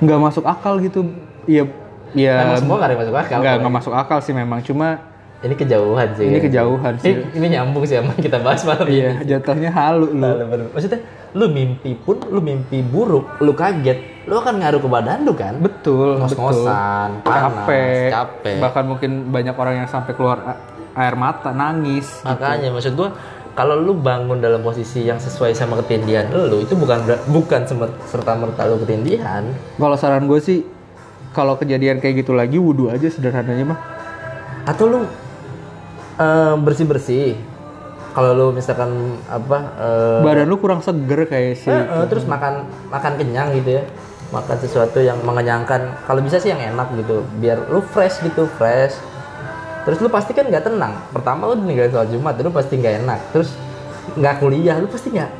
Nggak 0.00 0.18
masuk 0.18 0.44
akal 0.48 0.80
gitu. 0.80 1.12
Iya 1.44 1.68
iya. 2.16 2.34
Emang 2.48 2.56
semua 2.56 2.76
nggak 2.80 2.98
masuk 3.04 3.16
akal. 3.20 3.38
Nggak 3.44 3.54
nggak 3.60 3.74
masuk 3.76 3.92
akal 3.92 4.18
sih 4.24 4.32
memang. 4.32 4.64
Cuma 4.64 5.11
ini 5.42 5.54
kejauhan 5.58 6.08
sih. 6.14 6.26
Ini 6.30 6.38
kejauhan 6.38 6.94
sih. 7.02 7.12
Ini, 7.18 7.22
ini 7.34 7.46
nyambung 7.58 7.82
sih 7.82 7.98
sama 7.98 8.14
kita 8.14 8.38
bahas 8.38 8.62
malam 8.62 8.86
ini. 8.86 8.98
iya 9.02 9.12
jatuhnya 9.36 9.70
halu 9.74 10.14
lu. 10.14 10.30
Maksudnya 10.70 11.00
lu 11.34 11.46
mimpi 11.50 11.98
pun 11.98 12.20
lu 12.30 12.38
mimpi 12.38 12.84
buruk 12.84 13.40
lu 13.42 13.56
kaget 13.56 14.28
lu 14.28 14.38
akan 14.38 14.62
ngaruh 14.62 14.78
ke 14.78 14.88
badan 14.88 15.18
lu 15.26 15.34
kan? 15.34 15.58
Betul 15.58 16.22
betul. 16.22 16.38
Ngos-ngosan 16.46 17.26
capek, 17.26 18.08
capek. 18.14 18.58
Bahkan 18.62 18.84
mungkin 18.86 19.10
banyak 19.34 19.54
orang 19.58 19.74
yang 19.82 19.88
sampai 19.90 20.14
keluar 20.14 20.38
air 20.92 21.16
mata 21.16 21.50
nangis 21.50 22.20
makanya 22.20 22.68
maksud 22.68 22.92
gua 22.92 23.16
kalau 23.56 23.80
lu 23.80 23.96
bangun 23.96 24.40
dalam 24.40 24.60
posisi 24.60 25.04
yang 25.04 25.16
sesuai 25.20 25.56
sama 25.56 25.76
ketindihan 25.84 26.28
lu 26.32 26.60
itu 26.60 26.72
bukan 26.72 27.04
bukan 27.28 27.60
serta 28.08 28.32
merta 28.36 28.64
lu 28.68 28.80
ketindihan. 28.80 29.44
Kalau 29.76 29.96
saran 29.96 30.24
gue 30.24 30.40
sih, 30.40 30.64
kalau 31.36 31.60
kejadian 31.60 32.00
kayak 32.00 32.24
gitu 32.24 32.32
lagi, 32.32 32.56
wudhu 32.56 32.88
aja 32.88 33.08
sederhananya 33.08 33.76
mah. 33.76 33.80
atau 34.62 34.86
lu 34.86 34.98
bersih 36.62 36.86
bersih 36.86 37.36
kalau 38.12 38.30
lu 38.36 38.46
misalkan 38.52 39.16
apa 39.24 39.58
eh, 39.80 40.20
Badan 40.20 40.46
lu 40.46 40.60
kurang 40.60 40.84
seger 40.84 41.24
kayak 41.24 41.56
sih. 41.56 41.72
Eh, 41.72 41.80
eh, 41.80 42.04
terus 42.06 42.28
makan 42.28 42.68
makan 42.92 43.12
kenyang 43.16 43.56
gitu 43.56 43.80
ya. 43.80 43.84
Makan 44.32 44.56
sesuatu 44.60 45.00
yang 45.00 45.20
mengenyangkan. 45.24 46.08
Kalau 46.08 46.20
bisa 46.20 46.36
sih 46.40 46.52
yang 46.52 46.60
enak 46.60 46.92
gitu 46.96 47.24
biar 47.40 47.72
lu 47.72 47.80
fresh 47.80 48.20
gitu 48.20 48.48
fresh. 48.60 48.96
Terus 49.88 49.98
lu 49.98 50.12
pasti 50.12 50.36
kan 50.36 50.44
nggak 50.44 50.64
tenang. 50.68 50.92
Pertama 51.10 51.48
lu 51.52 51.64
ninggalin 51.64 51.90
sholat 51.90 52.08
jumat 52.12 52.36
lu 52.36 52.52
pasti 52.52 52.76
nggak 52.76 52.94
enak. 53.04 53.20
Terus 53.32 53.50
nggak 54.12 54.34
kuliah 54.44 54.76
lu 54.76 54.88
pasti 54.92 55.08
nggak 55.08 55.30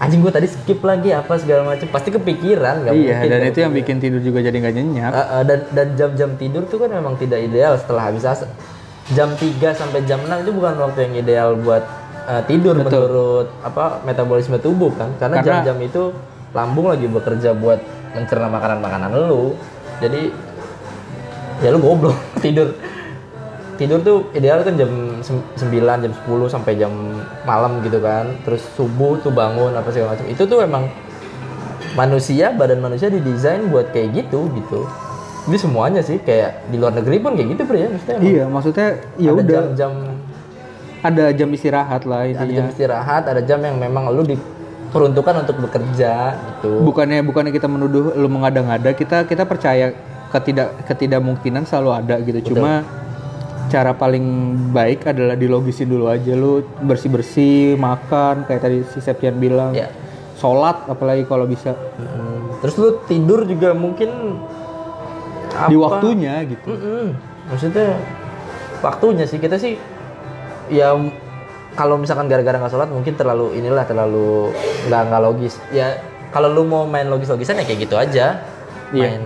anjing 0.00 0.24
gua 0.24 0.32
tadi 0.32 0.48
skip 0.48 0.80
lagi 0.80 1.12
apa 1.12 1.36
segala 1.36 1.76
macam 1.76 1.84
pasti 1.92 2.08
kepikiran 2.08 2.88
nggak 2.88 2.94
Iya, 2.96 3.20
mungkin 3.20 3.28
dan 3.36 3.40
itu 3.52 3.58
yang 3.60 3.74
bikin 3.76 3.96
tidur 4.00 4.20
juga 4.24 4.40
jadi 4.40 4.56
nggak 4.56 4.74
nyenyak. 4.80 5.12
Eh, 5.12 5.20
eh, 5.20 5.42
dan 5.44 5.60
dan 5.76 5.88
jam-jam 5.92 6.30
tidur 6.40 6.64
tuh 6.64 6.80
kan 6.80 6.88
memang 6.88 7.20
tidak 7.20 7.44
ideal 7.44 7.76
setelah 7.76 8.08
habis 8.08 8.24
asar 8.24 8.48
jam 9.10 9.34
3 9.34 9.42
sampai 9.74 10.00
jam 10.04 10.22
6 10.22 10.44
itu 10.44 10.52
bukan 10.52 10.74
waktu 10.78 10.98
yang 11.06 11.14
ideal 11.18 11.48
buat 11.56 11.82
eh, 12.26 12.42
tidur 12.46 12.74
menurut 12.78 13.48
apa 13.60 13.98
metabolisme 14.02 14.56
tubuh 14.56 14.90
kan? 14.94 15.10
Karena 15.18 15.42
jam-jam 15.62 15.78
itu 15.80 16.02
lambung 16.50 16.86
lagi 16.88 17.06
bekerja 17.06 17.54
buat 17.54 17.78
mencerna 18.14 18.46
makanan-makanan 18.46 19.10
lu. 19.26 19.54
Jadi 19.98 20.30
ya 21.60 21.68
lu 21.70 21.78
goblok 21.78 22.16
tidur. 22.44 22.74
Tidur 23.74 24.04
tuh 24.04 24.28
ideal 24.36 24.60
kan 24.60 24.76
jam 24.76 24.92
sem- 25.24 25.46
9 25.56 25.72
jam 26.04 26.12
10 26.12 26.20
sampai 26.46 26.76
jam 26.76 26.92
malam 27.48 27.80
gitu 27.80 27.96
kan. 27.98 28.28
Terus 28.44 28.60
subuh 28.76 29.16
tuh 29.18 29.32
bangun 29.32 29.72
apa 29.72 29.88
segala 29.88 30.12
macam. 30.12 30.28
Itu 30.28 30.44
tuh 30.44 30.60
emang 30.60 30.84
manusia 31.96 32.54
badan 32.54 32.78
manusia 32.78 33.10
didesain 33.10 33.66
buat 33.66 33.90
kayak 33.90 34.14
gitu 34.14 34.46
gitu 34.54 34.86
ini 35.40 35.56
semuanya 35.56 36.00
sih 36.00 36.18
kayak 36.18 36.68
di 36.68 36.76
luar 36.76 36.92
negeri 36.92 37.16
pun 37.18 37.32
kayak 37.32 37.48
gitu 37.54 37.62
bro 37.64 37.76
ya 37.76 37.88
maksudnya 37.88 38.14
emang 38.16 38.28
Iya, 38.28 38.44
maksudnya 38.46 38.88
ya 39.16 39.30
ada 39.30 39.38
udah. 39.38 39.54
jam-jam 39.54 39.92
ada 41.00 41.24
jam 41.32 41.48
istirahat 41.48 42.02
lah 42.04 42.20
ada 42.20 42.30
intinya. 42.30 42.56
jam 42.60 42.66
istirahat 42.68 43.22
ada 43.24 43.40
jam 43.40 43.58
yang 43.58 43.76
memang 43.76 44.12
lu 44.12 44.20
diperuntukkan 44.20 45.34
untuk 45.48 45.56
bekerja 45.64 46.12
gitu. 46.36 46.84
Bukannya 46.84 47.24
bukannya 47.24 47.52
kita 47.54 47.64
menuduh 47.66 48.12
lu 48.12 48.28
mengada-ngada, 48.28 48.92
kita 48.92 49.24
kita 49.24 49.48
percaya 49.48 49.96
ketidak 50.28 50.84
ketidakmungkinan 50.84 51.64
selalu 51.64 51.90
ada 51.94 52.14
gitu. 52.20 52.52
Cuma 52.52 52.84
cara 53.66 53.94
paling 53.94 54.26
baik 54.76 55.08
adalah 55.08 55.40
dilogisin 55.40 55.88
dulu 55.88 56.04
aja. 56.04 56.36
Lu 56.36 56.60
bersih-bersih, 56.84 57.80
makan 57.80 58.44
kayak 58.44 58.60
tadi 58.60 58.78
si 58.92 59.00
Septian 59.00 59.40
bilang. 59.40 59.72
ya 59.72 59.88
Sholat 60.36 60.88
apalagi 60.88 61.24
kalau 61.24 61.44
bisa. 61.44 61.76
Mm, 61.96 62.60
terus 62.60 62.76
lu 62.76 63.00
tidur 63.04 63.44
juga 63.44 63.72
mungkin 63.72 64.40
di 65.50 65.76
apa- 65.76 65.82
waktunya 65.86 66.34
gitu. 66.46 66.68
Mm-mm. 66.70 67.06
maksudnya 67.50 67.98
waktunya 68.80 69.24
sih. 69.26 69.38
Kita 69.42 69.58
sih 69.58 69.74
ya 70.70 70.94
kalau 71.74 71.98
misalkan 71.98 72.30
gara-gara 72.30 72.58
nggak 72.58 72.72
sholat 72.72 72.90
mungkin 72.90 73.14
terlalu 73.14 73.58
inilah 73.58 73.84
terlalu 73.86 74.54
nggak 74.86 75.02
nggak 75.10 75.22
logis. 75.22 75.58
Ya 75.74 75.98
kalau 76.30 76.50
lu 76.50 76.62
mau 76.66 76.86
main 76.86 77.10
logis-logisan 77.10 77.58
ya 77.58 77.64
kayak 77.66 77.80
gitu 77.86 77.94
aja. 77.98 78.42
Iya. 78.90 79.18
main 79.18 79.22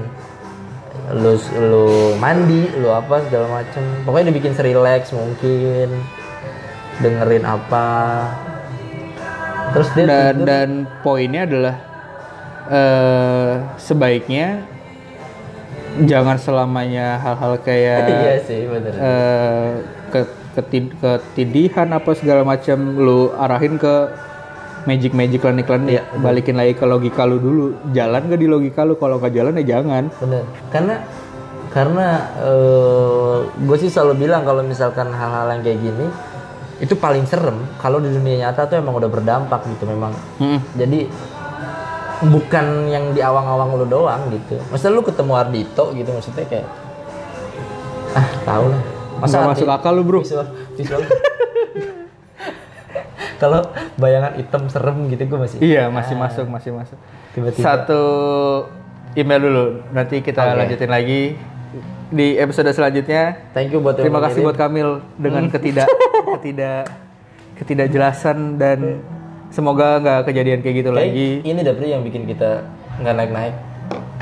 lu 1.05 1.37
lu 1.61 2.17
mandi 2.17 2.73
lu 2.81 2.89
apa 2.89 3.21
segala 3.29 3.61
macem. 3.61 3.85
Pokoknya 4.09 4.33
dibikin 4.33 4.57
serileks 4.57 5.13
mungkin. 5.13 5.93
Dengerin 7.03 7.45
apa. 7.45 7.89
Terus 9.75 9.89
dia 9.99 10.07
Dan 10.07 10.35
tidur, 10.39 10.47
dan 10.47 10.69
poinnya 11.03 11.43
adalah 11.45 11.77
eh 12.71 13.53
sebaiknya 13.77 14.63
jangan 16.03 16.37
selamanya 16.37 17.17
hal-hal 17.19 17.55
kayak 17.61 17.99
iya 18.13 18.35
sih 18.43 18.67
bener 18.67 18.93
eh 18.93 19.71
ke 20.11 20.21
ketid- 20.55 20.95
ketidihan 20.97 21.89
apa 21.91 22.11
segala 22.13 22.43
macam 22.43 22.79
lu 22.95 23.31
arahin 23.33 23.75
ke 23.75 24.11
magic 24.85 25.11
magic 25.11 25.41
klinik 25.41 25.65
klinik 25.65 25.97
Iya, 25.97 26.03
balikin 26.19 26.55
lagi 26.55 26.77
ke 26.77 26.85
logika 26.85 27.25
lu 27.25 27.41
dulu. 27.41 27.67
Jalan 27.91 28.29
gak 28.29 28.37
di 28.37 28.45
logika 28.45 28.85
lu? 28.85 28.95
Kalau 28.95 29.17
nggak 29.17 29.33
jalan 29.33 29.57
ya 29.57 29.81
jangan. 29.81 30.13
Bener. 30.21 30.45
Karena 30.69 30.95
karena 31.73 32.07
gue 33.57 33.77
sih 33.81 33.89
selalu 33.89 34.29
bilang 34.29 34.45
kalau 34.45 34.61
misalkan 34.61 35.09
hal-hal 35.09 35.51
yang 35.51 35.63
kayak 35.65 35.81
gini 35.81 36.07
itu 36.79 36.95
paling 36.95 37.25
serem. 37.25 37.65
Kalau 37.79 37.97
di 37.97 38.13
dunia 38.13 38.45
nyata 38.45 38.69
tuh 38.69 38.77
emang 38.77 38.95
udah 38.95 39.09
berdampak 39.09 39.65
gitu 39.67 39.89
memang. 39.89 40.13
Mm-mm. 40.37 40.61
jadi 40.77 41.09
bukan 42.23 42.67
yang 42.87 43.11
di 43.11 43.21
awang-awang 43.21 43.75
lu 43.75 43.85
doang 43.85 44.29
gitu 44.29 44.55
maksudnya 44.69 44.93
lu 44.93 45.03
ketemu 45.03 45.33
Ardito 45.35 45.85
gitu 45.91 46.11
maksudnya 46.11 46.45
kayak 46.45 46.67
ah 48.13 48.29
tau 48.43 48.67
lah 48.69 48.83
Nggak 49.15 49.31
hati- 49.31 49.51
masuk 49.57 49.69
akal 49.71 49.93
lu, 49.95 50.03
bro. 50.03 50.21
visual, 50.21 50.47
visual. 50.75 51.01
kalau 53.37 53.61
bayangan 53.97 54.35
hitam 54.35 54.63
serem 54.67 55.09
gitu 55.09 55.23
gue 55.27 55.39
masih 55.39 55.59
iya 55.61 55.89
masih 55.89 56.15
masuk 56.15 56.47
masih 56.47 56.71
masuk 56.73 56.99
Tiba-tiba. 57.33 57.63
satu 57.63 58.03
email 59.15 59.41
dulu 59.41 59.65
nanti 59.91 60.21
kita 60.21 60.43
Oke. 60.45 60.57
lanjutin 60.57 60.91
lagi 60.91 61.23
di 62.09 62.37
episode 62.37 62.71
selanjutnya 62.71 63.51
thank 63.51 63.71
you 63.71 63.81
buat 63.81 63.97
Terima 63.97 64.21
kasih 64.21 64.45
buat 64.45 64.55
Kamil 64.55 65.03
dengan 65.17 65.49
ketidak 65.53 65.91
ketidak 66.39 66.87
ketidakjelasan 67.55 68.55
dan 68.57 69.03
semoga 69.55 70.03
nggak 70.03 70.21
kejadian 70.27 70.61
kayak 70.61 70.77
gitu 70.83 70.91
Kayak 70.91 70.99
lagi. 71.07 71.29
Ini 71.47 71.61
dapet 71.63 71.87
yang 71.87 72.03
bikin 72.03 72.27
kita 72.27 72.67
nggak 72.99 73.15
naik-naik. 73.15 73.55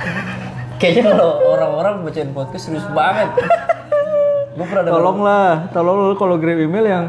Kayaknya 0.80 1.02
kalau 1.16 1.30
orang-orang 1.56 1.94
bacain 2.04 2.30
podcast 2.36 2.68
serius 2.68 2.84
banget. 2.92 3.32
Gue 4.52 4.68
pernah 4.68 4.84
Tolonglah, 4.84 5.72
tolong 5.72 6.12
kalau 6.20 6.36
kirim 6.36 6.68
email 6.68 6.84
yang 6.84 7.04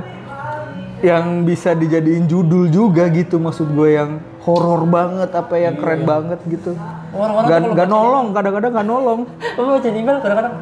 yang 1.03 1.43
bisa 1.43 1.75
dijadiin 1.75 2.31
judul 2.31 2.71
juga 2.71 3.11
gitu 3.11 3.35
maksud 3.35 3.75
gue 3.75 3.99
yang 3.99 4.23
horor 4.47 4.87
banget 4.87 5.27
apa 5.35 5.51
yang 5.59 5.75
keren 5.75 6.07
banget 6.07 6.39
gitu. 6.47 6.71
Orang-orang 7.11 7.75
Gak, 7.75 7.89
nolong, 7.91 8.31
kadang-kadang 8.31 8.71
gak 8.71 8.87
nolong. 8.87 9.21
Lu 9.59 9.75
baca 9.75 9.89
email 9.91 10.17
kadang-kadang. 10.23 10.55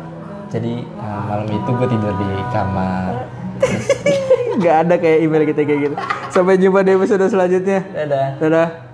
Jadi 0.50 0.74
nah, 0.98 1.22
malam 1.30 1.48
itu 1.54 1.70
gue 1.70 1.88
tidur 1.94 2.14
di 2.18 2.30
kamar. 2.50 3.41
Gak 4.62 4.76
ada 4.88 4.96
kayak 5.02 5.20
email 5.26 5.44
kita 5.48 5.62
kayak 5.66 5.80
gitu. 5.90 5.96
Sampai 6.30 6.62
jumpa 6.62 6.86
di 6.86 6.92
episode 6.96 7.26
selanjutnya. 7.28 7.80
Dadah. 7.92 8.28
Dadah. 8.38 8.91